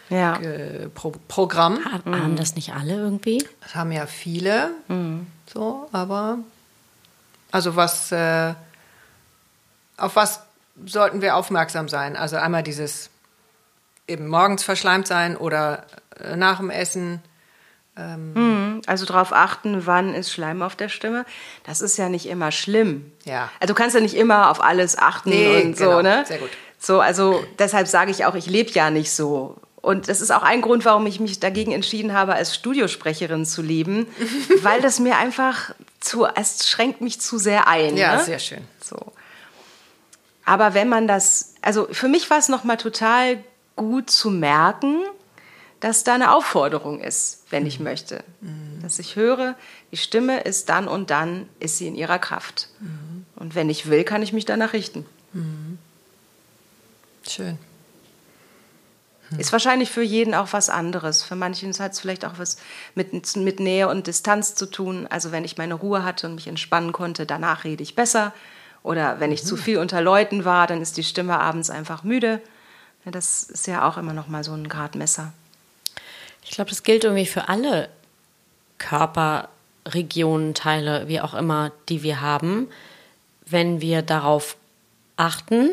Hausstaub-Programm. 0.10 1.78
Ja. 1.78 1.84
Ha- 1.92 2.02
Haben 2.06 2.36
das 2.36 2.56
nicht 2.56 2.74
alle 2.74 2.94
irgendwie? 2.96 3.46
Das 3.62 3.76
haben 3.76 3.92
ja 3.92 4.06
viele, 4.06 4.72
so, 5.52 5.90
aber 5.92 6.38
also 7.52 7.76
was, 7.76 8.12
äh, 8.12 8.54
auf 9.98 10.16
was 10.16 10.42
sollten 10.86 11.22
wir 11.22 11.36
aufmerksam 11.36 11.88
sein? 11.90 12.16
Also 12.18 12.36
einmal 12.38 12.64
dieses 12.64 13.10
eben 14.08 14.28
morgens 14.28 14.64
verschleimt 14.64 15.08
sein 15.08 15.36
oder 15.38 15.86
äh, 16.20 16.36
nach 16.36 16.58
dem 16.58 16.70
Essen. 16.70 17.22
Also 17.98 19.06
darauf 19.06 19.32
achten, 19.32 19.86
wann 19.86 20.14
ist 20.14 20.32
Schleim 20.32 20.62
auf 20.62 20.76
der 20.76 20.90
Stimme. 20.90 21.26
Das 21.64 21.82
ist 21.82 21.98
ja 21.98 22.10
nicht 22.10 22.26
immer 22.26 22.52
schlimm. 22.52 23.12
Ja. 23.24 23.50
Also 23.60 23.74
du 23.74 23.78
kannst 23.78 23.96
ja 23.96 24.02
nicht 24.02 24.16
immer 24.16 24.52
auf 24.52 24.62
alles 24.62 24.98
achten 24.98 25.30
Nee, 25.30 25.62
und 25.62 25.78
genau. 25.78 25.98
so, 25.98 26.02
ne? 26.02 26.26
Sehr 26.28 26.40
gut. 26.40 26.50
So, 26.78 27.00
also 27.00 27.44
deshalb 27.58 27.88
sage 27.88 28.12
ich 28.12 28.26
auch, 28.26 28.36
ich 28.36 28.48
lebe 28.48 28.70
ja 28.72 28.90
nicht 28.90 29.12
so. 29.12 29.56
Und 29.82 30.10
das 30.10 30.20
ist 30.20 30.32
auch 30.32 30.44
ein 30.44 30.62
Grund, 30.62 30.84
warum 30.84 31.06
ich 31.08 31.20
mich 31.20 31.40
dagegen 31.40 31.72
entschieden 31.72 32.14
habe, 32.14 32.34
als 32.34 32.54
Studiosprecherin 32.56 33.46
zu 33.46 33.62
leben, 33.62 34.08
weil 34.62 34.82
das 34.82 35.00
mir 35.00 35.18
einfach 35.18 35.74
zu, 36.00 36.26
es 36.26 36.68
schränkt 36.68 37.02
mich 37.02 37.22
zu 37.22 37.38
sehr 37.38 37.68
ein. 37.68 37.96
Ja, 37.96 38.18
ne? 38.18 38.24
sehr 38.24 38.40
schön. 38.40 38.68
So. 38.84 38.98
Aber 40.44 40.74
wenn 40.74 40.90
man 40.90 41.08
das, 41.08 41.56
also 41.62 41.88
für 41.92 42.08
mich 42.08 42.30
war 42.30 42.40
es 42.40 42.50
nochmal 42.50 42.78
total 42.78 43.38
gut 43.76 44.10
zu 44.10 44.30
merken, 44.30 45.02
dass 45.86 46.04
da 46.04 46.16
eine 46.16 46.34
Aufforderung 46.34 47.00
ist, 47.00 47.44
wenn 47.52 47.68
ich 47.68 47.80
möchte. 47.80 48.24
Dass 48.82 48.98
ich 48.98 49.16
höre, 49.16 49.54
die 49.92 49.98
Stimme 49.98 50.40
ist 50.40 50.70
dann 50.70 50.88
und 50.88 51.12
dann, 51.12 51.48
ist 51.60 51.78
sie 51.78 51.86
in 51.86 51.94
ihrer 51.94 52.18
Kraft. 52.18 52.70
Und 53.36 53.54
wenn 53.54 53.70
ich 53.70 53.88
will, 53.88 54.04
kann 54.04 54.24
ich 54.24 54.34
mich 54.34 54.46
danach 54.46 54.74
richten. 54.74 55.06
Schön. 57.30 57.60
Ist 59.38 59.52
wahrscheinlich 59.52 59.92
für 59.92 60.02
jeden 60.02 60.34
auch 60.34 60.54
was 60.54 60.72
anderes. 60.72 61.22
Für 61.22 61.36
manchen 61.36 61.72
hat 61.78 61.92
es 61.92 62.00
vielleicht 62.00 62.26
auch 62.26 62.40
was 62.40 62.58
mit, 62.96 63.36
mit 63.36 63.60
Nähe 63.60 63.88
und 63.88 64.08
Distanz 64.08 64.56
zu 64.56 64.66
tun. 64.66 65.06
Also 65.12 65.32
wenn 65.32 65.46
ich 65.46 65.60
meine 65.60 65.76
Ruhe 65.76 66.04
hatte 66.04 66.26
und 66.26 66.34
mich 66.34 66.48
entspannen 66.48 66.94
konnte, 66.94 67.28
danach 67.28 67.64
rede 67.64 67.84
ich 67.84 67.94
besser. 67.94 68.34
Oder 68.82 69.20
wenn 69.20 69.32
ich 69.32 69.46
zu 69.46 69.56
viel 69.56 69.78
unter 69.78 70.02
Leuten 70.02 70.46
war, 70.46 70.66
dann 70.66 70.82
ist 70.82 70.98
die 70.98 71.04
Stimme 71.04 71.40
abends 71.40 71.70
einfach 71.70 72.04
müde. 72.04 72.42
Das 73.06 73.44
ist 73.44 73.68
ja 73.68 73.88
auch 73.88 74.00
immer 74.00 74.14
noch 74.14 74.28
mal 74.28 74.44
so 74.44 74.54
ein 74.54 74.68
Gradmesser. 74.68 75.32
Ich 76.46 76.52
glaube, 76.52 76.70
das 76.70 76.84
gilt 76.84 77.04
irgendwie 77.04 77.26
für 77.26 77.50
alle 77.50 77.90
Körperregionen, 78.78 80.54
Teile, 80.54 81.08
wie 81.08 81.20
auch 81.20 81.34
immer, 81.34 81.72
die 81.90 82.04
wir 82.04 82.22
haben. 82.22 82.70
Wenn 83.46 83.82
wir 83.82 84.04
darauf 84.04 84.56
achten, 85.18 85.72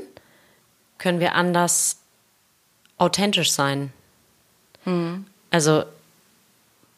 können 0.99 1.21
wir 1.21 1.35
anders 1.35 1.99
authentisch 2.97 3.53
sein. 3.53 3.93
Mhm. 4.85 5.27
Also 5.51 5.85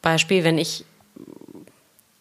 Beispiel, 0.03 0.45
wenn 0.45 0.59
ich, 0.59 0.85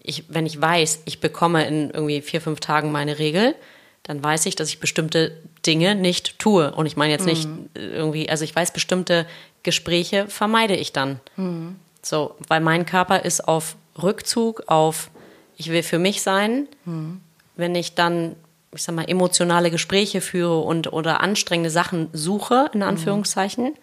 ich, 0.01 0.23
wenn 0.29 0.47
ich 0.47 0.59
weiß, 0.59 1.03
ich 1.05 1.19
bekomme 1.19 1.67
in 1.67 1.91
irgendwie 1.91 2.21
vier, 2.21 2.41
fünf 2.41 2.61
Tagen 2.61 2.91
meine 2.91 3.19
Regel, 3.19 3.55
dann 4.03 4.21
weiß 4.21 4.45
ich, 4.45 4.55
dass 4.55 4.69
ich 4.69 4.79
bestimmte 4.79 5.31
Dinge 5.65 5.95
nicht 5.95 6.37
tue. 6.37 6.71
Und 6.73 6.85
ich 6.85 6.97
meine 6.97 7.13
jetzt 7.13 7.25
nicht 7.25 7.47
mhm. 7.47 7.69
irgendwie, 7.73 8.29
also 8.29 8.43
ich 8.43 8.55
weiß, 8.55 8.73
bestimmte 8.73 9.25
Gespräche 9.63 10.27
vermeide 10.27 10.75
ich 10.75 10.91
dann. 10.91 11.19
Mhm. 11.37 11.77
So, 12.01 12.35
weil 12.49 12.59
mein 12.59 12.85
Körper 12.85 13.23
ist 13.23 13.47
auf 13.47 13.75
Rückzug, 14.01 14.63
auf 14.67 15.09
ich 15.55 15.69
will 15.69 15.83
für 15.83 15.99
mich 15.99 16.21
sein. 16.21 16.67
Mhm. 16.83 17.21
Wenn 17.55 17.75
ich 17.75 17.95
dann 17.95 18.35
ich 18.75 18.83
sag 18.83 18.95
mal, 18.95 19.07
emotionale 19.07 19.69
Gespräche 19.71 20.19
führe 20.19 20.59
und 20.59 20.91
oder 20.91 21.21
anstrengende 21.21 21.69
Sachen 21.69 22.09
suche, 22.11 22.71
in 22.73 22.79
mhm. 22.79 22.87
Anführungszeichen, 22.87 23.65
mhm. 23.65 23.77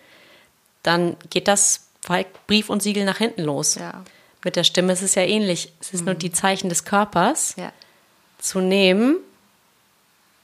dann 0.82 1.16
geht 1.30 1.48
das 1.48 1.86
Brief 2.46 2.70
und 2.70 2.82
Siegel 2.82 3.04
nach 3.04 3.18
hinten 3.18 3.42
los. 3.42 3.76
Ja. 3.76 4.04
Mit 4.44 4.56
der 4.56 4.64
Stimme 4.64 4.92
ist 4.92 5.02
es 5.02 5.14
ja 5.14 5.22
ähnlich. 5.22 5.72
Es 5.80 5.92
ist 5.92 6.00
mhm. 6.00 6.06
nur 6.06 6.14
die 6.14 6.32
Zeichen 6.32 6.68
des 6.68 6.84
Körpers 6.84 7.54
ja. 7.56 7.72
zu 8.38 8.60
nehmen 8.60 9.18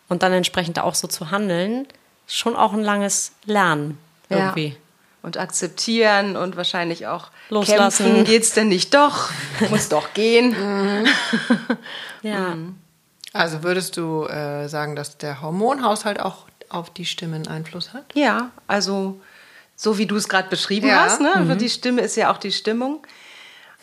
und 0.08 0.22
dann 0.22 0.32
entsprechend 0.32 0.78
auch 0.78 0.94
so 0.94 1.08
zu 1.08 1.30
handeln, 1.30 1.86
schon 2.26 2.56
auch 2.56 2.72
ein 2.72 2.82
langes 2.82 3.32
Lernen 3.44 3.98
irgendwie. 4.28 4.68
Ja. 4.68 4.74
Und 5.22 5.38
akzeptieren 5.38 6.36
und 6.36 6.56
wahrscheinlich 6.56 7.08
auch 7.08 7.30
Loslassen. 7.50 8.06
kämpfen. 8.06 8.24
Geht's 8.24 8.52
denn 8.52 8.68
nicht 8.68 8.94
doch? 8.94 9.30
Muss 9.70 9.88
doch 9.88 10.14
gehen. 10.14 10.50
Mhm. 10.50 11.06
ja. 12.22 12.54
Mhm. 12.54 12.76
Also 13.32 13.62
würdest 13.62 13.96
du 13.96 14.24
äh, 14.26 14.68
sagen, 14.68 14.94
dass 14.94 15.18
der 15.18 15.42
Hormonhaushalt 15.42 16.20
auch 16.20 16.46
auf 16.68 16.90
die 16.90 17.04
Stimmen 17.04 17.48
Einfluss 17.48 17.92
hat? 17.92 18.04
Ja, 18.14 18.50
also 18.66 19.20
so 19.74 19.98
wie 19.98 20.06
du 20.06 20.16
es 20.16 20.28
gerade 20.28 20.48
beschrieben 20.48 20.88
ja. 20.88 21.04
hast. 21.04 21.20
Ne? 21.20 21.34
Mhm. 21.36 21.58
Die 21.58 21.68
Stimme 21.68 22.02
ist 22.02 22.16
ja 22.16 22.32
auch 22.32 22.38
die 22.38 22.52
Stimmung. 22.52 23.06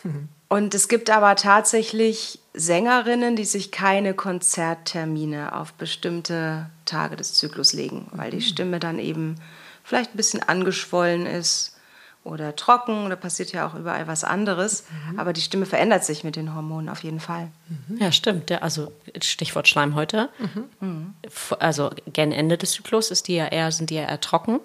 Mhm. 0.02 0.28
Und 0.48 0.74
es 0.74 0.88
gibt 0.88 1.10
aber 1.10 1.36
tatsächlich 1.36 2.38
Sängerinnen, 2.54 3.34
die 3.34 3.44
sich 3.44 3.72
keine 3.72 4.14
Konzerttermine 4.14 5.56
auf 5.56 5.72
bestimmte 5.72 6.66
Tage 6.84 7.16
des 7.16 7.34
Zyklus 7.34 7.72
legen, 7.72 8.06
weil 8.12 8.30
die 8.30 8.36
mhm. 8.36 8.42
Stimme 8.42 8.80
dann 8.80 9.00
eben 9.00 9.36
vielleicht 9.82 10.14
ein 10.14 10.16
bisschen 10.16 10.42
angeschwollen 10.42 11.26
ist 11.26 11.76
oder 12.22 12.56
trocken, 12.56 13.10
da 13.10 13.16
passiert 13.16 13.52
ja 13.52 13.66
auch 13.66 13.74
überall 13.74 14.06
was 14.06 14.24
anderes. 14.24 14.84
Mhm. 15.10 15.18
Aber 15.18 15.32
die 15.32 15.42
Stimme 15.42 15.66
verändert 15.66 16.04
sich 16.04 16.24
mit 16.24 16.36
den 16.36 16.54
Hormonen 16.54 16.88
auf 16.88 17.02
jeden 17.02 17.20
Fall. 17.20 17.50
Mhm. 17.68 17.98
Ja, 17.98 18.12
stimmt. 18.12 18.50
Also 18.62 18.92
Stichwort 19.20 19.68
Schleimhäute. 19.68 20.30
Mhm. 20.78 21.14
Also 21.58 21.90
gen 22.06 22.32
Ende 22.32 22.56
des 22.56 22.70
Zyklus 22.70 23.10
ist 23.10 23.28
die 23.28 23.34
ja 23.34 23.46
eher, 23.46 23.70
sind 23.72 23.90
die 23.90 23.96
ja 23.96 24.02
eher 24.02 24.20
trocken. 24.20 24.60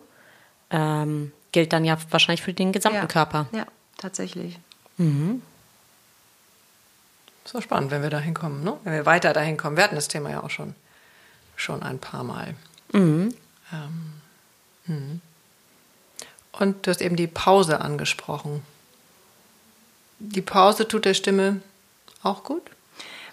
Ähm, 0.70 1.34
gilt 1.52 1.74
dann 1.74 1.84
ja 1.84 1.98
wahrscheinlich 2.12 2.44
für 2.44 2.54
den 2.54 2.72
gesamten 2.72 2.98
ja. 2.98 3.08
Körper. 3.08 3.48
Ja, 3.52 3.66
tatsächlich. 3.98 4.60
Mhm. 4.98 5.42
So 7.52 7.62
spannend, 7.62 7.90
wenn 7.90 8.04
wir 8.04 8.12
da 8.12 8.20
hinkommen, 8.20 8.64
ne? 8.64 8.78
wenn 8.84 8.94
wir 8.94 9.08
weiter 9.08 9.34
dahin 9.34 9.58
kommen. 9.58 9.76
Wir 9.76 9.84
hatten 9.84 9.96
das 9.96 10.08
Thema 10.08 10.30
ja 10.30 10.44
auch 10.44 10.52
schon, 10.52 10.76
schon 11.56 11.82
ein 11.82 11.98
paar 11.98 12.24
Mal. 12.24 12.54
Mhm. 12.92 13.34
Ähm, 13.74 14.14
mhm. 14.86 15.22
Und 16.52 16.86
du 16.86 16.92
hast 16.92 17.02
eben 17.02 17.16
die 17.16 17.26
Pause 17.26 17.82
angesprochen. 17.82 18.62
Die 20.20 20.44
Pause 20.44 20.88
tut 20.88 21.06
der 21.06 21.16
Stimme 21.16 21.62
auch 22.22 22.44
gut? 22.44 22.62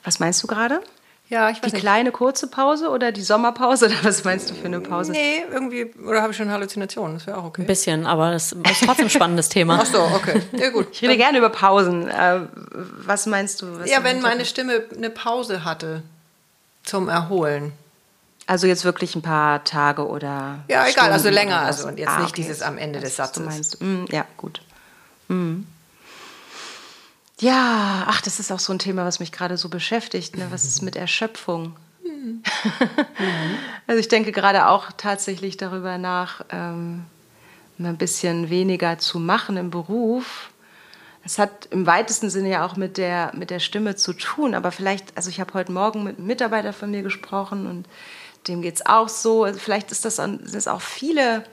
Was 0.02 0.18
meinst 0.18 0.42
du 0.42 0.46
gerade? 0.46 0.80
Ja, 1.28 1.50
ich 1.50 1.56
weiß 1.56 1.70
Die 1.70 1.76
nicht. 1.76 1.82
kleine 1.82 2.12
kurze 2.12 2.46
Pause 2.46 2.88
oder 2.88 3.10
die 3.10 3.22
Sommerpause 3.22 3.86
oder 3.86 3.96
was 4.02 4.22
meinst 4.22 4.50
du 4.50 4.54
für 4.54 4.66
eine 4.66 4.80
Pause? 4.80 5.12
Nee, 5.12 5.42
irgendwie, 5.50 5.86
oder 6.06 6.22
habe 6.22 6.30
ich 6.30 6.36
schon 6.36 6.50
Halluzinationen? 6.50 7.18
Das 7.18 7.26
wäre 7.26 7.38
auch 7.38 7.44
okay. 7.44 7.62
Ein 7.62 7.66
bisschen, 7.66 8.06
aber 8.06 8.30
das 8.30 8.52
ist 8.52 8.84
trotzdem 8.84 9.06
ein 9.06 9.10
spannendes 9.10 9.48
Thema. 9.48 9.80
Ach 9.82 9.86
so, 9.86 10.00
okay. 10.02 10.40
Ja, 10.52 10.70
gut. 10.70 10.88
Ich 10.92 11.02
rede 11.02 11.16
gerne 11.16 11.38
über 11.38 11.50
Pausen. 11.50 12.08
Äh, 12.08 12.40
was 12.70 13.26
meinst 13.26 13.62
du? 13.62 13.78
Was 13.80 13.90
ja, 13.90 14.04
wenn 14.04 14.20
meine 14.20 14.44
Stimme 14.44 14.84
eine 14.96 15.10
Pause 15.10 15.64
hatte 15.64 16.02
zum 16.84 17.08
Erholen. 17.08 17.72
Also 18.46 18.68
jetzt 18.68 18.84
wirklich 18.84 19.16
ein 19.16 19.22
paar 19.22 19.64
Tage 19.64 20.06
oder. 20.06 20.60
Ja, 20.68 20.82
egal, 20.82 20.90
Stunden 20.90 21.12
also 21.12 21.30
länger. 21.30 21.60
Also 21.60 21.88
und 21.88 21.98
jetzt 21.98 22.10
ah, 22.10 22.20
nicht 22.20 22.30
okay. 22.30 22.42
dieses 22.42 22.62
am 22.62 22.78
Ende 22.78 23.00
des 23.00 23.16
Satzes. 23.16 23.42
Du 23.42 23.48
meinst. 23.48 23.82
Mm, 23.82 24.04
ja, 24.10 24.24
gut. 24.36 24.62
Mm. 25.26 25.62
Ja, 27.40 28.04
ach, 28.06 28.22
das 28.22 28.40
ist 28.40 28.50
auch 28.50 28.58
so 28.58 28.72
ein 28.72 28.78
Thema, 28.78 29.04
was 29.04 29.20
mich 29.20 29.30
gerade 29.30 29.56
so 29.58 29.68
beschäftigt. 29.68 30.36
Ne? 30.36 30.46
Was 30.50 30.64
ist 30.64 30.82
mit 30.82 30.96
Erschöpfung? 30.96 31.76
Mhm. 32.02 32.42
also 33.86 34.00
ich 34.00 34.08
denke 34.08 34.32
gerade 34.32 34.68
auch 34.68 34.92
tatsächlich 34.96 35.56
darüber 35.56 35.98
nach, 35.98 36.44
ähm, 36.50 37.04
ein 37.78 37.98
bisschen 37.98 38.48
weniger 38.48 38.98
zu 38.98 39.18
machen 39.18 39.58
im 39.58 39.70
Beruf. 39.70 40.50
Es 41.24 41.38
hat 41.38 41.66
im 41.66 41.86
weitesten 41.86 42.30
Sinne 42.30 42.50
ja 42.50 42.64
auch 42.64 42.76
mit 42.76 42.96
der, 42.96 43.32
mit 43.34 43.50
der 43.50 43.58
Stimme 43.58 43.96
zu 43.96 44.14
tun, 44.14 44.54
aber 44.54 44.72
vielleicht, 44.72 45.14
also 45.16 45.28
ich 45.28 45.40
habe 45.40 45.52
heute 45.54 45.72
Morgen 45.72 46.04
mit 46.04 46.16
einem 46.16 46.26
Mitarbeiter 46.26 46.72
von 46.72 46.90
mir 46.90 47.02
gesprochen 47.02 47.66
und 47.66 47.86
dem 48.48 48.62
geht 48.62 48.76
es 48.76 48.86
auch 48.86 49.08
so. 49.08 49.44
Also 49.44 49.58
vielleicht 49.58 49.90
ist 49.90 50.04
das, 50.04 50.16
sind 50.16 50.54
es 50.54 50.68
auch 50.68 50.80
viele, 50.80 51.44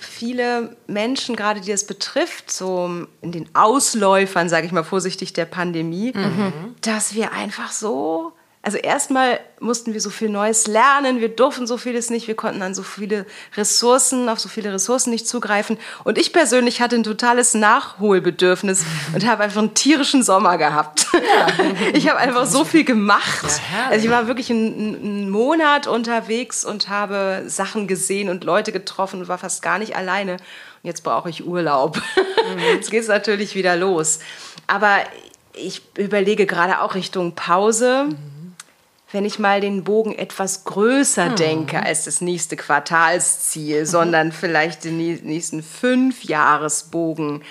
viele 0.00 0.76
Menschen, 0.86 1.36
gerade 1.36 1.60
die 1.60 1.70
es 1.70 1.86
betrifft, 1.86 2.50
so 2.50 3.06
in 3.20 3.32
den 3.32 3.48
Ausläufern, 3.54 4.48
sage 4.48 4.66
ich 4.66 4.72
mal 4.72 4.82
vorsichtig, 4.82 5.32
der 5.32 5.44
Pandemie, 5.44 6.12
mhm. 6.14 6.74
dass 6.80 7.14
wir 7.14 7.32
einfach 7.32 7.70
so 7.70 8.32
also 8.62 8.76
erstmal 8.76 9.40
mussten 9.58 9.94
wir 9.94 10.02
so 10.02 10.10
viel 10.10 10.28
Neues 10.28 10.66
lernen, 10.66 11.20
wir 11.20 11.30
durften 11.30 11.66
so 11.66 11.78
vieles 11.78 12.10
nicht, 12.10 12.28
wir 12.28 12.34
konnten 12.34 12.60
an 12.60 12.74
so 12.74 12.82
viele 12.82 13.24
Ressourcen, 13.56 14.28
auf 14.28 14.38
so 14.38 14.50
viele 14.50 14.70
Ressourcen 14.70 15.10
nicht 15.10 15.26
zugreifen. 15.26 15.78
Und 16.04 16.18
ich 16.18 16.34
persönlich 16.34 16.82
hatte 16.82 16.96
ein 16.96 17.02
totales 17.02 17.54
Nachholbedürfnis 17.54 18.84
und 19.14 19.26
habe 19.26 19.44
einfach 19.44 19.60
einen 19.60 19.72
tierischen 19.72 20.22
Sommer 20.22 20.58
gehabt. 20.58 21.06
Ja. 21.12 21.20
Ich 21.92 22.08
habe 22.08 22.18
einfach 22.18 22.46
so 22.46 22.64
viel 22.64 22.84
gemacht. 22.84 23.60
Also 23.90 24.04
ich 24.04 24.10
war 24.10 24.26
wirklich 24.26 24.50
einen, 24.50 24.96
einen, 24.96 25.30
Monat 25.30 25.86
unterwegs 25.86 26.64
und 26.64 26.88
habe 26.88 27.44
Sachen 27.46 27.86
gesehen 27.86 28.28
und 28.28 28.44
Leute 28.44 28.72
getroffen 28.72 29.20
und 29.20 29.28
war 29.28 29.38
fast 29.38 29.62
gar 29.62 29.78
nicht 29.78 29.96
alleine. 29.96 30.32
Und 30.34 30.38
jetzt 30.82 31.02
brauche 31.02 31.28
ich 31.30 31.46
Urlaub. 31.46 31.96
Mhm. 31.96 32.58
Jetzt 32.74 32.90
geht 32.90 33.02
es 33.02 33.08
natürlich 33.08 33.54
wieder 33.54 33.76
los. 33.76 34.20
Aber 34.66 34.98
ich 35.54 35.82
überlege 35.96 36.46
gerade 36.46 36.80
auch 36.80 36.94
Richtung 36.94 37.34
Pause. 37.34 38.06
Mhm 38.08 38.29
wenn 39.12 39.24
ich 39.24 39.38
mal 39.38 39.60
den 39.60 39.84
Bogen 39.84 40.14
etwas 40.14 40.64
größer 40.64 41.30
mhm. 41.30 41.36
denke 41.36 41.82
als 41.82 42.04
das 42.04 42.20
nächste 42.20 42.56
Quartalsziel, 42.56 43.80
mhm. 43.80 43.86
sondern 43.86 44.32
vielleicht 44.32 44.84
den 44.84 44.98
nächsten 44.98 45.62
fünf 45.62 46.24
Jahresbogen, 46.24 47.42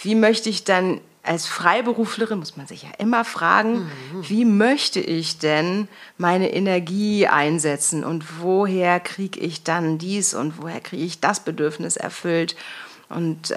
wie 0.00 0.14
möchte 0.14 0.48
ich 0.48 0.64
dann 0.64 1.00
als 1.22 1.46
Freiberuflerin, 1.46 2.38
muss 2.38 2.56
man 2.56 2.66
sich 2.66 2.82
ja 2.82 2.88
immer 2.98 3.24
fragen, 3.24 3.74
mhm. 3.74 4.28
wie 4.28 4.44
möchte 4.44 4.98
ich 4.98 5.38
denn 5.38 5.86
meine 6.18 6.52
Energie 6.52 7.28
einsetzen 7.28 8.02
und 8.02 8.40
woher 8.40 8.98
kriege 8.98 9.38
ich 9.38 9.62
dann 9.62 9.98
dies 9.98 10.34
und 10.34 10.60
woher 10.60 10.80
kriege 10.80 11.04
ich 11.04 11.20
das 11.20 11.40
Bedürfnis 11.40 11.96
erfüllt? 11.96 12.56
Und 13.08 13.50
äh, 13.50 13.56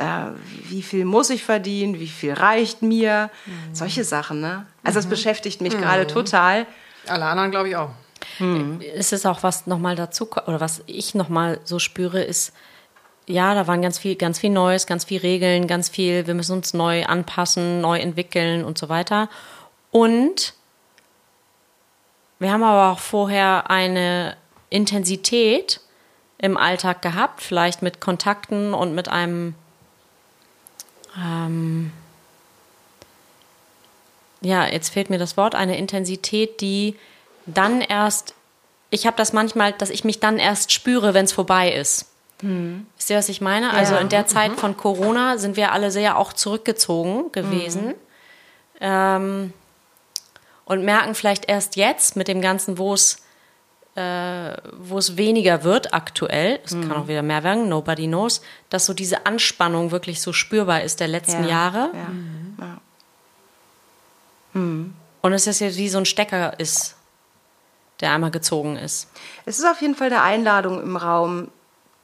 wie 0.69 0.83
viel 0.83 1.05
muss 1.05 1.29
ich 1.29 1.43
verdienen? 1.43 1.99
Wie 1.99 2.09
viel 2.09 2.33
reicht 2.33 2.81
mir? 2.81 3.31
Mhm. 3.45 3.73
Solche 3.73 4.03
Sachen, 4.03 4.41
ne? 4.41 4.65
Also 4.83 4.97
das 4.97 5.05
mhm. 5.05 5.11
beschäftigt 5.11 5.61
mich 5.61 5.77
gerade 5.77 6.03
mhm. 6.03 6.09
total. 6.09 6.67
Alle 7.07 7.25
anderen 7.25 7.51
glaube 7.51 7.69
ich 7.69 7.75
auch. 7.75 7.89
Hm. 8.37 8.81
Es 8.95 9.11
ist 9.11 9.25
auch 9.25 9.43
was 9.43 9.67
nochmal 9.67 9.95
dazu, 9.95 10.29
oder 10.47 10.59
was 10.59 10.83
ich 10.87 11.15
nochmal 11.15 11.59
so 11.63 11.79
spüre, 11.79 12.21
ist, 12.21 12.53
ja, 13.27 13.53
da 13.55 13.67
waren 13.67 13.81
ganz 13.81 13.97
viel, 13.97 14.15
ganz 14.15 14.39
viel 14.39 14.51
Neues, 14.51 14.85
ganz 14.87 15.05
viel 15.05 15.19
Regeln, 15.19 15.67
ganz 15.67 15.89
viel, 15.89 16.27
wir 16.27 16.33
müssen 16.33 16.53
uns 16.53 16.73
neu 16.73 17.05
anpassen, 17.05 17.81
neu 17.81 17.97
entwickeln 17.97 18.63
und 18.63 18.77
so 18.77 18.89
weiter. 18.89 19.29
Und 19.91 20.53
wir 22.39 22.51
haben 22.51 22.63
aber 22.63 22.91
auch 22.91 22.99
vorher 22.99 23.69
eine 23.69 24.37
Intensität 24.69 25.79
im 26.37 26.57
Alltag 26.57 27.01
gehabt, 27.01 27.41
vielleicht 27.41 27.81
mit 27.81 28.01
Kontakten 28.01 28.73
und 28.73 28.93
mit 28.93 29.07
einem, 29.07 29.55
ähm, 31.17 31.91
ja, 34.45 34.67
jetzt 34.67 34.89
fehlt 34.89 35.09
mir 35.09 35.17
das 35.17 35.37
Wort, 35.37 35.55
eine 35.55 35.77
Intensität, 35.77 36.61
die 36.61 36.95
dann 37.45 37.81
erst, 37.81 38.33
ich 38.89 39.07
habe 39.07 39.17
das 39.17 39.33
manchmal, 39.33 39.73
dass 39.73 39.89
ich 39.89 40.03
mich 40.03 40.19
dann 40.19 40.37
erst 40.37 40.71
spüre, 40.71 41.13
wenn 41.13 41.25
es 41.25 41.33
vorbei 41.33 41.71
ist. 41.71 42.11
Hm. 42.41 42.85
Wisst 42.97 43.09
ihr, 43.09 43.17
was 43.17 43.29
ich 43.29 43.41
meine? 43.41 43.71
Also 43.71 43.95
ja. 43.95 44.01
in 44.01 44.09
der 44.09 44.27
Zeit 44.27 44.51
mhm. 44.51 44.57
von 44.57 44.77
Corona 44.77 45.37
sind 45.37 45.57
wir 45.57 45.71
alle 45.71 45.89
sehr 45.89 46.17
auch 46.17 46.33
zurückgezogen 46.33 47.31
gewesen. 47.31 47.87
Mhm. 47.87 47.93
Ähm, 48.81 49.53
und 50.65 50.83
merken 50.83 51.15
vielleicht 51.15 51.47
erst 51.47 51.75
jetzt 51.75 52.15
mit 52.15 52.27
dem 52.27 52.41
Ganzen, 52.41 52.77
wo 52.77 52.93
es 52.93 53.23
äh, 53.95 54.57
wo 54.77 54.97
es 54.97 55.15
weniger 55.15 55.63
wird 55.63 55.93
aktuell, 55.93 56.59
es 56.65 56.73
mhm. 56.73 56.89
kann 56.89 56.97
auch 56.97 57.07
wieder 57.07 57.21
mehr 57.21 57.45
werden, 57.45 57.69
nobody 57.69 58.07
knows, 58.07 58.41
dass 58.69 58.85
so 58.85 58.93
diese 58.93 59.25
Anspannung 59.25 59.91
wirklich 59.91 60.21
so 60.21 60.33
spürbar 60.33 60.81
ist 60.81 60.99
der 60.99 61.07
letzten 61.07 61.43
ja. 61.43 61.49
Jahre. 61.49 61.91
Ja. 61.93 62.09
Mhm. 62.09 62.57
Ja. 62.59 62.81
Mhm. 64.55 64.93
Und 65.21 65.33
es 65.33 65.47
ist 65.47 65.59
ja 65.59 65.75
wie 65.75 65.89
so 65.89 65.97
ein 65.97 66.05
Stecker 66.05 66.59
ist, 66.59 66.95
der 67.99 68.11
einmal 68.11 68.31
gezogen 68.31 68.77
ist. 68.77 69.09
Es 69.45 69.59
ist 69.59 69.65
auf 69.65 69.81
jeden 69.81 69.95
Fall 69.95 70.07
eine 70.07 70.21
Einladung 70.21 70.81
im 70.81 70.97
Raum, 70.97 71.49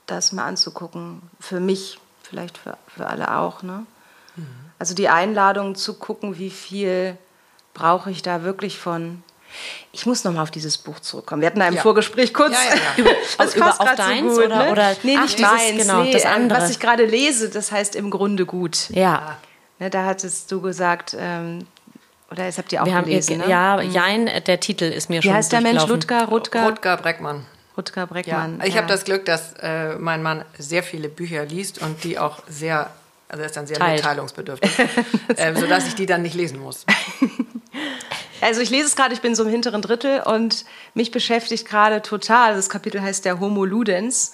das 0.06 0.32
mal 0.32 0.46
anzugucken. 0.46 1.22
Für 1.40 1.60
mich, 1.60 2.00
vielleicht 2.24 2.58
für, 2.58 2.78
für 2.88 3.08
alle 3.08 3.38
auch. 3.38 3.64
Ne? 3.64 3.86
Mhm. 4.36 4.46
Also 4.80 4.96
die 4.96 5.10
Einladung 5.10 5.76
zu 5.76 5.96
gucken, 5.96 6.38
wie 6.38 6.50
viel 6.50 7.18
brauche 7.74 8.12
ich 8.12 8.22
da 8.22 8.44
wirklich 8.44 8.80
von 8.80 9.24
ich 9.92 10.06
muss 10.06 10.24
nochmal 10.24 10.44
auf 10.44 10.52
dieses 10.52 10.78
Buch 10.78 11.00
zurückkommen. 11.00 11.42
Wir 11.42 11.48
hatten 11.48 11.60
da 11.60 11.68
im 11.68 11.76
ja. 11.76 11.82
Vorgespräch 11.82 12.34
kurz. 12.34 12.54
Ja, 12.54 12.76
ja, 12.76 12.82
über, 12.98 13.10
das 13.38 13.56
über 13.56 13.70
auf 13.70 13.96
deins 13.96 14.36
so 14.36 14.42
gut, 14.42 14.46
oder, 14.46 14.66
ne? 14.66 14.72
oder? 14.72 14.96
Nee, 15.04 15.18
nicht 15.18 15.44
Ach, 15.44 15.52
meins. 15.52 15.82
Genau, 15.82 16.04
nee, 16.04 16.14
das 16.14 16.26
andere. 16.26 16.62
Was 16.62 16.70
ich 16.70 16.80
gerade 16.80 17.06
lese, 17.06 17.50
das 17.50 17.72
heißt 17.72 17.96
im 17.96 18.10
Grunde 18.10 18.46
gut. 18.46 18.90
Ja. 18.92 19.38
Ne, 19.80 19.90
da 19.90 20.06
hattest 20.06 20.52
du 20.52 20.62
gesagt, 20.62 21.16
ähm, 21.20 21.68
oder 22.32 22.46
das 22.46 22.58
habt 22.58 22.72
ihr 22.72 22.82
auch 22.82 22.86
Wir 22.86 23.02
gelesen, 23.02 23.42
haben, 23.42 23.48
ne? 23.48 23.52
Ja, 23.52 23.82
mhm. 23.84 23.92
Jein, 23.92 24.44
der 24.48 24.60
Titel 24.60 24.86
ist 24.86 25.10
mir 25.10 25.18
Wie 25.18 25.24
schon 25.24 25.32
Wie 25.32 25.36
heißt 25.36 25.52
der 25.52 25.62
Mensch? 25.62 25.86
Ludger? 25.86 26.26
Rutger? 26.26 26.70
Rutger 26.70 26.98
Breckmann. 26.98 27.46
Rutger 27.78 28.08
Breckmann. 28.08 28.60
Ja. 28.60 28.66
Ich 28.66 28.78
habe 28.78 28.88
das 28.88 29.04
Glück, 29.04 29.26
dass 29.26 29.54
äh, 29.62 29.96
mein 29.96 30.24
Mann 30.24 30.46
sehr 30.58 30.82
viele 30.82 31.10
Bücher 31.10 31.46
liest 31.46 31.82
und 31.82 32.04
die 32.04 32.18
auch 32.18 32.42
sehr, 32.48 32.90
also 33.28 33.42
er 33.42 33.46
ist 33.48 33.58
dann 33.58 33.68
sehr 33.68 33.78
Teilt. 33.78 33.98
mitteilungsbedürftig, 33.98 34.72
äh, 35.36 35.56
sodass 35.56 35.88
ich 35.88 35.96
die 35.96 36.06
dann 36.06 36.22
nicht 36.22 36.36
lesen 36.36 36.60
muss. 36.60 36.86
Also 38.44 38.60
ich 38.60 38.72
lese 38.72 38.88
es 38.88 38.96
gerade, 38.96 39.14
ich 39.14 39.22
bin 39.22 39.36
so 39.36 39.44
im 39.44 39.50
hinteren 39.52 39.84
Drittel 39.84 40.22
und 40.22 40.66
mich 40.96 41.12
beschäftigt 41.12 41.70
gerade 41.70 42.02
total, 42.02 42.56
das 42.56 42.72
Kapitel 42.72 43.00
heißt 43.00 43.24
der 43.24 43.40
Homo 43.40 43.66
Ludens, 43.66 44.34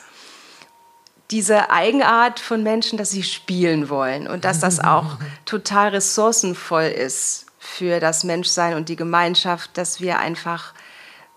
diese 1.30 1.72
Eigenart 1.72 2.40
von 2.40 2.64
Menschen, 2.64 2.98
dass 2.98 3.10
sie 3.10 3.24
spielen 3.24 3.90
wollen 3.90 4.28
und 4.30 4.46
dass 4.46 4.62
das 4.62 4.80
auch 4.84 5.18
total 5.44 5.90
ressourcenvoll 5.90 6.86
ist 6.86 7.47
für 7.68 8.00
das 8.00 8.24
Menschsein 8.24 8.76
und 8.76 8.90
die 8.90 8.96
Gemeinschaft, 8.96 9.78
dass 9.78 10.02
wir 10.02 10.20
einfach 10.20 10.74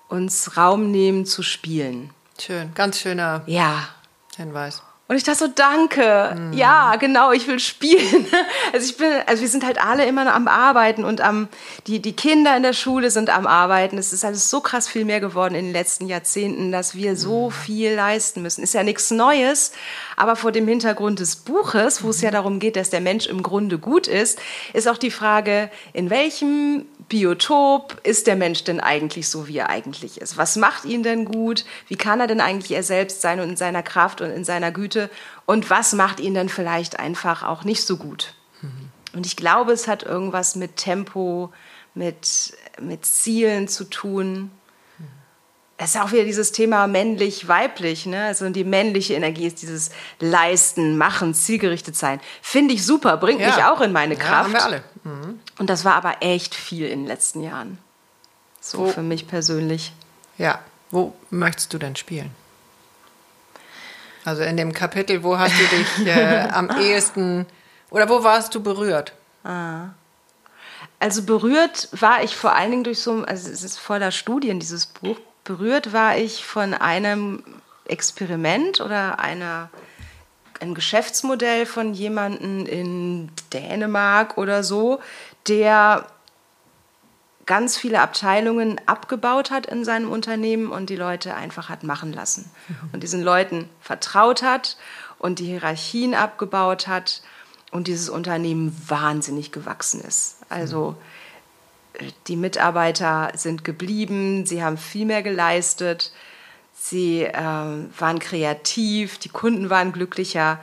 uns 0.08 0.56
Raum 0.56 0.90
nehmen 0.90 1.26
zu 1.26 1.42
spielen. 1.42 2.10
Schön, 2.38 2.72
ganz 2.74 3.00
schöner 3.00 3.42
ja. 3.46 3.88
Hinweis. 4.36 4.82
Und 5.10 5.16
ich 5.16 5.24
dachte 5.24 5.40
so, 5.40 5.48
danke. 5.48 6.36
Mhm. 6.38 6.52
Ja, 6.52 6.94
genau, 6.94 7.32
ich 7.32 7.48
will 7.48 7.58
spielen. 7.58 8.26
Also 8.72 8.88
ich 8.88 8.96
bin, 8.96 9.08
also 9.26 9.42
wir 9.42 9.48
sind 9.48 9.66
halt 9.66 9.84
alle 9.84 10.06
immer 10.06 10.32
am 10.32 10.46
Arbeiten 10.46 11.04
und 11.04 11.20
am, 11.20 11.48
die, 11.88 12.00
die 12.00 12.12
Kinder 12.12 12.56
in 12.56 12.62
der 12.62 12.72
Schule 12.72 13.10
sind 13.10 13.28
am 13.28 13.48
Arbeiten. 13.48 13.98
Es 13.98 14.12
ist 14.12 14.24
alles 14.24 14.48
so 14.48 14.60
krass 14.60 14.86
viel 14.86 15.04
mehr 15.04 15.18
geworden 15.18 15.56
in 15.56 15.64
den 15.64 15.72
letzten 15.72 16.06
Jahrzehnten, 16.06 16.70
dass 16.70 16.94
wir 16.94 17.16
so 17.16 17.46
mhm. 17.46 17.52
viel 17.52 17.94
leisten 17.94 18.42
müssen. 18.42 18.62
Ist 18.62 18.74
ja 18.74 18.84
nichts 18.84 19.10
Neues, 19.10 19.72
aber 20.16 20.36
vor 20.36 20.52
dem 20.52 20.68
Hintergrund 20.68 21.18
des 21.18 21.34
Buches, 21.34 22.02
wo 22.02 22.06
mhm. 22.06 22.10
es 22.10 22.20
ja 22.20 22.30
darum 22.30 22.60
geht, 22.60 22.76
dass 22.76 22.90
der 22.90 23.00
Mensch 23.00 23.26
im 23.26 23.42
Grunde 23.42 23.78
gut 23.78 24.06
ist, 24.06 24.38
ist 24.72 24.86
auch 24.86 24.98
die 24.98 25.10
Frage, 25.10 25.68
in 25.92 26.10
welchem 26.10 26.86
Biotop 27.10 28.00
ist 28.04 28.28
der 28.28 28.36
Mensch 28.36 28.62
denn 28.62 28.78
eigentlich 28.78 29.28
so, 29.28 29.48
wie 29.48 29.58
er 29.58 29.68
eigentlich 29.68 30.20
ist? 30.20 30.38
Was 30.38 30.54
macht 30.54 30.84
ihn 30.84 31.02
denn 31.02 31.24
gut? 31.24 31.64
Wie 31.88 31.96
kann 31.96 32.20
er 32.20 32.28
denn 32.28 32.40
eigentlich 32.40 32.70
er 32.70 32.84
selbst 32.84 33.20
sein 33.20 33.40
und 33.40 33.50
in 33.50 33.56
seiner 33.56 33.82
Kraft 33.82 34.20
und 34.20 34.30
in 34.30 34.44
seiner 34.44 34.70
Güte? 34.70 35.10
Und 35.44 35.68
was 35.70 35.92
macht 35.92 36.20
ihn 36.20 36.34
dann 36.34 36.48
vielleicht 36.48 37.00
einfach 37.00 37.42
auch 37.42 37.64
nicht 37.64 37.84
so 37.84 37.96
gut? 37.96 38.34
Mhm. 38.62 38.90
Und 39.12 39.26
ich 39.26 39.36
glaube, 39.36 39.72
es 39.72 39.88
hat 39.88 40.04
irgendwas 40.04 40.54
mit 40.54 40.76
Tempo, 40.76 41.52
mit, 41.94 42.54
mit 42.80 43.04
Zielen 43.04 43.66
zu 43.66 43.84
tun. 43.90 44.52
Es 45.76 45.96
ist 45.96 46.00
auch 46.00 46.12
wieder 46.12 46.24
dieses 46.24 46.52
Thema 46.52 46.86
männlich-weiblich. 46.86 48.06
Ne? 48.06 48.24
Also 48.26 48.48
die 48.50 48.64
männliche 48.64 49.14
Energie 49.14 49.46
ist 49.46 49.62
dieses 49.62 49.90
Leisten, 50.20 50.96
Machen, 50.96 51.34
zielgerichtet 51.34 51.96
sein. 51.96 52.20
Finde 52.40 52.74
ich 52.74 52.86
super, 52.86 53.16
bringt 53.16 53.40
ja. 53.40 53.48
mich 53.48 53.64
auch 53.64 53.80
in 53.80 53.90
meine 53.90 54.14
Kraft. 54.14 54.30
Ja, 54.30 54.44
haben 54.44 54.52
wir 54.52 54.64
alle. 54.64 54.84
Mhm. 55.04 55.40
Und 55.58 55.70
das 55.70 55.84
war 55.84 55.94
aber 55.94 56.16
echt 56.20 56.54
viel 56.54 56.86
in 56.86 57.00
den 57.00 57.06
letzten 57.06 57.42
Jahren. 57.42 57.78
So 58.60 58.78
wo, 58.78 58.86
für 58.88 59.02
mich 59.02 59.26
persönlich. 59.26 59.92
Ja, 60.38 60.60
wo 60.90 61.14
möchtest 61.30 61.72
du 61.72 61.78
denn 61.78 61.96
spielen? 61.96 62.30
Also 64.24 64.42
in 64.42 64.56
dem 64.56 64.72
Kapitel, 64.72 65.22
wo 65.22 65.38
hast 65.38 65.54
du 65.58 65.76
dich 65.76 66.06
äh, 66.06 66.48
am 66.52 66.70
ehesten 66.78 67.46
oder 67.90 68.08
wo 68.08 68.22
warst 68.22 68.54
du 68.54 68.62
berührt? 68.62 69.14
Ah. 69.44 69.88
Also 70.98 71.22
berührt 71.22 71.88
war 71.92 72.22
ich 72.22 72.36
vor 72.36 72.54
allen 72.54 72.70
Dingen 72.70 72.84
durch 72.84 73.00
so, 73.00 73.24
also 73.24 73.50
es 73.50 73.62
ist 73.62 73.78
voller 73.78 74.10
Studien, 74.10 74.60
dieses 74.60 74.86
Buch. 74.86 75.18
Berührt 75.44 75.94
war 75.94 76.18
ich 76.18 76.44
von 76.44 76.74
einem 76.74 77.42
Experiment 77.86 78.80
oder 78.80 79.18
einer 79.18 79.70
ein 80.60 80.74
Geschäftsmodell 80.74 81.66
von 81.66 81.94
jemandem 81.94 82.66
in 82.66 83.32
Dänemark 83.52 84.38
oder 84.38 84.62
so, 84.62 85.00
der 85.48 86.06
ganz 87.46 87.76
viele 87.76 88.00
Abteilungen 88.00 88.80
abgebaut 88.86 89.50
hat 89.50 89.66
in 89.66 89.84
seinem 89.84 90.10
Unternehmen 90.10 90.70
und 90.70 90.88
die 90.88 90.96
Leute 90.96 91.34
einfach 91.34 91.68
hat 91.68 91.82
machen 91.82 92.12
lassen. 92.12 92.50
Mhm. 92.68 92.90
Und 92.92 93.02
diesen 93.02 93.22
Leuten 93.22 93.68
vertraut 93.80 94.42
hat 94.42 94.76
und 95.18 95.38
die 95.38 95.46
Hierarchien 95.46 96.14
abgebaut 96.14 96.86
hat 96.86 97.22
und 97.72 97.86
dieses 97.86 98.08
Unternehmen 98.08 98.76
wahnsinnig 98.86 99.50
gewachsen 99.50 100.00
ist. 100.00 100.36
Also 100.48 100.96
die 102.26 102.36
Mitarbeiter 102.36 103.32
sind 103.34 103.64
geblieben, 103.64 104.46
sie 104.46 104.62
haben 104.62 104.78
viel 104.78 105.06
mehr 105.06 105.22
geleistet, 105.22 106.12
sie 106.80 107.24
äh, 107.24 107.34
waren 107.34 108.18
kreativ, 108.18 109.18
die 109.18 109.28
Kunden 109.28 109.68
waren 109.68 109.92
glücklicher 109.92 110.58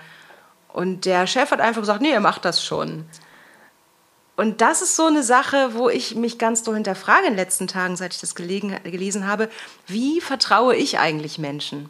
und 0.73 1.05
der 1.05 1.27
Chef 1.27 1.51
hat 1.51 1.61
einfach 1.61 1.81
gesagt, 1.81 2.01
nee, 2.01 2.11
ihr 2.11 2.19
macht 2.19 2.43
das 2.43 2.63
schon. 2.63 3.05
Und 4.35 4.61
das 4.61 4.81
ist 4.81 4.95
so 4.95 5.05
eine 5.05 5.23
Sache, 5.23 5.73
wo 5.73 5.89
ich 5.89 6.15
mich 6.15 6.37
ganz 6.37 6.63
so 6.63 6.73
hinterfrage 6.73 7.25
in 7.25 7.33
den 7.33 7.37
letzten 7.37 7.67
Tagen, 7.67 7.95
seit 7.95 8.13
ich 8.13 8.19
das 8.19 8.35
gelegen, 8.35 8.75
gelesen 8.83 9.27
habe. 9.27 9.49
Wie 9.87 10.21
vertraue 10.21 10.75
ich 10.75 10.99
eigentlich 10.99 11.39
Menschen? 11.39 11.89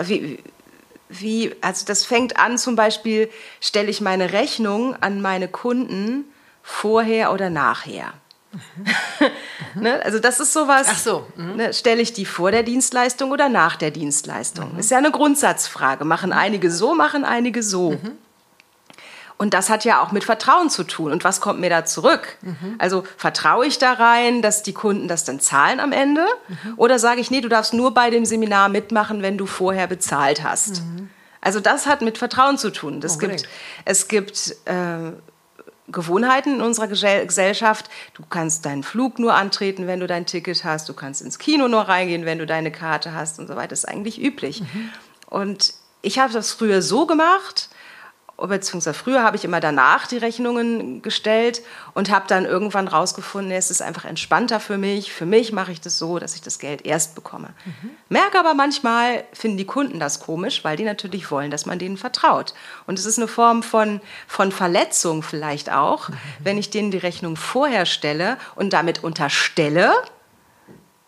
Wie, 0.00 0.38
wie, 1.08 1.54
also 1.60 1.86
das 1.86 2.04
fängt 2.04 2.36
an 2.36 2.58
zum 2.58 2.76
Beispiel, 2.76 3.30
stelle 3.60 3.90
ich 3.90 4.00
meine 4.00 4.32
Rechnung 4.32 4.94
an 4.96 5.20
meine 5.20 5.48
Kunden 5.48 6.24
vorher 6.62 7.32
oder 7.32 7.50
nachher? 7.50 8.12
Mhm. 8.56 9.82
ne? 9.82 10.02
Also 10.04 10.18
das 10.18 10.40
ist 10.40 10.52
sowas. 10.52 10.86
Ach 10.90 10.98
so. 10.98 11.26
Mhm. 11.36 11.56
Ne? 11.56 11.74
Stelle 11.74 12.02
ich 12.02 12.12
die 12.12 12.24
vor 12.24 12.50
der 12.50 12.62
Dienstleistung 12.62 13.30
oder 13.30 13.48
nach 13.48 13.76
der 13.76 13.90
Dienstleistung? 13.90 14.74
Mhm. 14.74 14.78
Ist 14.78 14.90
ja 14.90 14.98
eine 14.98 15.10
Grundsatzfrage. 15.10 16.04
Machen 16.04 16.32
einige 16.32 16.70
so, 16.70 16.94
machen 16.94 17.24
einige 17.24 17.62
so. 17.62 17.92
Mhm. 17.92 18.12
Und 19.38 19.52
das 19.52 19.68
hat 19.68 19.84
ja 19.84 20.02
auch 20.02 20.12
mit 20.12 20.24
Vertrauen 20.24 20.70
zu 20.70 20.82
tun. 20.82 21.12
Und 21.12 21.22
was 21.22 21.40
kommt 21.40 21.60
mir 21.60 21.68
da 21.68 21.84
zurück? 21.84 22.38
Mhm. 22.40 22.76
Also 22.78 23.04
vertraue 23.18 23.66
ich 23.66 23.78
da 23.78 23.92
rein, 23.92 24.40
dass 24.40 24.62
die 24.62 24.72
Kunden 24.72 25.08
das 25.08 25.24
dann 25.24 25.40
zahlen 25.40 25.78
am 25.78 25.92
Ende? 25.92 26.24
Mhm. 26.48 26.74
Oder 26.76 26.98
sage 26.98 27.20
ich, 27.20 27.30
nee, 27.30 27.42
du 27.42 27.48
darfst 27.48 27.74
nur 27.74 27.92
bei 27.92 28.08
dem 28.08 28.24
Seminar 28.24 28.70
mitmachen, 28.70 29.20
wenn 29.20 29.36
du 29.36 29.44
vorher 29.44 29.86
bezahlt 29.86 30.42
hast? 30.42 30.82
Mhm. 30.82 31.10
Also 31.42 31.60
das 31.60 31.86
hat 31.86 32.00
mit 32.00 32.16
Vertrauen 32.18 32.56
zu 32.56 32.70
tun. 32.70 33.00
Das 33.00 33.18
gibt, 33.18 33.46
es 33.84 34.08
gibt 34.08 34.56
äh, 34.64 35.12
Gewohnheiten 35.88 36.56
in 36.56 36.60
unserer 36.60 36.88
Gesellschaft. 36.88 37.88
Du 38.14 38.22
kannst 38.28 38.66
deinen 38.66 38.82
Flug 38.82 39.18
nur 39.18 39.34
antreten, 39.34 39.86
wenn 39.86 40.00
du 40.00 40.06
dein 40.06 40.26
Ticket 40.26 40.64
hast. 40.64 40.88
Du 40.88 40.94
kannst 40.94 41.22
ins 41.22 41.38
Kino 41.38 41.68
nur 41.68 41.82
reingehen, 41.82 42.24
wenn 42.24 42.38
du 42.38 42.46
deine 42.46 42.72
Karte 42.72 43.12
hast 43.12 43.38
und 43.38 43.46
so 43.46 43.56
weiter. 43.56 43.68
Das 43.68 43.80
ist 43.80 43.84
eigentlich 43.88 44.20
üblich. 44.20 44.60
Mhm. 44.60 44.90
Und 45.28 45.74
ich 46.02 46.18
habe 46.18 46.32
das 46.32 46.52
früher 46.52 46.82
so 46.82 47.06
gemacht, 47.06 47.68
beziehungsweise 48.36 48.94
früher 48.94 49.22
habe 49.22 49.36
ich 49.36 49.44
immer 49.44 49.60
danach 49.60 50.06
die 50.06 50.18
Rechnungen 50.18 51.00
gestellt 51.00 51.62
und 51.94 52.10
habe 52.10 52.26
dann 52.28 52.44
irgendwann 52.44 52.86
rausgefunden, 52.86 53.50
es 53.52 53.70
ist 53.70 53.80
einfach 53.80 54.04
entspannter 54.04 54.60
für 54.60 54.76
mich. 54.76 55.12
Für 55.12 55.26
mich 55.26 55.52
mache 55.52 55.72
ich 55.72 55.80
das 55.80 55.98
so, 55.98 56.18
dass 56.18 56.34
ich 56.34 56.42
das 56.42 56.58
Geld 56.58 56.84
erst 56.84 57.14
bekomme. 57.14 57.50
Mhm. 57.64 57.90
Merke 58.08 58.38
aber 58.38 58.54
manchmal, 58.54 59.24
finden 59.32 59.56
die 59.56 59.64
Kunden 59.64 59.98
das 59.98 60.20
komisch, 60.20 60.64
weil 60.64 60.76
die 60.76 60.84
natürlich 60.84 61.30
wollen, 61.30 61.50
dass 61.50 61.66
man 61.66 61.78
denen 61.78 61.96
vertraut. 61.96 62.54
Und 62.86 62.98
es 62.98 63.06
ist 63.06 63.18
eine 63.18 63.28
Form 63.28 63.62
von, 63.62 64.00
von 64.26 64.52
Verletzung 64.52 65.22
vielleicht 65.22 65.72
auch, 65.72 66.10
mhm. 66.10 66.14
wenn 66.40 66.58
ich 66.58 66.70
denen 66.70 66.90
die 66.90 66.98
Rechnung 66.98 67.36
vorher 67.36 67.86
stelle 67.86 68.36
und 68.54 68.72
damit 68.72 69.02
unterstelle, 69.02 69.94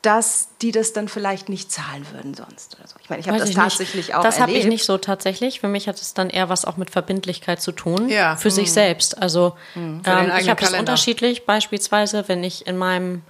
dass 0.02 0.50
die 0.62 0.70
das 0.70 0.92
dann 0.92 1.08
vielleicht 1.08 1.48
nicht 1.48 1.72
zahlen 1.72 2.06
würden 2.12 2.34
sonst 2.34 2.76
oder 2.78 2.86
so. 2.86 2.96
Ich 3.02 3.10
meine, 3.10 3.20
ich 3.20 3.28
habe 3.28 3.38
das 3.38 3.50
tatsächlich 3.50 3.94
nicht. 3.94 4.14
auch 4.14 4.22
Das 4.22 4.38
habe 4.38 4.52
ich 4.52 4.64
nicht 4.66 4.84
so 4.84 4.96
tatsächlich. 4.96 5.60
Für 5.60 5.68
mich 5.68 5.88
hat 5.88 6.00
es 6.00 6.14
dann 6.14 6.30
eher 6.30 6.48
was 6.48 6.64
auch 6.64 6.76
mit 6.76 6.90
Verbindlichkeit 6.90 7.60
zu 7.60 7.72
tun. 7.72 8.08
Ja. 8.08 8.36
Für 8.36 8.48
mhm. 8.48 8.52
sich 8.52 8.72
selbst. 8.72 9.20
Also 9.20 9.56
mhm. 9.74 10.02
ähm, 10.04 10.32
ich 10.38 10.48
habe 10.48 10.60
das 10.60 10.72
unterschiedlich. 10.72 11.46
Beispielsweise, 11.46 12.28
wenn 12.28 12.44
ich 12.44 12.66
in 12.68 12.76
meinem 12.76 13.22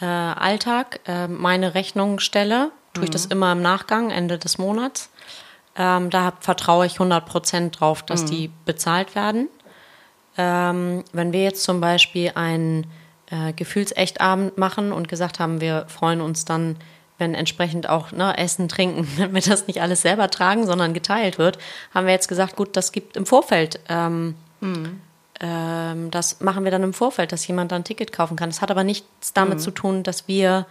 äh, 0.00 0.04
Alltag 0.04 1.00
äh, 1.06 1.26
meine 1.26 1.74
Rechnung 1.74 2.20
stelle, 2.20 2.70
tue 2.94 3.04
ich 3.04 3.10
das 3.10 3.26
mhm. 3.26 3.32
immer 3.32 3.52
im 3.52 3.62
Nachgang, 3.62 4.10
Ende 4.10 4.38
des 4.38 4.58
Monats. 4.58 5.10
Ähm, 5.74 6.10
da 6.10 6.34
vertraue 6.38 6.86
ich 6.86 6.98
100% 6.98 7.70
drauf, 7.70 8.02
dass 8.02 8.24
die 8.24 8.50
bezahlt 8.64 9.14
werden. 9.16 9.48
Ähm, 10.36 11.02
wenn 11.12 11.32
wir 11.32 11.42
jetzt 11.42 11.64
zum 11.64 11.80
Beispiel 11.80 12.32
einen 12.34 12.86
äh, 13.32 13.52
Gefühlsechtabend 13.54 14.58
machen 14.58 14.92
und 14.92 15.08
gesagt 15.08 15.40
haben, 15.40 15.60
wir 15.62 15.86
freuen 15.88 16.20
uns 16.20 16.44
dann, 16.44 16.76
wenn 17.16 17.34
entsprechend 17.34 17.88
auch 17.88 18.12
ne, 18.12 18.36
Essen, 18.36 18.68
Trinken, 18.68 19.08
wenn 19.16 19.34
wir 19.34 19.40
das 19.40 19.66
nicht 19.66 19.80
alles 19.80 20.02
selber 20.02 20.30
tragen, 20.30 20.66
sondern 20.66 20.92
geteilt 20.92 21.38
wird, 21.38 21.58
haben 21.94 22.06
wir 22.06 22.12
jetzt 22.12 22.28
gesagt, 22.28 22.56
gut, 22.56 22.76
das 22.76 22.92
gibt 22.92 23.16
im 23.16 23.24
Vorfeld. 23.24 23.80
Ähm, 23.88 24.34
ähm, 25.40 26.10
das 26.10 26.40
machen 26.40 26.64
wir 26.64 26.70
dann 26.70 26.82
im 26.82 26.92
Vorfeld, 26.92 27.32
dass 27.32 27.46
jemand 27.46 27.72
dann 27.72 27.80
ein 27.80 27.84
Ticket 27.84 28.12
kaufen 28.12 28.36
kann. 28.36 28.50
Das 28.50 28.60
hat 28.60 28.70
aber 28.70 28.84
nichts 28.84 29.32
damit 29.32 29.60
zu 29.62 29.70
tun, 29.70 30.02
dass 30.02 30.28
wir 30.28 30.66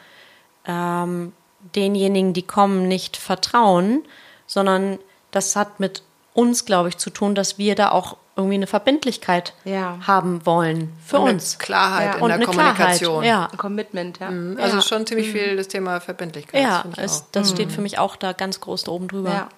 ähm, 0.65 1.33
denjenigen, 1.75 2.33
die 2.33 2.43
kommen, 2.43 2.87
nicht 2.87 3.17
vertrauen, 3.17 4.03
sondern 4.45 4.99
das 5.31 5.55
hat 5.55 5.79
mit 5.79 6.03
uns, 6.33 6.65
glaube 6.65 6.89
ich, 6.89 6.97
zu 6.97 7.09
tun, 7.09 7.35
dass 7.35 7.57
wir 7.57 7.75
da 7.75 7.91
auch 7.91 8.17
irgendwie 8.37 8.55
eine 8.55 8.67
Verbindlichkeit 8.67 9.53
Ja. 9.65 9.97
haben 10.07 10.45
wollen 10.45 10.93
für 11.05 11.17
Und 11.17 11.23
eine 11.23 11.33
uns. 11.33 11.59
Klarheit 11.59 12.05
Ja. 12.07 12.15
in 12.15 12.21
Und 12.21 12.29
der 12.29 12.35
eine 12.35 12.45
Kommunikation. 12.45 13.21
Klarheit. 13.23 13.27
Ja, 13.27 13.49
Ein 13.51 13.57
Commitment, 13.57 14.19
ja. 14.19 14.27
Also 14.63 14.77
Ja. 14.77 14.81
schon 14.81 15.05
ziemlich 15.05 15.29
viel 15.31 15.57
das 15.57 15.67
Thema 15.67 15.99
Verbindlichkeit. 15.99 16.61
ja 16.61 16.83
es, 16.97 17.25
das 17.33 17.49
steht 17.51 17.71
für 17.71 17.81
mich 17.81 17.99
auch 17.99 18.15
da 18.15 18.31
ganz 18.31 18.61
groß 18.61 18.83
da 18.83 18.91
oben 18.93 19.07
drüber. 19.09 19.31
ja. 19.31 19.49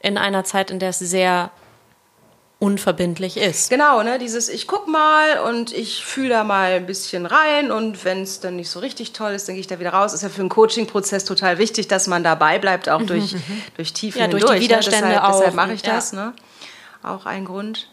In 0.00 0.18
einer 0.18 0.44
Zeit, 0.44 0.70
in 0.70 0.78
der 0.78 0.90
es 0.90 0.98
sehr 0.98 1.50
unverbindlich 2.64 3.36
ist. 3.36 3.70
Genau, 3.70 4.02
ne, 4.02 4.18
dieses 4.18 4.48
ich 4.48 4.66
guck 4.66 4.88
mal 4.88 5.38
und 5.40 5.72
ich 5.72 6.04
fühle 6.04 6.30
da 6.30 6.44
mal 6.44 6.72
ein 6.72 6.86
bisschen 6.86 7.26
rein 7.26 7.70
und 7.70 8.04
wenn 8.04 8.22
es 8.22 8.40
dann 8.40 8.56
nicht 8.56 8.70
so 8.70 8.80
richtig 8.80 9.12
toll 9.12 9.32
ist, 9.32 9.46
dann 9.48 9.54
gehe 9.54 9.60
ich 9.60 9.66
da 9.66 9.78
wieder 9.78 9.90
raus. 9.92 10.12
Ist 10.14 10.22
ja 10.22 10.28
für 10.28 10.40
einen 10.40 10.48
Coaching-Prozess 10.48 11.24
total 11.24 11.58
wichtig, 11.58 11.88
dass 11.88 12.06
man 12.06 12.24
dabei 12.24 12.58
bleibt, 12.58 12.88
auch 12.88 13.02
durch, 13.02 13.36
durch 13.76 13.92
Tiefen 13.92 14.20
Ja, 14.20 14.28
durch 14.28 14.42
die 14.44 14.48
hindurch. 14.50 14.68
Widerstände 14.68 15.06
ne? 15.08 15.14
deshalb, 15.14 15.30
auch 15.32 15.38
Deshalb 15.38 15.54
mache 15.54 15.72
ich 15.74 15.80
und- 15.82 15.86
ja. 15.86 15.94
das, 15.94 16.12
ne? 16.12 16.32
Auch 17.02 17.26
ein 17.26 17.44
Grund. 17.44 17.88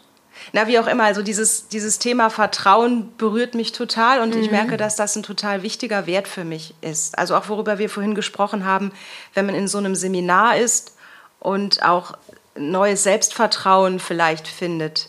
Na, 0.52 0.66
wie 0.66 0.78
auch 0.78 0.86
immer, 0.86 1.04
also 1.04 1.22
dieses, 1.22 1.68
dieses 1.68 1.98
Thema 1.98 2.30
Vertrauen 2.30 3.12
berührt 3.18 3.54
mich 3.54 3.72
total 3.72 4.20
und 4.22 4.34
ich 4.34 4.50
merke, 4.50 4.76
dass 4.78 4.96
das 4.96 5.14
ein 5.14 5.22
total 5.22 5.62
wichtiger 5.62 6.06
Wert 6.06 6.26
für 6.26 6.42
mich 6.44 6.74
ist. 6.80 7.16
Also 7.18 7.36
auch 7.36 7.48
worüber 7.48 7.78
wir 7.78 7.88
vorhin 7.90 8.14
gesprochen 8.14 8.64
haben, 8.64 8.90
wenn 9.34 9.46
man 9.46 9.54
in 9.54 9.68
so 9.68 9.78
einem 9.78 9.94
Seminar 9.94 10.56
ist 10.56 10.96
und 11.38 11.82
auch 11.84 12.14
neues 12.54 13.02
Selbstvertrauen 13.02 13.98
vielleicht 13.98 14.46
findet. 14.46 15.08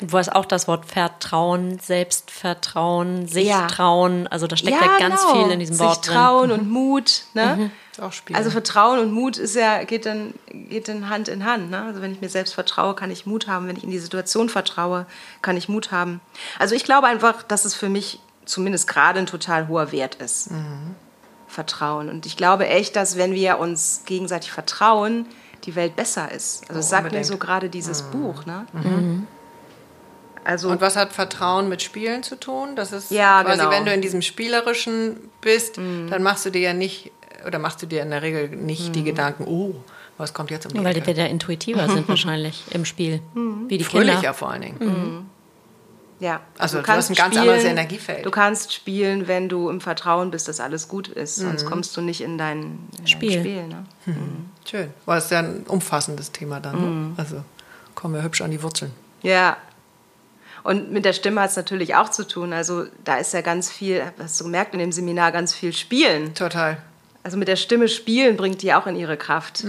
Wo 0.00 0.18
es 0.18 0.28
auch 0.28 0.44
das 0.44 0.68
Wort 0.68 0.86
Vertrauen, 0.86 1.78
Selbstvertrauen, 1.80 3.26
sich 3.26 3.48
Ja. 3.48 3.66
trauen, 3.66 4.26
also 4.28 4.46
da 4.46 4.56
steckt 4.56 4.80
ja, 4.80 4.98
ganz 4.98 5.20
genau. 5.22 5.42
viel 5.44 5.52
in 5.52 5.60
diesem 5.60 5.74
Sich 5.74 5.84
Wort 5.86 6.06
drin. 6.06 6.14
trauen 6.14 6.50
und 6.52 6.70
Mut. 6.70 7.24
Ne? 7.34 7.70
Ist 7.90 8.00
auch 8.00 8.12
Spiel. 8.12 8.36
Also 8.36 8.50
Vertrauen 8.50 8.98
und 9.00 9.12
Mut 9.12 9.36
ist 9.38 9.56
ja, 9.56 9.82
geht 9.84 10.06
dann, 10.06 10.34
geht 10.52 10.86
dann 10.88 11.08
Hand 11.08 11.28
in 11.28 11.44
Hand. 11.44 11.70
Ne? 11.70 11.82
Also 11.82 12.00
wenn 12.00 12.12
ich 12.12 12.20
mir 12.20 12.28
selbst 12.28 12.54
vertraue, 12.54 12.94
kann 12.94 13.10
ich 13.10 13.26
Mut 13.26 13.48
haben. 13.48 13.66
Wenn 13.66 13.76
ich 13.76 13.84
in 13.84 13.90
die 13.90 13.98
Situation 13.98 14.48
vertraue, 14.48 15.06
kann 15.42 15.56
ich 15.56 15.68
Mut 15.68 15.90
haben. 15.90 16.20
Also 16.58 16.74
ich 16.74 16.84
glaube 16.84 17.06
einfach, 17.08 17.42
dass 17.42 17.64
es 17.64 17.74
für 17.74 17.88
mich 17.88 18.20
zumindest 18.44 18.86
gerade 18.86 19.18
ein 19.18 19.26
total 19.26 19.68
hoher 19.68 19.90
Wert 19.90 20.16
ist. 20.16 20.50
Vertrauen. 21.48 22.08
Und 22.08 22.26
ich 22.26 22.36
glaube 22.36 22.66
echt, 22.68 22.96
dass 22.96 23.16
wenn 23.16 23.32
wir 23.34 23.58
uns 23.58 24.02
gegenseitig 24.06 24.50
vertrauen, 24.52 25.26
die 25.64 25.74
Welt 25.74 25.96
besser 25.96 26.30
ist. 26.30 26.62
Also 26.68 26.74
das 26.80 26.90
sagt 26.90 27.02
mir 27.04 27.08
unbedingt. 27.08 27.26
so 27.26 27.36
gerade 27.38 27.68
dieses 27.68 28.02
Buch. 28.02 28.44
Ne? 28.46 28.66
Also 30.44 30.68
Und 30.68 30.80
was 30.80 30.94
hat 30.96 31.12
Vertrauen 31.12 31.68
mit 31.68 31.80
Spielen 31.82 32.22
zu 32.22 32.36
tun? 32.38 32.76
Das 32.76 32.92
ist 32.92 33.10
Ja, 33.10 33.42
quasi, 33.42 33.58
genau. 33.58 33.70
wenn 33.70 33.84
du 33.86 33.92
in 33.94 34.02
diesem 34.02 34.20
Spielerischen 34.22 35.16
bist, 35.40 35.78
dann 35.78 36.22
machst 36.22 36.44
du 36.44 36.50
dir 36.50 36.60
ja 36.60 36.74
nicht, 36.74 37.10
oder 37.46 37.58
machst 37.58 37.80
du 37.82 37.86
dir 37.86 38.02
in 38.02 38.10
der 38.10 38.22
Regel 38.22 38.48
nicht 38.50 38.94
die 38.94 39.04
Gedanken, 39.04 39.44
oh, 39.46 39.74
was 40.18 40.32
kommt 40.34 40.50
jetzt 40.50 40.66
um 40.66 40.72
die 40.74 40.84
Weil 40.84 40.96
Ecke? 40.96 41.06
wir 41.08 41.14
da 41.14 41.24
intuitiver 41.26 41.88
sind 41.88 42.08
wahrscheinlich 42.08 42.62
im 42.70 42.84
Spiel. 42.84 43.20
Wie 43.68 43.78
die 43.78 43.84
Fröhlicher 43.84 44.16
Kinder. 44.20 44.34
vor 44.34 44.50
allen 44.50 44.62
Dingen. 44.62 45.26
Ja, 46.20 46.40
Also 46.58 46.80
du 46.80 46.86
hast 46.86 47.10
ein 47.10 47.16
ganz 47.16 47.36
anderes 47.36 47.64
Energiefeld. 47.64 48.24
Du 48.24 48.30
kannst 48.30 48.72
spielen, 48.72 49.26
wenn 49.26 49.48
du 49.48 49.68
im 49.68 49.80
Vertrauen 49.80 50.30
bist, 50.30 50.46
dass 50.46 50.60
alles 50.60 50.88
gut 50.88 51.08
ist. 51.08 51.36
Sonst 51.36 51.64
kommst 51.66 51.96
du 51.96 52.00
nicht 52.02 52.20
in 52.20 52.38
dein, 52.38 52.78
in 53.00 53.06
Spiel. 53.06 53.30
dein 53.32 53.40
Spiel. 53.40 53.66
Ne? 53.66 53.84
Schön. 54.64 54.90
Weil 55.04 55.18
es 55.18 55.30
ja 55.30 55.40
ein 55.40 55.64
umfassendes 55.68 56.32
Thema 56.32 56.60
dann. 56.60 57.08
Ne? 57.10 57.14
Also 57.16 57.44
kommen 57.94 58.14
wir 58.14 58.22
hübsch 58.22 58.40
an 58.40 58.50
die 58.50 58.62
Wurzeln. 58.62 58.92
Ja. 59.22 59.56
Und 60.62 60.90
mit 60.90 61.04
der 61.04 61.12
Stimme 61.12 61.42
hat 61.42 61.50
es 61.50 61.56
natürlich 61.56 61.94
auch 61.94 62.08
zu 62.08 62.26
tun. 62.26 62.52
Also 62.54 62.86
da 63.04 63.16
ist 63.16 63.34
ja 63.34 63.42
ganz 63.42 63.70
viel, 63.70 64.02
hast 64.18 64.40
du 64.40 64.44
gemerkt 64.44 64.72
in 64.72 64.80
dem 64.80 64.92
Seminar, 64.92 65.30
ganz 65.32 65.54
viel 65.54 65.72
Spielen. 65.74 66.34
Total. 66.34 66.78
Also 67.22 67.36
mit 67.36 67.48
der 67.48 67.56
Stimme 67.56 67.88
spielen 67.88 68.36
bringt 68.36 68.62
die 68.62 68.72
auch 68.74 68.86
in 68.86 68.96
ihre 68.96 69.16
Kraft. 69.16 69.64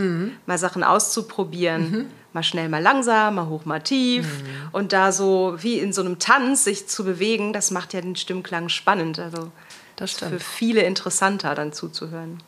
Mal 0.45 0.57
Sachen 0.57 0.83
auszuprobieren. 0.83 2.07
Mal 2.33 2.43
schnell, 2.43 2.67
mal 2.69 2.81
langsam, 2.81 3.35
mal 3.35 3.47
hoch, 3.47 3.63
mal 3.65 3.81
tief. 3.81 4.43
Und 4.73 4.91
da 4.93 5.11
so 5.11 5.55
wie 5.59 5.79
in 5.79 5.93
so 5.93 6.01
einem 6.01 6.19
Tanz 6.19 6.65
sich 6.65 6.87
zu 6.87 7.03
bewegen, 7.05 7.53
das 7.53 7.71
macht 7.71 7.93
ja 7.93 8.01
den 8.01 8.15
Stimmklang 8.15 8.67
spannend. 8.69 9.19
Also 9.19 9.51
Das 9.95 10.11
für 10.11 10.25
stimmt. 10.27 10.43
viele 10.43 10.81
interessanter 10.81 11.55
dann 11.55 11.71
zuzuhören. 11.73 12.41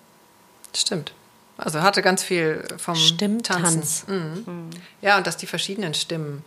Stimmt. 0.75 1.13
Also 1.57 1.81
hatte 1.81 2.01
ganz 2.01 2.23
viel 2.23 2.63
vom 2.77 2.95
Stimmtanz. 2.95 4.05
Tanzen. 4.05 4.43
Mhm. 4.45 4.69
Ja, 5.01 5.17
und 5.17 5.25
dass 5.25 5.37
die 5.37 5.47
verschiedenen 5.47 5.93
Stimmen 5.93 6.43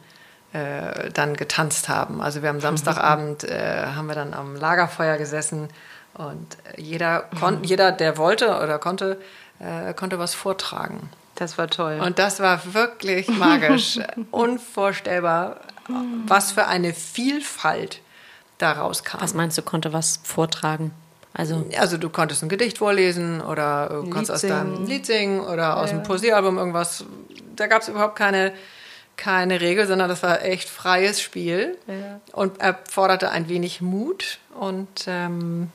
äh, 0.52 1.11
dann 1.11 1.36
getanzt 1.36 1.88
haben. 1.88 2.20
Also 2.20 2.42
wir 2.42 2.48
haben 2.48 2.61
Samstagabend 2.61 3.44
äh, 3.44 3.86
haben 3.94 4.06
wir 4.06 4.14
dann 4.14 4.34
am 4.34 4.56
Lagerfeuer 4.56 5.16
gesessen 5.18 5.68
und 6.14 6.56
jeder, 6.76 7.28
kon 7.38 7.62
jeder, 7.64 7.92
der 7.92 8.16
wollte 8.16 8.56
oder 8.61 8.78
konnte, 8.78 9.20
äh, 9.58 9.94
konnte 9.94 10.18
was 10.18 10.34
vortragen. 10.34 11.11
Das 11.36 11.56
war 11.56 11.68
toll. 11.68 12.00
Und 12.04 12.18
das 12.18 12.40
war 12.40 12.74
wirklich 12.74 13.28
magisch, 13.28 13.98
unvorstellbar, 14.30 15.61
was 16.26 16.52
für 16.52 16.66
eine 16.66 16.92
Vielfalt 16.92 18.02
daraus 18.58 19.04
kam. 19.04 19.20
Was 19.20 19.34
meinst 19.34 19.56
du, 19.56 19.62
konnte 19.62 19.92
was 19.92 20.20
vortragen? 20.22 20.92
Also 21.32 21.64
Also 21.78 21.96
du 21.96 22.08
konntest 22.10 22.42
ein 22.42 22.48
Gedicht 22.48 22.78
vorlesen 22.78 23.40
oder 23.40 23.88
du 23.88 24.10
konntest 24.10 24.30
aus 24.32 24.40
deinem 24.42 24.84
Lied 24.86 25.06
singen 25.06 25.40
oder 25.40 25.76
aus 25.76 25.90
dem 25.90 26.02
Poesiealbum 26.02 26.58
irgendwas. 26.58 27.04
Da 27.56 27.66
gab 27.66 27.82
es 27.82 27.88
überhaupt 27.88 28.16
keine, 28.16 28.52
keine 29.16 29.60
Regel, 29.60 29.86
sondern 29.86 30.08
das 30.08 30.22
war 30.22 30.42
echt 30.42 30.68
freies 30.68 31.20
Spiel 31.20 31.76
und 32.32 32.60
erforderte 32.60 33.30
ein 33.30 33.48
wenig 33.48 33.80
Mut 33.80 34.38
und 34.58 34.88
ähm, 35.06 35.70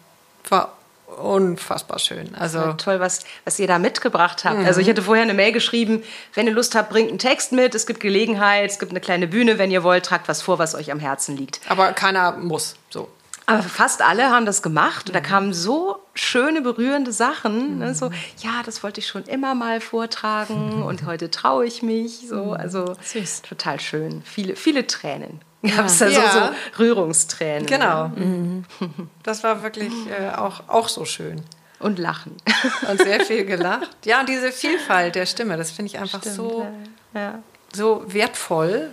war 0.49 0.73
unfassbar 1.19 1.99
schön. 1.99 2.33
Also 2.35 2.57
Ja, 2.59 2.73
toll, 2.73 2.99
was, 2.99 3.21
was 3.45 3.59
ihr 3.59 3.67
da 3.67 3.79
mitgebracht 3.79 4.43
habt. 4.43 4.65
Also 4.65 4.81
ich 4.81 4.89
hatte 4.89 5.01
vorher 5.03 5.23
eine 5.23 5.33
Mail 5.35 5.51
geschrieben, 5.51 6.03
wenn 6.33 6.47
ihr 6.47 6.53
Lust 6.53 6.75
habt, 6.75 6.89
bringt 6.89 7.09
einen 7.09 7.19
Text 7.19 7.51
mit, 7.51 7.75
es 7.75 7.85
gibt 7.85 7.99
Gelegenheit, 7.99 8.71
es 8.71 8.79
gibt 8.79 8.91
eine 8.91 8.99
kleine 8.99 9.27
Bühne, 9.27 9.57
wenn 9.57 9.71
ihr 9.71 9.83
wollt, 9.83 10.05
tragt 10.05 10.27
was 10.27 10.41
vor, 10.41 10.59
was 10.59 10.75
euch 10.75 10.91
am 10.91 10.99
Herzen 10.99 11.37
liegt. 11.37 11.61
aber 11.69 11.93
keiner 11.93 12.33
muss 12.33 12.75
so. 12.89 13.07
Aber 13.47 13.61
fast 13.63 14.01
alle 14.01 14.31
haben 14.31 14.45
das 14.45 14.61
gemacht 14.63 15.07
und 15.07 15.13
da 15.13 15.21
kamen 15.21 15.53
so 15.53 15.99
schöne, 16.15 16.61
berührende 16.61 17.11
Sachen. 17.11 17.77
Ne? 17.79 17.93
So, 17.93 18.09
ja, 18.39 18.61
das 18.65 18.81
wollte 18.83 18.99
ich 19.01 19.07
schon 19.07 19.23
immer 19.25 19.53
mal 19.53 19.81
vortragen 19.81 20.81
und 20.87 21.05
heute 21.05 21.29
traue 21.29 21.65
ich 21.65 21.83
mich. 21.83 22.27
So, 22.27 22.53
also 22.53 22.95
Süß. 23.03 23.43
total 23.43 23.79
schön. 23.79 24.23
Viele, 24.25 24.55
viele 24.55 24.87
Tränen. 24.87 25.41
Gab 25.75 25.85
es 25.87 25.97
da 25.99 26.09
so, 26.09 26.19
Ja. 26.19 26.31
so 26.77 26.83
Rührungstränen. 26.83 27.65
Genau. 27.65 28.11
Das 29.23 29.43
war 29.43 29.63
wirklich 29.63 29.91
äh, 30.09 30.29
auch, 30.35 30.67
auch 30.67 30.87
so 30.87 31.05
schön. 31.05 31.41
Und 31.79 31.99
Lachen. 31.99 32.37
Und 32.89 33.01
sehr 33.01 33.19
viel 33.25 33.45
gelacht. 33.45 33.89
Ja, 34.05 34.21
und 34.21 34.29
diese 34.29 34.51
Vielfalt 34.51 35.15
der 35.15 35.25
Stimme, 35.25 35.57
das 35.57 35.71
finde 35.71 35.87
ich 35.91 35.99
einfach 35.99 36.23
so, 36.23 36.65
Ja. 37.13 37.39
so 37.73 38.03
wertvoll. 38.07 38.91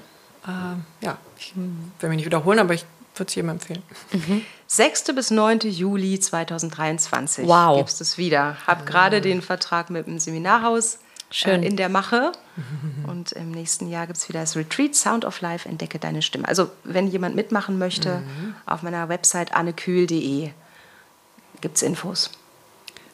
Ähm, 0.49 0.85
ja, 1.01 1.17
ich 1.39 1.55
will 1.55 2.09
mich 2.09 2.17
nicht 2.17 2.27
wiederholen, 2.27 2.59
aber 2.59 2.75
ich 2.75 2.85
würde 3.15 3.29
es 3.29 3.35
jedem 3.35 3.51
empfehlen. 3.51 3.83
6. 4.67 5.15
bis 5.15 5.31
9. 5.31 5.61
Juli 5.61 6.19
2023 6.19 7.47
Wow. 7.47 7.79
gibt 7.79 7.91
es 7.91 7.99
das 7.99 8.19
wieder. 8.19 8.57
Hab 8.67 8.87
gerade 8.87 9.21
den 9.21 9.43
Vertrag 9.43 9.91
mit 9.91 10.07
dem 10.07 10.19
Seminarhaus 10.19 10.99
Schön. 11.31 11.63
Äh, 11.63 11.67
in 11.67 11.77
der 11.77 11.89
Mache. 11.89 12.33
Und 13.07 13.33
im 13.33 13.51
nächsten 13.51 13.89
Jahr 13.89 14.07
gibt 14.07 14.19
es 14.19 14.29
wieder 14.29 14.41
das 14.41 14.55
Retreat 14.57 14.95
Sound 14.95 15.25
of 15.25 15.41
Life, 15.41 15.67
entdecke 15.67 15.99
deine 15.99 16.21
Stimme. 16.21 16.47
Also 16.47 16.71
wenn 16.85 17.07
jemand 17.07 17.35
mitmachen 17.35 17.79
möchte, 17.79 18.23
auf 18.67 18.83
meiner 18.83 19.09
Website 19.09 19.55
annekühl.de 19.55 20.51
gibt 21.63 21.77
es 21.77 21.83
Infos. 21.83 22.31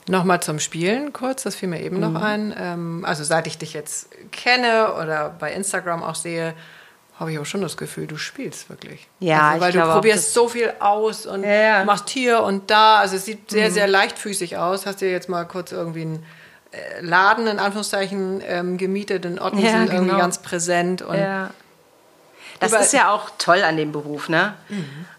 Nochmal 0.08 0.42
zum 0.42 0.58
Spielen 0.58 1.12
kurz, 1.12 1.42
das 1.44 1.54
fiel 1.54 1.68
mir 1.68 1.80
eben 1.82 2.00
noch 2.00 2.14
ein. 2.20 2.54
Ähm, 2.58 3.04
also 3.04 3.22
seit 3.24 3.46
ich 3.46 3.58
dich 3.58 3.74
jetzt 3.74 4.08
kenne 4.32 4.94
oder 4.94 5.28
bei 5.38 5.52
Instagram 5.52 6.02
auch 6.02 6.14
sehe, 6.14 6.54
habe 7.18 7.32
ich 7.32 7.38
auch 7.38 7.46
schon 7.46 7.62
das 7.62 7.76
Gefühl, 7.76 8.06
du 8.06 8.16
spielst 8.16 8.70
wirklich. 8.70 9.08
Ja, 9.18 9.50
also, 9.50 9.60
weil 9.60 9.72
du 9.72 9.80
probierst 9.80 10.32
so 10.34 10.48
viel 10.48 10.72
aus 10.78 11.26
und 11.26 11.42
Ja, 11.42 11.50
ja. 11.78 11.84
machst 11.84 12.08
hier 12.10 12.42
und 12.42 12.70
da. 12.70 12.96
Also 12.98 13.16
es 13.16 13.24
sieht 13.24 13.50
sehr, 13.50 13.70
sehr 13.70 13.88
leichtfüßig 13.88 14.56
aus. 14.56 14.86
Hast 14.86 15.00
dir 15.00 15.10
jetzt 15.10 15.28
mal 15.28 15.44
kurz 15.44 15.72
irgendwie 15.72 16.02
einen 16.02 16.26
äh, 16.70 17.00
Laden 17.00 17.46
in 17.48 17.58
Anführungszeichen 17.58 18.40
ähm, 18.46 18.78
gemietet 18.78 19.24
in 19.24 19.40
Ottensen, 19.40 19.66
Ja, 19.66 19.80
irgendwie 19.82 20.06
genau. 20.06 20.18
ganz 20.18 20.38
präsent 20.38 21.02
und 21.02 21.16
Ja. 21.16 21.50
Das 22.60 22.72
ist 22.72 22.92
ja 22.92 23.12
auch 23.12 23.30
toll 23.38 23.62
an 23.62 23.76
dem 23.76 23.92
Beruf, 23.92 24.28
ne? 24.28 24.52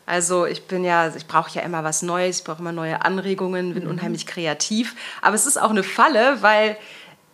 Also 0.05 0.45
ich 0.45 0.67
bin 0.67 0.83
ja, 0.83 1.07
ich 1.15 1.25
brauche 1.25 1.49
ja 1.51 1.61
immer 1.61 1.85
was 1.85 2.01
Neues, 2.01 2.39
ich 2.39 2.43
brauche 2.43 2.59
immer 2.59 2.73
neue 2.73 3.05
Anregungen, 3.05 3.73
bin 3.73 3.87
unheimlich 3.87 4.27
kreativ. 4.27 4.93
Aber 5.21 5.35
es 5.35 5.45
ist 5.45 5.55
auch 5.55 5.69
eine 5.69 5.83
Falle, 5.83 6.41
weil 6.41 6.75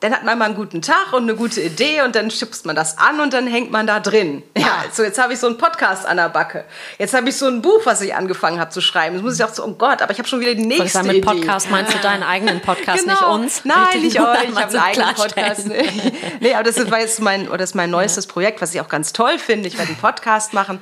dann 0.06 0.14
hat 0.14 0.24
man 0.24 0.38
mal 0.38 0.46
einen 0.46 0.56
guten 0.56 0.84
Tag 0.84 1.14
und 1.14 1.24
eine 1.24 1.36
gute 1.36 1.62
Idee 1.62 2.02
und 2.04 2.16
dann 2.16 2.30
schubst 2.30 2.66
man 2.68 2.76
das 2.76 3.00
an 3.00 3.20
und 3.20 3.34
dann 3.34 3.48
hängt 3.48 3.72
man 3.72 3.88
da 3.88 4.00
drin. 4.00 4.44
Ja, 4.56 4.86
so 4.92 5.02
jetzt 5.02 5.18
habe 5.18 5.34
ich 5.34 5.40
so 5.40 5.48
einen 5.48 5.58
Podcast 5.58 6.06
an 6.06 6.18
der 6.18 6.30
Backe. 6.30 6.64
Jetzt 7.00 7.16
habe 7.16 7.28
ich 7.30 7.36
so 7.38 7.48
ein 7.48 7.64
Buch, 7.64 7.82
was 7.86 8.02
ich 8.02 8.14
angefangen 8.14 8.60
habe 8.60 8.70
zu 8.70 8.82
schreiben. 8.82 9.16
Jetzt 9.16 9.24
muss 9.24 9.40
ich 9.40 9.44
auch 9.44 9.54
so, 9.54 9.66
oh 9.66 9.74
Gott, 9.74 10.04
aber 10.04 10.12
ich 10.12 10.20
habe 10.20 10.28
schon 10.28 10.42
wieder 10.42 10.54
die 10.54 10.66
nächste 10.66 10.90
sagen, 10.90 11.08
mit 11.08 11.18
Idee. 11.18 11.26
Podcast 11.26 11.72
meinst 11.72 11.92
du 11.94 11.98
deinen 11.98 12.22
eigenen 12.22 12.62
Podcast, 12.62 13.04
Genau. 13.04 13.14
nicht 13.14 13.44
uns? 13.44 13.66
Nein, 13.66 14.02
nicht 14.02 14.20
euch. 14.20 14.44
Ich 14.44 14.56
habe 14.56 14.68
einen 14.68 14.78
eigenen. 14.78 15.16
Podcast. 15.16 15.68
nee, 16.40 16.54
aber 16.54 16.64
das 16.64 16.78
jetzt 16.78 17.22
mein, 17.22 17.48
oder 17.48 17.58
das 17.58 17.72
ist 17.72 17.76
mein 17.76 17.90
neuestes 17.90 18.28
Projekt, 18.28 18.62
was 18.62 18.76
ich 18.76 18.82
auch 18.82 18.90
ganz 18.90 19.12
toll 19.12 19.40
finde. 19.40 19.68
Ich 19.68 19.78
werde 19.78 19.90
einen 19.90 19.98
Podcast 19.98 20.54
machen. 20.54 20.80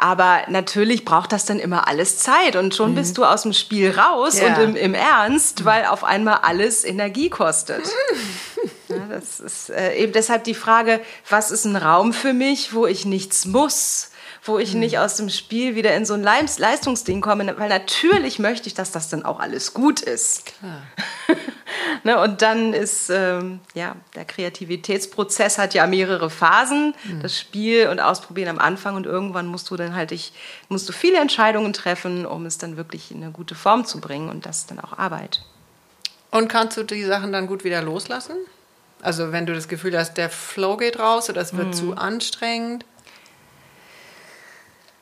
Aber 0.00 0.42
natürlich 0.48 1.04
braucht 1.04 1.32
das 1.32 1.44
dann 1.44 1.58
immer 1.58 1.88
alles 1.88 2.18
Zeit 2.18 2.54
und 2.54 2.72
schon 2.72 2.94
bist 2.94 3.18
du 3.18 3.24
aus 3.24 3.42
dem 3.42 3.52
Spiel 3.52 3.90
raus 3.90 4.38
Ja. 4.38 4.46
und 4.56 4.62
im, 4.62 4.76
im 4.76 4.94
Ernst, 4.94 5.64
weil 5.64 5.86
auf 5.86 6.04
einmal 6.04 6.38
alles 6.42 6.84
Energie 6.84 7.28
kostet. 7.28 7.82
Ja, 8.90 9.06
das 9.10 9.38
ist 9.38 9.68
äh, 9.68 9.96
eben 9.96 10.14
deshalb 10.14 10.44
die 10.44 10.54
Frage, 10.54 11.00
was 11.28 11.50
ist 11.50 11.66
ein 11.66 11.76
Raum 11.76 12.14
für 12.14 12.32
mich, 12.32 12.72
wo 12.72 12.86
ich 12.86 13.04
nichts 13.04 13.44
muss, 13.44 14.08
wo 14.48 14.58
ich 14.58 14.74
nicht 14.74 14.98
aus 14.98 15.16
dem 15.16 15.28
Spiel 15.28 15.74
wieder 15.74 15.94
in 15.94 16.04
so 16.04 16.14
ein 16.14 16.22
Leis- 16.22 16.58
Leistungsding 16.58 17.20
komme, 17.20 17.54
weil 17.58 17.68
natürlich 17.68 18.38
möchte 18.38 18.66
ich, 18.68 18.74
dass 18.74 18.90
das 18.90 19.08
dann 19.08 19.24
auch 19.24 19.40
alles 19.40 19.74
gut 19.74 20.00
ist. 20.00 20.46
Klar. 20.46 20.82
Ne, 22.04 22.18
und 22.20 22.42
dann 22.42 22.74
ist, 22.74 23.10
ähm, 23.10 23.60
ja, 23.74 23.96
der 24.14 24.24
Kreativitätsprozess 24.24 25.58
hat 25.58 25.74
ja 25.74 25.86
mehrere 25.86 26.30
Phasen. 26.30 26.94
Das 27.22 27.38
Spiel 27.38 27.88
und 27.88 28.00
Ausprobieren 28.00 28.48
am 28.50 28.58
Anfang 28.58 28.94
und 28.96 29.04
irgendwann 29.06 29.46
musst 29.46 29.70
du 29.70 29.76
dann 29.76 29.94
halt, 29.94 30.12
ich, 30.12 30.32
musst 30.68 30.88
du 30.88 30.92
viele 30.92 31.18
Entscheidungen 31.18 31.72
treffen, 31.72 32.24
um 32.24 32.46
es 32.46 32.58
dann 32.58 32.76
wirklich 32.76 33.10
in 33.10 33.22
eine 33.22 33.32
gute 33.32 33.54
Form 33.54 33.84
zu 33.84 34.00
bringen 34.00 34.28
und 34.28 34.46
das 34.46 34.58
ist 34.58 34.70
dann 34.70 34.80
auch 34.80 34.96
Arbeit. 34.98 35.42
Und 36.30 36.48
kannst 36.48 36.76
du 36.76 36.82
die 36.84 37.04
Sachen 37.04 37.32
dann 37.32 37.46
gut 37.46 37.64
wieder 37.64 37.82
loslassen? 37.82 38.36
Also 39.00 39.32
wenn 39.32 39.46
du 39.46 39.54
das 39.54 39.68
Gefühl 39.68 39.96
hast, 39.96 40.14
der 40.14 40.30
Flow 40.30 40.76
geht 40.76 40.98
raus 40.98 41.28
oder 41.30 41.40
es 41.40 41.56
wird 41.56 41.74
zu 41.74 41.94
anstrengend. 41.96 42.84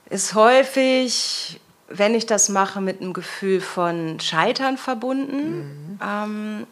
Ist 0.09 0.35
häufig, 0.35 1.61
wenn 1.89 2.15
ich 2.15 2.27
das 2.27 2.49
mache, 2.49 2.81
mit 2.81 3.01
einem 3.01 3.13
Gefühl 3.13 3.61
von 3.61 4.21
Scheitern 4.21 4.77
verbunden. 4.77 5.99
Ähm, 6.03 6.67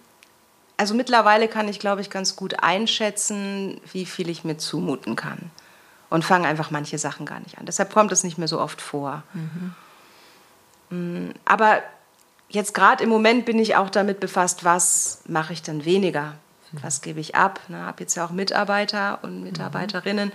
also 0.76 0.94
mittlerweile 0.94 1.48
kann 1.48 1.68
ich, 1.68 1.78
glaube 1.78 2.00
ich, 2.00 2.10
ganz 2.10 2.36
gut 2.36 2.62
einschätzen, 2.62 3.80
wie 3.92 4.06
viel 4.06 4.28
ich 4.28 4.44
mir 4.44 4.58
zumuten 4.58 5.16
kann. 5.16 5.50
Und 6.10 6.24
fange 6.24 6.46
einfach 6.46 6.70
manche 6.70 6.98
Sachen 6.98 7.26
gar 7.26 7.40
nicht 7.40 7.58
an. 7.58 7.66
Deshalb 7.66 7.92
kommt 7.92 8.12
es 8.12 8.24
nicht 8.24 8.38
mehr 8.38 8.48
so 8.48 8.60
oft 8.60 8.80
vor. 8.80 9.22
Mm, 10.90 11.30
Aber 11.44 11.82
jetzt 12.48 12.74
gerade 12.74 13.02
im 13.02 13.10
Moment 13.10 13.44
bin 13.46 13.58
ich 13.58 13.76
auch 13.76 13.90
damit 13.90 14.20
befasst, 14.20 14.64
was 14.64 15.22
mache 15.26 15.52
ich 15.52 15.62
dann 15.62 15.84
weniger? 15.84 16.34
Was 16.82 17.02
gebe 17.02 17.20
ich 17.20 17.34
ab? 17.36 17.60
Ich 17.68 17.74
habe 17.74 18.02
jetzt 18.02 18.16
ja 18.16 18.24
auch 18.26 18.30
Mitarbeiter 18.30 19.20
und 19.22 19.42
Mitarbeiterinnen. 19.44 20.32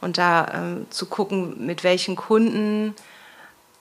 Und 0.00 0.18
da 0.18 0.46
ähm, 0.54 0.86
zu 0.90 1.06
gucken, 1.06 1.66
mit 1.66 1.84
welchen 1.84 2.16
Kunden 2.16 2.94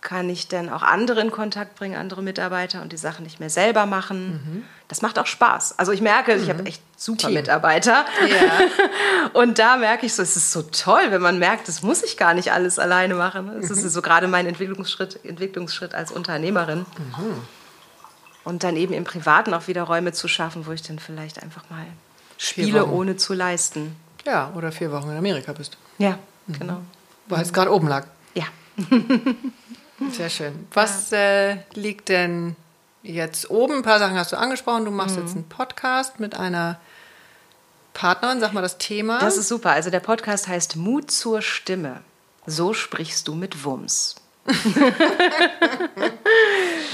kann 0.01 0.29
ich 0.29 0.47
dann 0.47 0.69
auch 0.69 0.83
andere 0.83 1.19
in 1.21 1.31
Kontakt 1.31 1.75
bringen, 1.75 1.97
andere 1.97 2.21
Mitarbeiter 2.21 2.81
und 2.81 2.93
die 2.93 2.97
Sachen 2.97 3.23
nicht 3.23 3.39
mehr 3.39 3.49
selber 3.49 3.85
machen. 3.85 4.65
Das 4.87 5.01
macht 5.01 5.19
auch 5.19 5.25
Spaß. 5.25 5.79
Also 5.79 5.91
ich 5.91 6.01
merke, 6.01 6.35
ich 6.35 6.49
habe 6.49 6.65
echt 6.65 6.81
super 6.95 7.27
Team. 7.27 7.33
Mitarbeiter. 7.33 8.05
Ja. 8.21 9.31
Und 9.33 9.59
da 9.59 9.75
merke 9.75 10.05
ich 10.05 10.13
so, 10.13 10.21
es 10.23 10.37
ist 10.37 10.51
so 10.51 10.61
toll, 10.61 11.07
wenn 11.09 11.21
man 11.21 11.39
merkt, 11.39 11.67
das 11.67 11.81
muss 11.81 12.03
ich 12.03 12.15
gar 12.15 12.33
nicht 12.33 12.53
alles 12.53 12.79
alleine 12.79 13.15
machen. 13.15 13.51
Das 13.59 13.69
ist 13.69 13.91
so 13.91 14.01
gerade 14.01 14.29
mein 14.29 14.45
Entwicklungsschritt, 14.47 15.25
Entwicklungsschritt 15.25 15.93
als 15.93 16.11
Unternehmerin. 16.11 16.85
Und 18.45 18.63
dann 18.63 18.77
eben 18.77 18.93
im 18.93 19.03
Privaten 19.03 19.53
auch 19.53 19.67
wieder 19.67 19.83
Räume 19.83 20.13
zu 20.13 20.29
schaffen, 20.29 20.67
wo 20.67 20.71
ich 20.71 20.83
dann 20.83 20.99
vielleicht 20.99 21.43
einfach 21.43 21.69
mal 21.69 21.85
spiele, 22.37 22.85
ohne 22.85 23.17
zu 23.17 23.33
leisten. 23.33 23.97
ja, 24.25 24.53
oder 24.55 24.71
vier 24.71 24.91
Wochen 24.93 25.09
in 25.09 25.17
Amerika 25.17 25.51
bist. 25.51 25.77
Ja, 25.97 26.19
genau. 26.47 26.81
Weil 27.27 27.41
es 27.41 27.53
gerade 27.53 27.73
oben 27.73 27.87
lag. 27.87 28.05
Ja. 28.33 28.45
Sehr 30.11 30.29
schön. 30.29 30.67
Was 30.73 31.11
äh, 31.11 31.57
liegt 31.73 32.09
denn 32.09 32.55
jetzt 33.03 33.49
oben? 33.49 33.77
Ein 33.77 33.83
paar 33.83 33.99
Sachen 33.99 34.15
hast 34.15 34.31
du 34.31 34.37
angesprochen. 34.37 34.85
Du 34.85 34.91
machst 34.91 35.17
jetzt 35.17 35.35
einen 35.35 35.49
Podcast 35.49 36.19
mit 36.19 36.35
einer 36.35 36.79
Partnerin. 37.93 38.39
Sag 38.39 38.53
mal 38.53 38.61
das 38.61 38.77
Thema. 38.77 39.19
Das 39.19 39.37
ist 39.37 39.47
super. 39.47 39.71
Also 39.71 39.89
der 39.89 39.99
Podcast 39.99 40.47
heißt 40.47 40.75
Mut 40.75 41.09
zur 41.09 41.41
Stimme. 41.41 42.01
So 42.45 42.73
sprichst 42.73 43.27
du 43.27 43.35
mit 43.35 43.65
Wumms. 43.65 44.15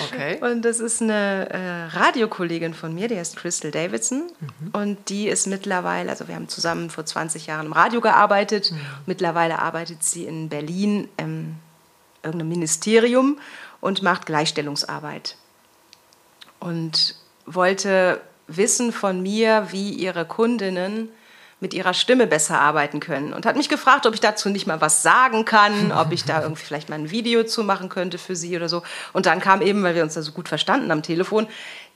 Okay. 0.05 0.39
Und 0.41 0.63
das 0.63 0.79
ist 0.79 1.01
eine 1.01 1.49
äh, 1.49 1.85
Radiokollegin 1.95 2.73
von 2.73 2.93
mir, 2.93 3.07
die 3.07 3.17
heißt 3.17 3.35
Crystal 3.35 3.71
Davidson. 3.71 4.31
Und 4.71 5.09
die 5.09 5.27
ist 5.27 5.47
mittlerweile, 5.47 6.09
also 6.09 6.27
wir 6.27 6.35
haben 6.35 6.49
zusammen 6.49 6.89
vor 6.89 7.05
20 7.05 7.47
Jahren 7.47 7.67
im 7.67 7.73
Radio 7.73 8.01
gearbeitet. 8.01 8.73
Mittlerweile 9.05 9.59
arbeitet 9.59 10.03
sie 10.03 10.25
in 10.25 10.49
Berlin 10.49 11.09
im 11.17 11.55
irgendeinem 12.23 12.49
Ministerium 12.49 13.37
und 13.81 14.01
macht 14.01 14.25
Gleichstellungsarbeit. 14.25 15.35
Und 16.59 17.15
wollte 17.45 18.21
wissen 18.47 18.91
von 18.91 19.21
mir, 19.21 19.67
wie 19.71 19.91
ihre 19.91 20.25
Kundinnen 20.25 21.09
mit 21.63 21.73
ihrer 21.73 21.93
Stimme 21.93 22.27
besser 22.27 22.59
arbeiten 22.59 22.99
können. 22.99 23.33
Und 23.33 23.47
hat 23.47 23.55
mich 23.55 23.69
gefragt, 23.69 24.05
ob 24.05 24.13
ich 24.13 24.19
dazu 24.19 24.49
nicht 24.49 24.67
mal 24.67 24.81
was 24.81 25.01
sagen 25.01 25.45
kann, 25.45 25.91
ob 25.93 26.11
ich 26.11 26.25
da 26.25 26.41
irgendwie 26.41 26.63
vielleicht 26.63 26.89
mal 26.89 26.99
ein 26.99 27.09
Video 27.09 27.43
zu 27.45 27.63
machen 27.63 27.89
könnte 27.89 28.19
für 28.19 28.35
sie 28.35 28.55
oder 28.55 28.69
so. 28.69 28.83
Und 29.13 29.25
dann 29.25 29.39
kam 29.39 29.61
eben, 29.61 29.81
weil 29.81 29.95
wir 29.95 30.03
uns 30.03 30.13
da 30.13 30.21
so 30.21 30.33
gut 30.33 30.49
verstanden 30.49 30.91
am 30.91 31.01
Telefon, 31.01 31.47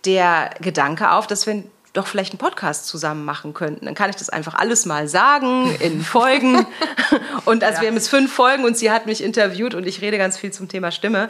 der 0.06 0.52
Gedanke 0.62 1.12
auf, 1.12 1.28
dass 1.28 1.46
wir 1.46 1.64
doch 1.94 2.08
vielleicht 2.08 2.34
einen 2.34 2.40
Podcast 2.40 2.88
zusammen 2.88 3.26
machen 3.26 3.54
könnten. 3.54 3.86
Dann 3.86 3.96
kann 3.96 4.10
ich 4.10 4.16
das 4.16 4.30
einfach 4.30 4.54
alles 4.56 4.86
mal 4.86 5.08
sagen 5.08 5.76
in 5.80 6.02
Folgen. 6.02 6.66
Und 7.46 7.64
also 7.64 7.82
wir 7.82 7.88
haben 7.88 7.96
jetzt 7.96 8.10
fünf 8.10 8.32
Folgen 8.32 8.66
und 8.66 8.78
sie 8.78 8.92
hat 8.92 9.06
mich 9.06 9.24
interviewt 9.24 9.74
und 9.74 9.88
ich 9.88 10.02
rede 10.02 10.18
ganz 10.18 10.38
viel 10.38 10.52
zum 10.52 10.68
Thema 10.68 10.92
Stimme. 10.92 11.30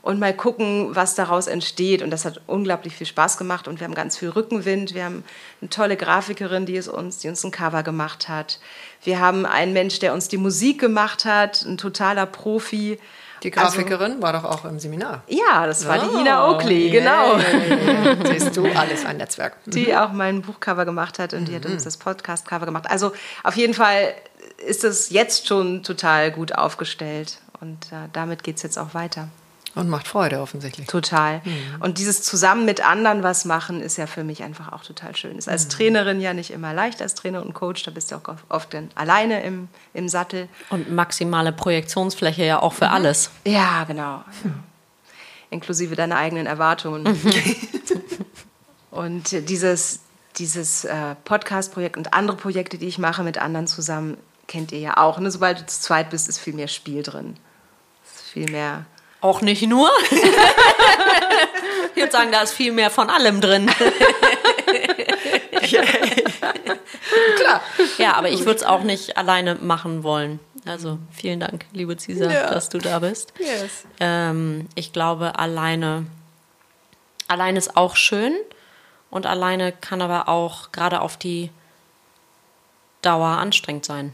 Und 0.00 0.18
mal 0.18 0.34
gucken, 0.34 0.88
was 0.96 1.14
daraus 1.14 1.46
entsteht. 1.46 2.02
Und 2.02 2.10
das 2.10 2.24
hat 2.24 2.40
unglaublich 2.46 2.94
viel 2.94 3.06
Spaß 3.06 3.36
gemacht 3.36 3.68
und 3.68 3.78
wir 3.78 3.84
haben 3.84 3.94
ganz 3.94 4.16
viel 4.16 4.30
Rückenwind. 4.30 4.94
Wir 4.94 5.04
haben 5.04 5.24
eine 5.60 5.68
tolle 5.68 5.96
Grafikerin, 5.96 6.64
die 6.64 6.76
es 6.76 6.88
uns, 6.88 7.18
die 7.18 7.28
uns 7.28 7.44
ein 7.44 7.50
Cover 7.50 7.82
gemacht 7.82 8.28
hat. 8.28 8.60
Wir 9.04 9.20
haben 9.20 9.44
einen 9.44 9.72
Mensch, 9.74 9.98
der 9.98 10.14
uns 10.14 10.28
die 10.28 10.38
Musik 10.38 10.80
gemacht 10.80 11.24
hat, 11.26 11.62
ein 11.62 11.76
totaler 11.76 12.26
Profi. 12.26 12.98
Die 13.42 13.50
Grafikerin 13.50 14.20
war 14.22 14.32
doch 14.32 14.44
auch 14.44 14.64
im 14.64 14.78
Seminar. 14.78 15.22
Ja, 15.28 15.66
das 15.66 15.86
war 15.86 15.98
die 15.98 16.06
Oh, 16.14 16.20
Ina 16.20 16.48
Oakley, 16.50 16.90
yeah, 16.90 17.00
genau. 17.00 17.36
yeah, 17.38 18.14
yeah. 18.22 18.26
Siehst 18.26 18.56
du, 18.56 18.66
alles 18.66 19.04
ein 19.04 19.16
Netzwerk. 19.18 19.56
die 19.66 19.94
auch 19.96 20.12
mein 20.12 20.42
Buchcover 20.42 20.84
gemacht 20.84 21.18
hat 21.18 21.34
und 21.34 21.46
die 21.48 21.54
hat 21.56 21.66
uns 21.66 21.84
das 21.84 21.96
Podcast-Cover 21.96 22.66
gemacht. 22.66 22.84
Also 22.88 23.12
auf 23.44 23.56
jeden 23.56 23.74
Fall 23.74 24.14
ist 24.66 24.84
es 24.84 25.10
jetzt 25.10 25.46
schon 25.46 25.82
total 25.82 26.30
gut 26.30 26.54
aufgestellt 26.54 27.38
und 27.60 27.92
äh, 27.92 28.08
damit 28.12 28.42
geht 28.42 28.56
es 28.56 28.62
jetzt 28.62 28.78
auch 28.78 28.94
weiter. 28.94 29.28
Und 29.78 29.88
macht 29.88 30.08
Freude 30.08 30.40
offensichtlich. 30.40 30.88
Total. 30.88 31.40
Und 31.78 31.98
dieses 31.98 32.22
zusammen 32.22 32.64
mit 32.64 32.84
anderen 32.84 33.22
was 33.22 33.44
machen, 33.44 33.80
ist 33.80 33.96
ja 33.96 34.08
für 34.08 34.24
mich 34.24 34.42
einfach 34.42 34.72
auch 34.72 34.82
total 34.82 35.14
schön. 35.14 35.38
Ist 35.38 35.48
als 35.48 35.68
Trainerin 35.68 36.20
ja 36.20 36.34
nicht 36.34 36.50
immer 36.50 36.74
leicht, 36.74 37.00
als 37.00 37.14
Trainer 37.14 37.42
und 37.46 37.54
Coach, 37.54 37.84
da 37.84 37.92
bist 37.92 38.10
du 38.10 38.16
auch 38.16 38.22
oft 38.48 38.74
dann 38.74 38.90
alleine 38.96 39.44
im, 39.44 39.68
im 39.94 40.08
Sattel. 40.08 40.48
Und 40.70 40.90
maximale 40.90 41.52
Projektionsfläche 41.52 42.44
ja 42.44 42.60
auch 42.60 42.72
für 42.72 42.90
alles. 42.90 43.30
Ja, 43.46 43.84
genau. 43.84 44.24
Inklusive 45.50 45.94
deiner 45.94 46.16
eigenen 46.16 46.46
Erwartungen. 46.46 47.06
und 48.90 49.48
dieses, 49.48 50.00
dieses 50.38 50.86
äh, 50.86 51.14
Podcast-Projekt 51.24 51.96
und 51.96 52.14
andere 52.14 52.36
Projekte, 52.36 52.78
die 52.78 52.88
ich 52.88 52.98
mache 52.98 53.22
mit 53.22 53.38
anderen 53.38 53.68
zusammen, 53.68 54.16
kennt 54.48 54.72
ihr 54.72 54.80
ja 54.80 54.96
auch. 54.96 55.20
Ne? 55.20 55.30
Sobald 55.30 55.60
du 55.60 55.66
zu 55.66 55.80
zweit 55.80 56.10
bist, 56.10 56.28
ist 56.28 56.40
viel 56.40 56.54
mehr 56.54 56.66
Spiel 56.66 57.04
drin. 57.04 57.36
Ist 58.04 58.32
viel 58.32 58.50
mehr. 58.50 58.86
Auch 59.20 59.40
nicht 59.40 59.62
nur. 59.66 59.90
ich 61.94 61.96
würde 62.02 62.12
sagen, 62.12 62.30
da 62.32 62.42
ist 62.42 62.52
viel 62.52 62.72
mehr 62.72 62.90
von 62.90 63.10
allem 63.10 63.40
drin. 63.40 63.68
Klar. 67.36 67.62
Ja, 67.98 68.14
aber 68.14 68.28
ich 68.30 68.40
würde 68.40 68.56
es 68.60 68.62
auch 68.62 68.82
nicht 68.82 69.16
alleine 69.16 69.56
machen 69.56 70.02
wollen. 70.02 70.40
Also 70.66 70.98
vielen 71.12 71.40
Dank, 71.40 71.64
liebe 71.72 71.96
Cisa, 71.96 72.30
Ja. 72.30 72.50
dass 72.50 72.68
du 72.68 72.78
da 72.78 72.98
bist. 72.98 73.32
Yes. 73.38 73.84
Ähm, 74.00 74.68
ich 74.74 74.92
glaube, 74.92 75.38
alleine, 75.38 76.06
alleine 77.26 77.58
ist 77.58 77.76
auch 77.76 77.96
schön 77.96 78.36
und 79.10 79.24
alleine 79.26 79.72
kann 79.72 80.02
aber 80.02 80.28
auch 80.28 80.70
gerade 80.72 81.00
auf 81.00 81.16
die 81.16 81.50
Dauer 83.02 83.28
anstrengend 83.28 83.84
sein. 83.86 84.12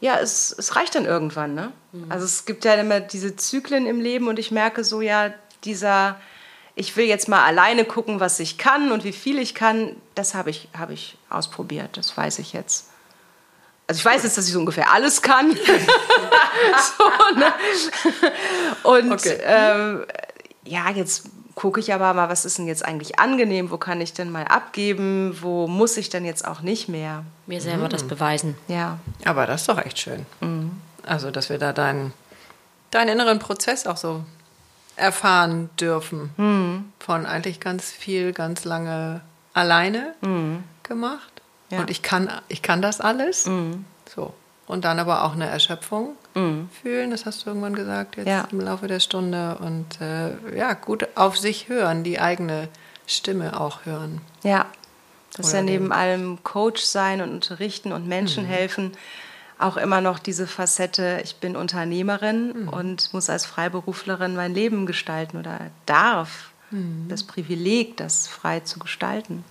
Ja, 0.00 0.18
es, 0.18 0.54
es 0.56 0.76
reicht 0.76 0.94
dann 0.94 1.04
irgendwann, 1.04 1.54
ne? 1.54 1.72
Also 2.08 2.24
es 2.24 2.46
gibt 2.46 2.64
ja 2.64 2.74
immer 2.74 3.00
diese 3.00 3.36
Zyklen 3.36 3.86
im 3.86 4.00
Leben 4.00 4.28
und 4.28 4.38
ich 4.38 4.50
merke 4.50 4.82
so, 4.84 5.00
ja, 5.02 5.30
dieser, 5.64 6.18
ich 6.74 6.96
will 6.96 7.04
jetzt 7.04 7.28
mal 7.28 7.44
alleine 7.44 7.84
gucken, 7.84 8.18
was 8.20 8.40
ich 8.40 8.56
kann 8.56 8.92
und 8.92 9.04
wie 9.04 9.12
viel 9.12 9.38
ich 9.38 9.54
kann, 9.54 9.96
das 10.14 10.34
habe 10.34 10.48
ich, 10.50 10.68
habe 10.78 10.94
ich 10.94 11.18
ausprobiert, 11.28 11.96
das 11.98 12.16
weiß 12.16 12.38
ich 12.38 12.52
jetzt. 12.54 12.86
Also 13.88 13.98
ich 13.98 14.04
weiß 14.04 14.22
jetzt, 14.22 14.38
dass 14.38 14.46
ich 14.46 14.52
so 14.52 14.60
ungefähr 14.60 14.90
alles 14.92 15.20
kann. 15.20 15.50
so, 16.98 17.38
ne? 17.38 17.52
Und 18.84 19.12
Okay. 19.12 19.38
ähm, 19.42 20.06
ja, 20.64 20.90
jetzt 20.90 21.24
gucke 21.60 21.78
ich 21.78 21.92
aber 21.92 22.14
mal, 22.14 22.30
was 22.30 22.46
ist 22.46 22.56
denn 22.56 22.66
jetzt 22.66 22.82
eigentlich 22.82 23.18
angenehm, 23.18 23.70
wo 23.70 23.76
kann 23.76 24.00
ich 24.00 24.14
denn 24.14 24.30
mal 24.30 24.44
abgeben, 24.44 25.36
wo 25.42 25.66
muss 25.66 25.98
ich 25.98 26.08
denn 26.08 26.24
jetzt 26.24 26.48
auch 26.48 26.62
nicht 26.62 26.88
mehr. 26.88 27.22
Mir 27.46 27.60
selber 27.60 27.90
das 27.90 28.02
beweisen. 28.02 28.56
Ja. 28.66 28.98
Aber 29.26 29.46
das 29.46 29.60
ist 29.60 29.68
doch 29.68 29.76
echt 29.76 29.98
schön. 29.98 30.24
Also, 31.04 31.30
dass 31.30 31.50
wir 31.50 31.58
da 31.58 31.74
deinen, 31.74 32.14
deinen 32.90 33.10
inneren 33.10 33.40
Prozess 33.40 33.86
auch 33.86 33.98
so 33.98 34.24
erfahren 34.96 35.68
dürfen. 35.78 36.30
Von 36.98 37.26
eigentlich 37.26 37.60
ganz 37.60 37.90
viel, 37.90 38.32
ganz 38.32 38.64
lange 38.64 39.20
alleine 39.52 40.14
gemacht. 40.82 41.42
Ja. 41.68 41.80
Und 41.80 41.90
ich 41.90 42.00
kann, 42.00 42.30
ich 42.48 42.62
kann 42.62 42.80
das 42.80 43.02
alles. 43.02 43.44
So. 44.14 44.32
Und 44.70 44.84
dann 44.84 44.98
aber 44.98 45.24
auch 45.24 45.32
eine 45.34 45.46
Erschöpfung 45.48 46.14
fühlen, 46.82 47.10
das 47.10 47.26
hast 47.26 47.44
du 47.44 47.50
irgendwann 47.50 47.74
gesagt, 47.74 48.16
jetzt 48.16 48.28
Ja. 48.28 48.46
im 48.52 48.60
Laufe 48.60 48.86
der 48.86 49.00
Stunde. 49.00 49.58
Und 49.58 50.00
äh, 50.00 50.56
ja, 50.56 50.74
gut 50.74 51.08
auf 51.16 51.36
sich 51.36 51.68
hören, 51.68 52.04
die 52.04 52.20
eigene 52.20 52.68
Stimme 53.06 53.60
auch 53.60 53.84
hören. 53.84 54.20
Ja, 54.44 54.66
das 55.36 55.48
ist 55.48 55.52
ja 55.52 55.62
neben 55.62 55.86
den- 55.86 55.92
allem 55.92 56.38
Coach 56.44 56.82
sein 56.82 57.20
und 57.20 57.30
unterrichten 57.30 57.92
und 57.92 58.06
Menschen 58.06 58.44
helfen 58.44 58.92
auch 59.58 59.76
immer 59.76 60.00
noch 60.00 60.18
diese 60.18 60.46
Facette, 60.46 61.20
ich 61.22 61.36
bin 61.36 61.54
Unternehmerin 61.56 62.68
und 62.68 63.12
muss 63.12 63.28
als 63.28 63.44
Freiberuflerin 63.44 64.34
mein 64.34 64.54
Leben 64.54 64.86
gestalten 64.86 65.36
oder 65.36 65.58
darf 65.86 66.50
das 67.08 67.24
Privileg, 67.24 67.96
das 67.96 68.28
frei 68.28 68.60
zu 68.60 68.78
gestalten. 68.78 69.44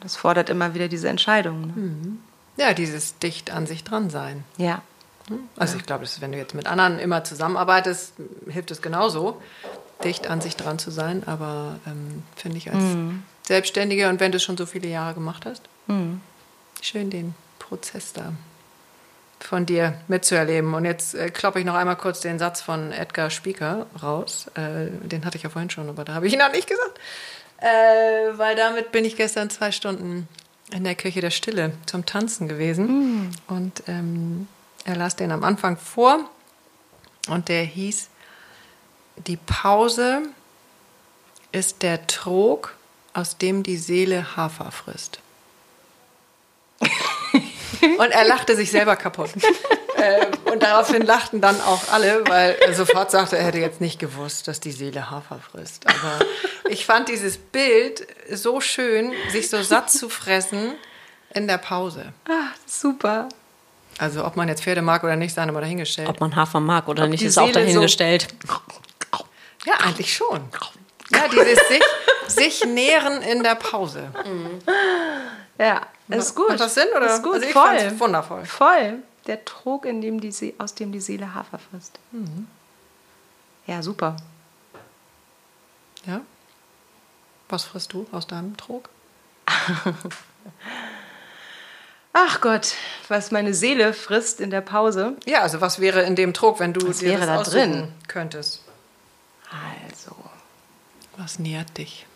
Das 0.00 0.16
fordert 0.16 0.50
immer 0.50 0.74
wieder 0.74 0.88
diese 0.88 1.08
Entscheidung. 1.08 1.60
Ne? 1.68 2.16
Ja, 2.56 2.74
dieses 2.74 3.18
dicht 3.18 3.50
an 3.50 3.66
sich 3.66 3.84
dran 3.84 4.10
sein. 4.10 4.44
Ja, 4.58 4.82
Also 5.56 5.76
ich 5.78 5.84
glaube, 5.86 6.04
wenn 6.20 6.32
du 6.32 6.38
jetzt 6.38 6.54
mit 6.54 6.66
anderen 6.66 6.98
immer 6.98 7.24
zusammenarbeitest, 7.24 8.14
hilft 8.48 8.70
es 8.70 8.82
genauso, 8.82 9.40
dicht 10.04 10.26
an 10.26 10.40
sich 10.40 10.56
dran 10.56 10.78
zu 10.78 10.90
sein. 10.90 11.22
Aber 11.26 11.76
ähm, 11.86 12.22
finde 12.36 12.58
ich 12.58 12.70
als 12.72 12.82
Selbstständige 13.46 14.08
und 14.08 14.20
wenn 14.20 14.32
du 14.32 14.36
es 14.36 14.42
schon 14.42 14.56
so 14.56 14.66
viele 14.66 14.88
Jahre 14.88 15.14
gemacht 15.14 15.46
hast, 15.46 15.62
schön 16.80 17.10
den 17.10 17.34
Prozess 17.58 18.12
da 18.12 18.32
von 19.40 19.66
dir 19.66 19.94
mitzuerleben. 20.08 20.74
Und 20.74 20.84
jetzt 20.84 21.14
äh, 21.14 21.28
kloppe 21.30 21.58
ich 21.58 21.64
noch 21.64 21.74
einmal 21.74 21.96
kurz 21.96 22.20
den 22.20 22.38
Satz 22.38 22.60
von 22.60 22.92
Edgar 22.92 23.30
Spieker 23.30 23.86
raus. 24.02 24.46
Äh, 24.54 24.86
den 25.06 25.24
hatte 25.24 25.36
ich 25.36 25.42
ja 25.42 25.50
vorhin 25.50 25.70
schon, 25.70 25.88
aber 25.88 26.04
da 26.04 26.14
habe 26.14 26.26
ich 26.26 26.32
ihn 26.32 26.38
noch 26.38 26.52
nicht 26.52 26.68
gesagt. 26.68 27.00
Äh, 27.58 28.36
weil 28.38 28.54
damit 28.56 28.92
bin 28.92 29.04
ich 29.04 29.16
gestern 29.16 29.50
zwei 29.50 29.72
Stunden 29.72 30.28
in 30.72 30.84
der 30.84 30.94
Kirche 30.94 31.20
der 31.20 31.30
Stille 31.30 31.72
zum 31.86 32.06
Tanzen 32.06 32.48
gewesen. 32.48 33.30
Und 33.46 33.82
ähm, 33.86 34.48
er 34.84 34.96
las 34.96 35.16
den 35.16 35.30
am 35.32 35.44
Anfang 35.44 35.76
vor. 35.76 36.28
Und 37.28 37.48
der 37.48 37.62
hieß, 37.62 38.08
die 39.26 39.36
Pause 39.36 40.22
ist 41.52 41.82
der 41.82 42.06
Trog, 42.06 42.74
aus 43.12 43.38
dem 43.38 43.62
die 43.62 43.76
Seele 43.76 44.36
Hafer 44.36 44.72
frisst. 44.72 45.20
Und 47.98 48.10
er 48.10 48.24
lachte 48.24 48.56
sich 48.56 48.70
selber 48.70 48.96
kaputt. 48.96 49.30
äh, 49.96 50.26
und 50.50 50.62
daraufhin 50.62 51.02
lachten 51.02 51.40
dann 51.40 51.60
auch 51.62 51.80
alle, 51.92 52.22
weil 52.28 52.56
er 52.60 52.74
sofort 52.74 53.10
sagte, 53.10 53.36
er 53.38 53.44
hätte 53.44 53.58
jetzt 53.58 53.80
nicht 53.80 53.98
gewusst, 53.98 54.46
dass 54.48 54.60
die 54.60 54.72
Seele 54.72 55.10
Hafer 55.10 55.38
frisst. 55.50 55.86
Aber 55.86 56.24
ich 56.68 56.86
fand 56.86 57.08
dieses 57.08 57.38
Bild 57.38 58.06
so 58.30 58.60
schön, 58.60 59.12
sich 59.30 59.48
so 59.50 59.62
satt 59.62 59.90
zu 59.90 60.08
fressen 60.08 60.74
in 61.34 61.46
der 61.48 61.58
Pause. 61.58 62.12
ah, 62.28 62.48
super. 62.66 63.28
Also 63.98 64.24
ob 64.24 64.36
man 64.36 64.48
jetzt 64.48 64.62
Pferde 64.62 64.82
mag 64.82 65.04
oder 65.04 65.16
nicht, 65.16 65.34
sei 65.34 65.44
mal 65.46 65.60
dahingestellt. 65.60 66.08
Ob 66.08 66.20
man 66.20 66.34
Hafer 66.34 66.60
mag 66.60 66.88
oder 66.88 67.06
nicht, 67.06 67.22
die 67.22 67.26
ist 67.26 67.38
auch 67.38 67.46
Seele 67.46 67.60
so- 67.60 67.66
dahingestellt. 67.66 68.28
Ja, 69.66 69.74
eigentlich 69.84 70.12
schon. 70.14 70.40
Ja, 71.12 71.28
dieses 71.28 71.58
sich, 71.68 71.82
sich 72.26 72.64
nähren 72.64 73.22
in 73.22 73.42
der 73.42 73.54
Pause. 73.54 74.10
Ja, 75.58 75.82
das 76.16 76.26
ist 76.28 76.34
gut. 76.34 76.48
Macht 76.48 76.60
das 76.60 76.74
Sinn, 76.74 76.88
oder? 76.96 77.14
Ist 77.14 77.22
gut, 77.22 77.34
Also 77.34 77.46
ich 77.46 77.52
voll. 77.52 78.00
wundervoll. 78.00 78.44
Voll. 78.44 79.02
Der 79.26 79.44
Trog, 79.44 79.84
in 79.86 80.00
dem 80.00 80.20
die 80.20 80.32
See 80.32 80.54
aus 80.58 80.74
dem 80.74 80.90
die 80.92 81.00
Seele 81.00 81.34
Hafer 81.34 81.58
frisst. 81.58 81.98
Mhm. 82.10 82.46
Ja, 83.66 83.82
super. 83.82 84.16
Ja? 86.06 86.20
Was 87.48 87.64
frisst 87.64 87.92
du 87.92 88.06
aus 88.12 88.26
deinem 88.26 88.56
Trog? 88.56 88.88
Ach 92.14 92.40
Gott, 92.40 92.74
was 93.08 93.30
meine 93.30 93.54
Seele 93.54 93.94
frisst 93.94 94.40
in 94.40 94.50
der 94.50 94.60
Pause. 94.60 95.16
Ja, 95.24 95.40
also 95.40 95.60
was 95.60 95.80
wäre 95.80 96.02
in 96.02 96.14
dem 96.16 96.34
Trog, 96.34 96.60
wenn 96.60 96.72
du 96.74 96.86
Was 96.88 96.98
dir 96.98 97.10
wäre 97.10 97.26
das 97.26 97.48
da 97.48 97.50
drin? 97.52 97.88
könntest? 98.08 98.62
Also, 99.50 100.14
Was 101.16 101.38
nährt 101.38 101.78
dich? 101.78 102.06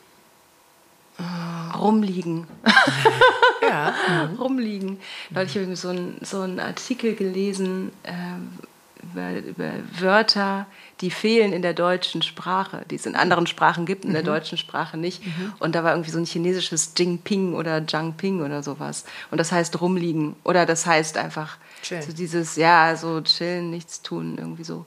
rumliegen. 1.78 2.46
Ja. 3.68 3.94
rumliegen. 4.38 4.98
Neulich 5.30 5.56
habe 5.56 5.72
ich 5.72 5.80
so 5.80 5.88
einen 5.88 6.18
so 6.22 6.40
einen 6.40 6.60
Artikel 6.60 7.14
gelesen 7.14 7.92
ähm, 8.04 8.58
über, 9.02 9.38
über 9.38 9.70
Wörter, 10.00 10.66
die 11.00 11.10
fehlen 11.10 11.52
in 11.52 11.62
der 11.62 11.74
deutschen 11.74 12.22
Sprache, 12.22 12.84
die 12.90 12.96
es 12.96 13.06
in 13.06 13.14
anderen 13.14 13.46
Sprachen 13.46 13.86
gibt, 13.86 14.04
in 14.04 14.12
der 14.12 14.22
deutschen 14.22 14.58
Sprache 14.58 14.96
nicht. 14.96 15.22
Und 15.58 15.74
da 15.74 15.84
war 15.84 15.92
irgendwie 15.92 16.10
so 16.10 16.18
ein 16.18 16.24
chinesisches 16.24 16.92
Jingping 16.96 17.54
oder 17.54 17.82
Jiangping 17.86 18.42
oder 18.42 18.62
sowas. 18.62 19.04
Und 19.30 19.38
das 19.38 19.52
heißt 19.52 19.80
rumliegen. 19.80 20.36
Oder 20.44 20.66
das 20.66 20.86
heißt 20.86 21.18
einfach 21.18 21.58
Chillen. 21.82 22.02
so 22.02 22.12
dieses, 22.12 22.56
ja, 22.56 22.96
so 22.96 23.20
chillen, 23.20 23.70
nichts 23.70 24.02
tun, 24.02 24.36
irgendwie 24.38 24.64
so. 24.64 24.86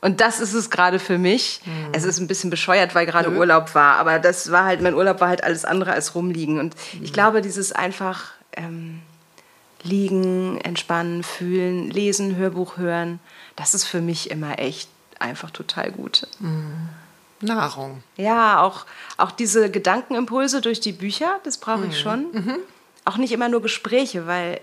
Und 0.00 0.20
das 0.20 0.40
ist 0.40 0.54
es 0.54 0.70
gerade 0.70 0.98
für 0.98 1.18
mich. 1.18 1.60
Es 1.92 2.04
ist 2.04 2.18
ein 2.18 2.26
bisschen 2.26 2.48
bescheuert, 2.50 2.94
weil 2.94 3.04
gerade 3.06 3.30
Urlaub 3.30 3.74
war, 3.74 3.96
aber 3.96 4.18
das 4.18 4.50
war 4.50 4.64
halt, 4.64 4.80
mein 4.80 4.94
Urlaub 4.94 5.20
war 5.20 5.28
halt 5.28 5.44
alles 5.44 5.64
andere 5.64 5.92
als 5.92 6.14
rumliegen. 6.14 6.58
Und 6.58 6.74
ich 7.02 7.12
glaube, 7.12 7.42
dieses 7.42 7.72
einfach 7.72 8.30
ähm, 8.52 9.00
liegen, 9.82 10.58
entspannen, 10.62 11.22
fühlen, 11.22 11.90
lesen, 11.90 12.36
Hörbuch 12.36 12.78
hören, 12.78 13.20
das 13.56 13.74
ist 13.74 13.84
für 13.84 14.00
mich 14.00 14.30
immer 14.30 14.58
echt 14.58 14.88
einfach 15.18 15.50
total 15.50 15.90
gut. 15.92 16.26
Nahrung. 17.42 18.02
Ja, 18.16 18.62
auch, 18.62 18.86
auch 19.16 19.30
diese 19.30 19.70
Gedankenimpulse 19.70 20.60
durch 20.60 20.80
die 20.80 20.92
Bücher, 20.92 21.40
das 21.44 21.58
brauche 21.58 21.86
ich 21.86 21.98
schon. 21.98 22.26
Auch 23.04 23.16
nicht 23.16 23.32
immer 23.32 23.48
nur 23.48 23.62
Gespräche, 23.62 24.26
weil 24.26 24.60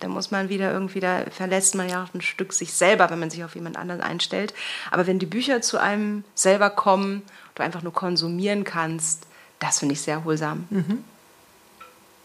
da 0.00 0.08
muss 0.08 0.30
man 0.30 0.48
wieder 0.48 0.72
irgendwie, 0.72 1.00
da 1.00 1.22
verlässt 1.30 1.74
man 1.74 1.88
ja 1.88 2.04
auch 2.04 2.14
ein 2.14 2.20
Stück 2.20 2.52
sich 2.52 2.72
selber, 2.72 3.10
wenn 3.10 3.18
man 3.18 3.30
sich 3.30 3.44
auf 3.44 3.54
jemand 3.54 3.76
anderen 3.76 4.00
einstellt. 4.00 4.54
Aber 4.90 5.06
wenn 5.06 5.18
die 5.18 5.26
Bücher 5.26 5.62
zu 5.62 5.78
einem 5.78 6.24
selber 6.34 6.70
kommen, 6.70 7.22
du 7.54 7.62
einfach 7.62 7.82
nur 7.82 7.92
konsumieren 7.92 8.64
kannst, 8.64 9.26
das 9.58 9.78
finde 9.78 9.94
ich 9.94 10.00
sehr 10.00 10.24
holsam. 10.24 10.68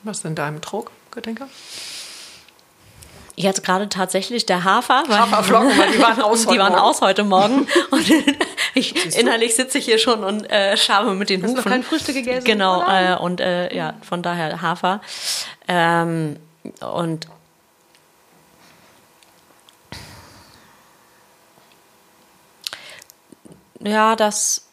Was 0.03 0.19
ist 0.19 0.25
in 0.25 0.35
deinem 0.35 0.61
Trog, 0.61 0.91
Gedenker? 1.11 1.47
Jetzt 3.35 3.63
gerade 3.63 3.87
tatsächlich 3.87 4.45
der 4.45 4.65
Hafer. 4.65 5.03
Weil 5.07 5.19
Haferflocken, 5.19 5.77
weil 5.77 5.91
die 5.93 5.99
waren 6.01 6.21
aus 6.21 6.41
Die 6.45 6.47
heute 6.49 6.59
waren 6.59 6.71
Morgen. 6.73 6.83
aus 6.83 7.01
heute 7.01 7.23
Morgen. 7.23 7.67
Und 7.91 8.11
ich, 8.73 9.17
innerlich 9.17 9.55
sitze 9.55 9.77
ich 9.77 9.85
hier 9.85 9.97
schon 9.97 10.23
und 10.23 10.49
äh, 10.49 10.75
schabe 10.77 11.13
mit 11.13 11.29
den 11.29 11.41
Hast 11.41 11.53
du 11.53 11.57
Hufen. 11.57 11.63
noch 11.69 11.71
kein 11.71 11.83
Frühstück 11.83 12.15
gegessen? 12.15 12.45
Genau, 12.45 12.83
äh, 12.87 13.15
und 13.17 13.39
äh, 13.41 13.75
ja, 13.75 13.95
von 14.01 14.21
daher 14.21 14.61
Hafer. 14.61 15.01
Ähm, 15.67 16.35
und 16.81 17.27
ja, 23.79 24.15
das 24.15 24.65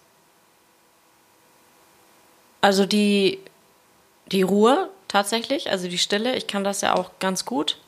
also 2.61 2.87
die 2.87 3.39
die 4.33 4.43
Ruhe 4.43 4.91
tatsächlich, 5.09 5.71
also 5.71 5.89
die 5.89 5.99
Stille, 5.99 6.35
ich 6.37 6.47
kann 6.47 6.65
das 6.65 6.81
ja 6.81 6.95
auch 6.95 7.11
ganz 7.21 7.45
gut. 7.45 7.79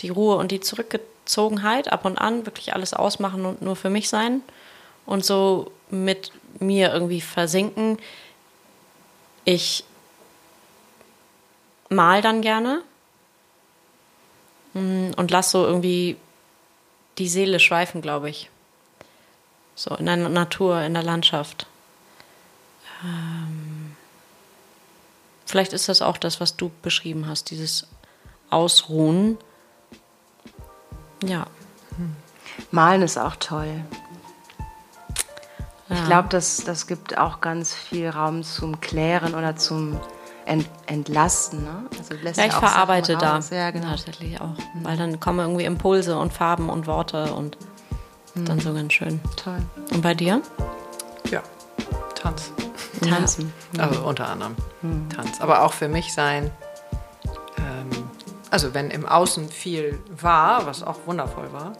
Die 0.00 0.10
Ruhe 0.10 0.36
und 0.36 0.52
die 0.52 0.60
Zurückgezogenheit, 0.60 1.92
ab 1.92 2.04
und 2.04 2.18
an 2.18 2.46
wirklich 2.46 2.74
alles 2.74 2.94
ausmachen 2.94 3.44
und 3.44 3.62
nur 3.62 3.76
für 3.76 3.90
mich 3.90 4.08
sein 4.08 4.42
und 5.06 5.24
so 5.24 5.72
mit 5.90 6.32
mir 6.60 6.92
irgendwie 6.92 7.20
versinken. 7.20 7.98
Ich 9.44 9.84
mal 11.88 12.22
dann 12.22 12.42
gerne 12.42 12.82
mm, 14.74 15.12
und 15.16 15.30
lass 15.30 15.50
so 15.50 15.64
irgendwie 15.64 16.16
die 17.18 17.28
Seele 17.28 17.60
schweifen, 17.60 18.02
glaube 18.02 18.28
ich. 18.30 18.50
So 19.76 19.94
in 19.94 20.06
der 20.06 20.16
Natur, 20.16 20.80
in 20.80 20.94
der 20.94 21.02
Landschaft. 21.02 21.66
Ähm, 23.04 23.94
vielleicht 25.44 25.72
ist 25.74 25.88
das 25.88 26.00
auch 26.02 26.16
das, 26.16 26.40
was 26.40 26.56
du 26.56 26.70
beschrieben 26.82 27.28
hast, 27.28 27.50
dieses 27.50 27.86
Ausruhen. 28.50 29.36
Ja. 31.22 31.46
Malen 32.70 33.02
ist 33.02 33.18
auch 33.18 33.36
toll. 33.36 33.84
Ich 35.88 35.98
Ja. 35.98 36.06
glaube, 36.06 36.28
das, 36.30 36.64
das 36.64 36.86
gibt 36.86 37.16
auch 37.18 37.40
ganz 37.40 37.72
viel 37.74 38.08
Raum 38.08 38.42
zum 38.42 38.80
Klären 38.80 39.34
oder 39.34 39.56
zum 39.56 40.00
Ent 40.46 40.68
Entlasten. 40.86 41.64
Ne? 41.64 41.84
Also 41.98 42.14
lässt 42.14 42.38
Ja, 42.38 42.46
ich 42.46 42.50
auch 42.54 42.60
Sachen 42.60 42.68
verarbeite 42.70 43.16
da. 43.16 43.40
Ja, 43.50 43.70
genau. 43.72 43.90
tatsächlich 43.90 44.40
auch. 44.40 44.54
Weil 44.82 44.96
dann 44.96 45.20
kommen 45.20 45.40
irgendwie 45.40 45.64
Impulse 45.64 46.18
und 46.18 46.32
Farben 46.32 46.70
und 46.70 46.86
Worte 46.86 47.34
und 47.34 47.56
dann 48.44 48.60
so 48.60 48.72
ganz 48.74 48.92
schön. 48.92 49.20
Toll. 49.36 49.58
Und 49.92 50.02
bei 50.02 50.14
dir? 50.14 50.42
Ja, 51.30 51.42
Tanz. 52.14 52.52
Tanzen. 53.08 53.52
Ja. 53.76 53.88
Also 53.88 54.02
unter 54.02 54.28
anderem 54.28 54.56
mhm. 54.82 55.08
Tanz. 55.10 55.40
Aber 55.40 55.62
auch 55.62 55.72
für 55.72 55.88
mich 55.88 56.12
sein, 56.12 56.50
ähm, 57.58 57.90
also 58.50 58.74
wenn 58.74 58.90
im 58.90 59.06
Außen 59.06 59.48
viel 59.48 59.98
war, 60.20 60.66
was 60.66 60.82
auch 60.82 60.98
wundervoll 61.06 61.52
war, 61.52 61.72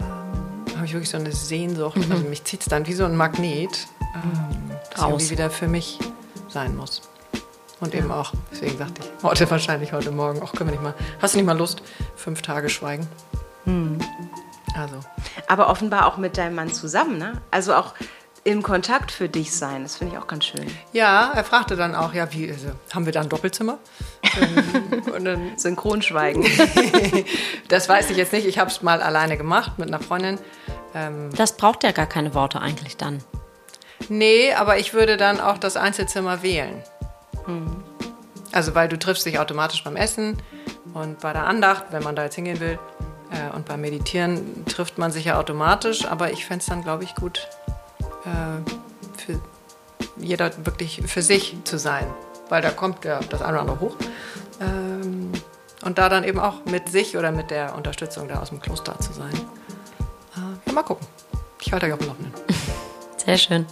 ähm, 0.00 0.76
habe 0.76 0.86
ich 0.86 0.92
wirklich 0.92 1.10
so 1.10 1.18
eine 1.18 1.32
Sehnsucht. 1.32 1.96
Mhm. 1.96 2.12
Also 2.12 2.24
mich 2.24 2.44
zieht 2.44 2.60
es 2.60 2.66
dann 2.66 2.86
wie 2.86 2.92
so 2.92 3.04
ein 3.04 3.16
Magnet, 3.16 3.86
ähm, 4.14 4.70
das 4.94 5.02
irgendwie 5.02 5.30
wieder 5.30 5.50
für 5.50 5.68
mich 5.68 5.98
sein 6.48 6.76
muss. 6.76 7.02
Und 7.80 7.94
eben 7.94 8.10
auch, 8.10 8.32
deswegen 8.50 8.76
sagte 8.76 9.02
ich, 9.02 9.22
heute 9.22 9.48
wahrscheinlich, 9.50 9.92
heute 9.92 10.10
Morgen, 10.10 10.42
auch 10.42 10.52
können 10.52 10.70
wir 10.70 10.72
nicht 10.72 10.82
mal, 10.82 10.94
hast 11.22 11.34
du 11.34 11.38
nicht 11.38 11.46
mal 11.46 11.56
Lust, 11.56 11.82
fünf 12.16 12.42
Tage 12.42 12.68
schweigen? 12.68 13.06
Hm. 13.64 13.98
Also. 14.74 14.98
Aber 15.46 15.70
offenbar 15.70 16.06
auch 16.06 16.16
mit 16.16 16.36
deinem 16.36 16.54
Mann 16.54 16.72
zusammen, 16.72 17.18
ne? 17.18 17.40
Also 17.50 17.74
auch 17.74 17.94
im 18.44 18.62
Kontakt 18.62 19.10
für 19.10 19.28
dich 19.28 19.52
sein, 19.52 19.82
das 19.82 19.96
finde 19.96 20.14
ich 20.14 20.20
auch 20.20 20.26
ganz 20.26 20.46
schön. 20.46 20.66
Ja, 20.92 21.32
er 21.34 21.44
fragte 21.44 21.76
dann 21.76 21.94
auch, 21.94 22.14
ja, 22.14 22.32
wie, 22.32 22.50
also, 22.50 22.68
haben 22.94 23.04
wir 23.04 23.12
da 23.12 23.20
ein 23.20 23.28
Doppelzimmer? 23.28 23.78
und 25.14 25.24
dann 25.24 25.52
Synchronschweigen. 25.58 26.44
das 27.68 27.88
weiß 27.88 28.10
ich 28.10 28.16
jetzt 28.16 28.32
nicht, 28.32 28.46
ich 28.46 28.58
habe 28.58 28.70
es 28.70 28.82
mal 28.82 29.02
alleine 29.02 29.36
gemacht 29.36 29.78
mit 29.78 29.88
einer 29.88 30.00
Freundin. 30.00 30.38
Ähm, 30.94 31.30
das 31.36 31.56
braucht 31.56 31.84
ja 31.84 31.92
gar 31.92 32.06
keine 32.06 32.34
Worte 32.34 32.60
eigentlich 32.60 32.96
dann. 32.96 33.22
Nee, 34.08 34.54
aber 34.54 34.78
ich 34.78 34.94
würde 34.94 35.16
dann 35.16 35.40
auch 35.40 35.58
das 35.58 35.76
Einzelzimmer 35.76 36.42
wählen. 36.42 36.82
Hm. 37.44 37.84
Also, 38.52 38.74
weil 38.74 38.88
du 38.88 38.98
triffst 38.98 39.26
dich 39.26 39.38
automatisch 39.38 39.84
beim 39.84 39.96
Essen 39.96 40.38
und 40.94 41.20
bei 41.20 41.32
der 41.32 41.46
Andacht, 41.46 41.86
wenn 41.90 42.02
man 42.02 42.16
da 42.16 42.24
jetzt 42.24 42.36
hingehen 42.36 42.60
will. 42.60 42.78
Äh, 43.30 43.54
und 43.54 43.66
beim 43.66 43.80
Meditieren 43.80 44.64
trifft 44.66 44.98
man 44.98 45.10
sich 45.10 45.26
ja 45.26 45.38
automatisch, 45.38 46.06
aber 46.06 46.32
ich 46.32 46.46
fände 46.46 46.60
es 46.60 46.66
dann, 46.66 46.82
glaube 46.82 47.04
ich, 47.04 47.14
gut, 47.14 47.48
äh, 48.24 49.20
für 49.20 49.40
jeder 50.16 50.50
wirklich 50.64 51.02
für 51.06 51.22
sich 51.22 51.56
zu 51.64 51.78
sein. 51.78 52.06
Weil 52.48 52.62
da 52.62 52.70
kommt 52.70 53.04
ja 53.04 53.20
das 53.28 53.42
eine 53.42 53.52
oder 53.52 53.60
andere 53.60 53.80
hoch. 53.80 53.96
Ähm, 54.60 55.32
und 55.84 55.98
da 55.98 56.08
dann 56.08 56.24
eben 56.24 56.40
auch 56.40 56.64
mit 56.64 56.88
sich 56.88 57.16
oder 57.16 57.30
mit 57.30 57.50
der 57.50 57.74
Unterstützung 57.76 58.28
da 58.28 58.40
aus 58.40 58.48
dem 58.48 58.60
Kloster 58.60 58.98
zu 59.00 59.12
sein. 59.12 59.32
Äh, 60.36 60.66
ja, 60.66 60.72
mal 60.72 60.82
gucken. 60.82 61.06
Ich 61.60 61.72
halte 61.72 61.86
euch 61.86 61.92
auf 61.92 61.98
dem 61.98 62.08
Laufenden. 62.08 62.32
Sehr 63.16 63.38
schön. 63.38 63.66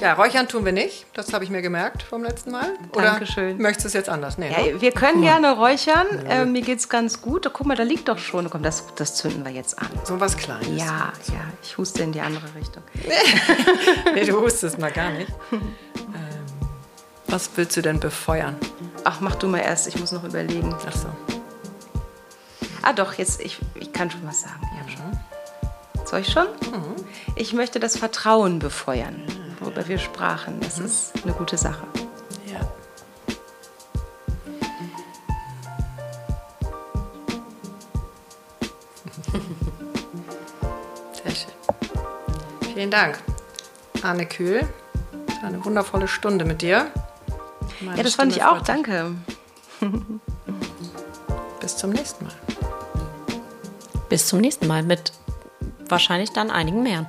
Ja, 0.00 0.12
räuchern 0.12 0.46
tun 0.46 0.64
wir 0.64 0.72
nicht. 0.72 1.06
Das 1.14 1.32
habe 1.32 1.44
ich 1.44 1.50
mir 1.50 1.62
gemerkt 1.62 2.02
vom 2.02 2.22
letzten 2.22 2.50
Mal. 2.50 2.70
Oder 2.92 3.12
Dankeschön. 3.12 3.56
möchtest 3.58 3.84
du 3.84 3.88
es 3.88 3.94
jetzt 3.94 4.08
anders? 4.08 4.36
Nee, 4.36 4.50
ja, 4.50 4.72
ne? 4.72 4.80
Wir 4.80 4.92
können 4.92 5.22
gerne 5.22 5.56
räuchern. 5.56 6.06
Ja. 6.24 6.42
Äh, 6.42 6.46
mir 6.46 6.62
geht 6.62 6.80
es 6.80 6.88
ganz 6.88 7.22
gut. 7.22 7.48
Guck 7.52 7.66
mal, 7.66 7.76
da 7.76 7.82
liegt 7.82 8.08
doch 8.08 8.18
schon. 8.18 8.50
Komm, 8.50 8.62
das, 8.62 8.84
das 8.96 9.14
zünden 9.14 9.44
wir 9.44 9.52
jetzt 9.52 9.78
an. 9.78 9.88
So 10.04 10.20
was 10.20 10.36
Kleines. 10.36 10.68
Ja, 10.68 11.12
ja. 11.28 11.40
Ich 11.62 11.78
huste 11.78 12.02
in 12.02 12.12
die 12.12 12.20
andere 12.20 12.44
Richtung. 12.54 12.82
nee, 14.14 14.24
du 14.24 14.40
hustest 14.40 14.78
mal 14.78 14.92
gar 14.92 15.10
nicht. 15.10 15.32
Ähm, 15.52 15.60
was 17.28 17.50
willst 17.56 17.76
du 17.76 17.82
denn 17.82 17.98
befeuern? 17.98 18.56
Ach, 19.04 19.20
mach 19.20 19.36
du 19.36 19.48
mal 19.48 19.58
erst. 19.58 19.88
Ich 19.88 19.98
muss 19.98 20.12
noch 20.12 20.24
überlegen. 20.24 20.74
Ach 20.86 20.92
so. 20.92 21.08
Ah 22.82 22.92
doch, 22.92 23.14
jetzt, 23.14 23.40
ich, 23.40 23.58
ich 23.74 23.92
kann 23.92 24.10
schon 24.10 24.26
was 24.26 24.42
sagen. 24.42 24.60
Ja, 24.62 24.92
schon. 24.92 26.06
Soll 26.06 26.20
ich 26.20 26.28
schon? 26.28 26.46
Mhm. 26.46 26.94
Ich 27.34 27.52
möchte 27.52 27.80
das 27.80 27.96
Vertrauen 27.96 28.58
befeuern 28.58 29.22
worüber 29.76 29.88
wir 29.88 29.98
sprachen. 29.98 30.58
Das 30.60 30.78
mhm. 30.78 30.86
ist 30.86 31.12
eine 31.22 31.32
gute 31.32 31.56
Sache. 31.56 31.86
Ja. 32.46 32.60
Sehr 41.22 41.34
schön. 41.34 41.52
Vielen 42.74 42.90
Dank, 42.90 43.18
Anne 44.02 44.26
Kühl. 44.26 44.66
Eine 45.42 45.64
wundervolle 45.64 46.08
Stunde 46.08 46.44
mit 46.44 46.62
dir. 46.62 46.90
Meine 47.80 47.98
ja, 47.98 48.02
das 48.02 48.14
Stimme 48.14 48.32
fand 48.32 48.36
ich 48.36 48.42
auch. 48.44 48.62
Danke. 48.62 49.12
Bis 51.60 51.76
zum 51.76 51.90
nächsten 51.90 52.24
Mal. 52.24 52.34
Bis 54.08 54.26
zum 54.26 54.40
nächsten 54.40 54.66
Mal 54.66 54.82
mit 54.82 55.12
wahrscheinlich 55.88 56.32
dann 56.32 56.50
einigen 56.50 56.82
mehr. 56.82 57.06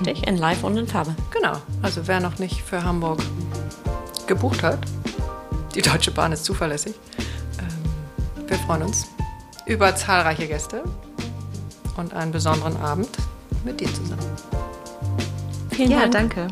Richtig, 0.00 0.26
in 0.26 0.36
Live 0.36 0.62
und 0.62 0.76
in 0.76 0.86
Farbe. 0.86 1.14
Genau. 1.30 1.56
Also 1.82 2.06
wer 2.06 2.20
noch 2.20 2.38
nicht 2.38 2.62
für 2.62 2.82
Hamburg 2.82 3.22
gebucht 4.26 4.62
hat, 4.62 4.78
die 5.74 5.82
Deutsche 5.82 6.10
Bahn 6.10 6.32
ist 6.32 6.44
zuverlässig. 6.44 6.94
Ähm, 7.58 8.48
wir 8.48 8.58
freuen 8.58 8.82
uns 8.82 9.06
über 9.66 9.94
zahlreiche 9.94 10.46
Gäste 10.46 10.84
und 11.96 12.12
einen 12.14 12.32
besonderen 12.32 12.76
Abend 12.76 13.10
mit 13.64 13.80
dir 13.80 13.92
zusammen. 13.92 14.22
Vielen 15.70 15.90
ja, 15.90 16.06
Dank. 16.06 16.34
danke. 16.34 16.48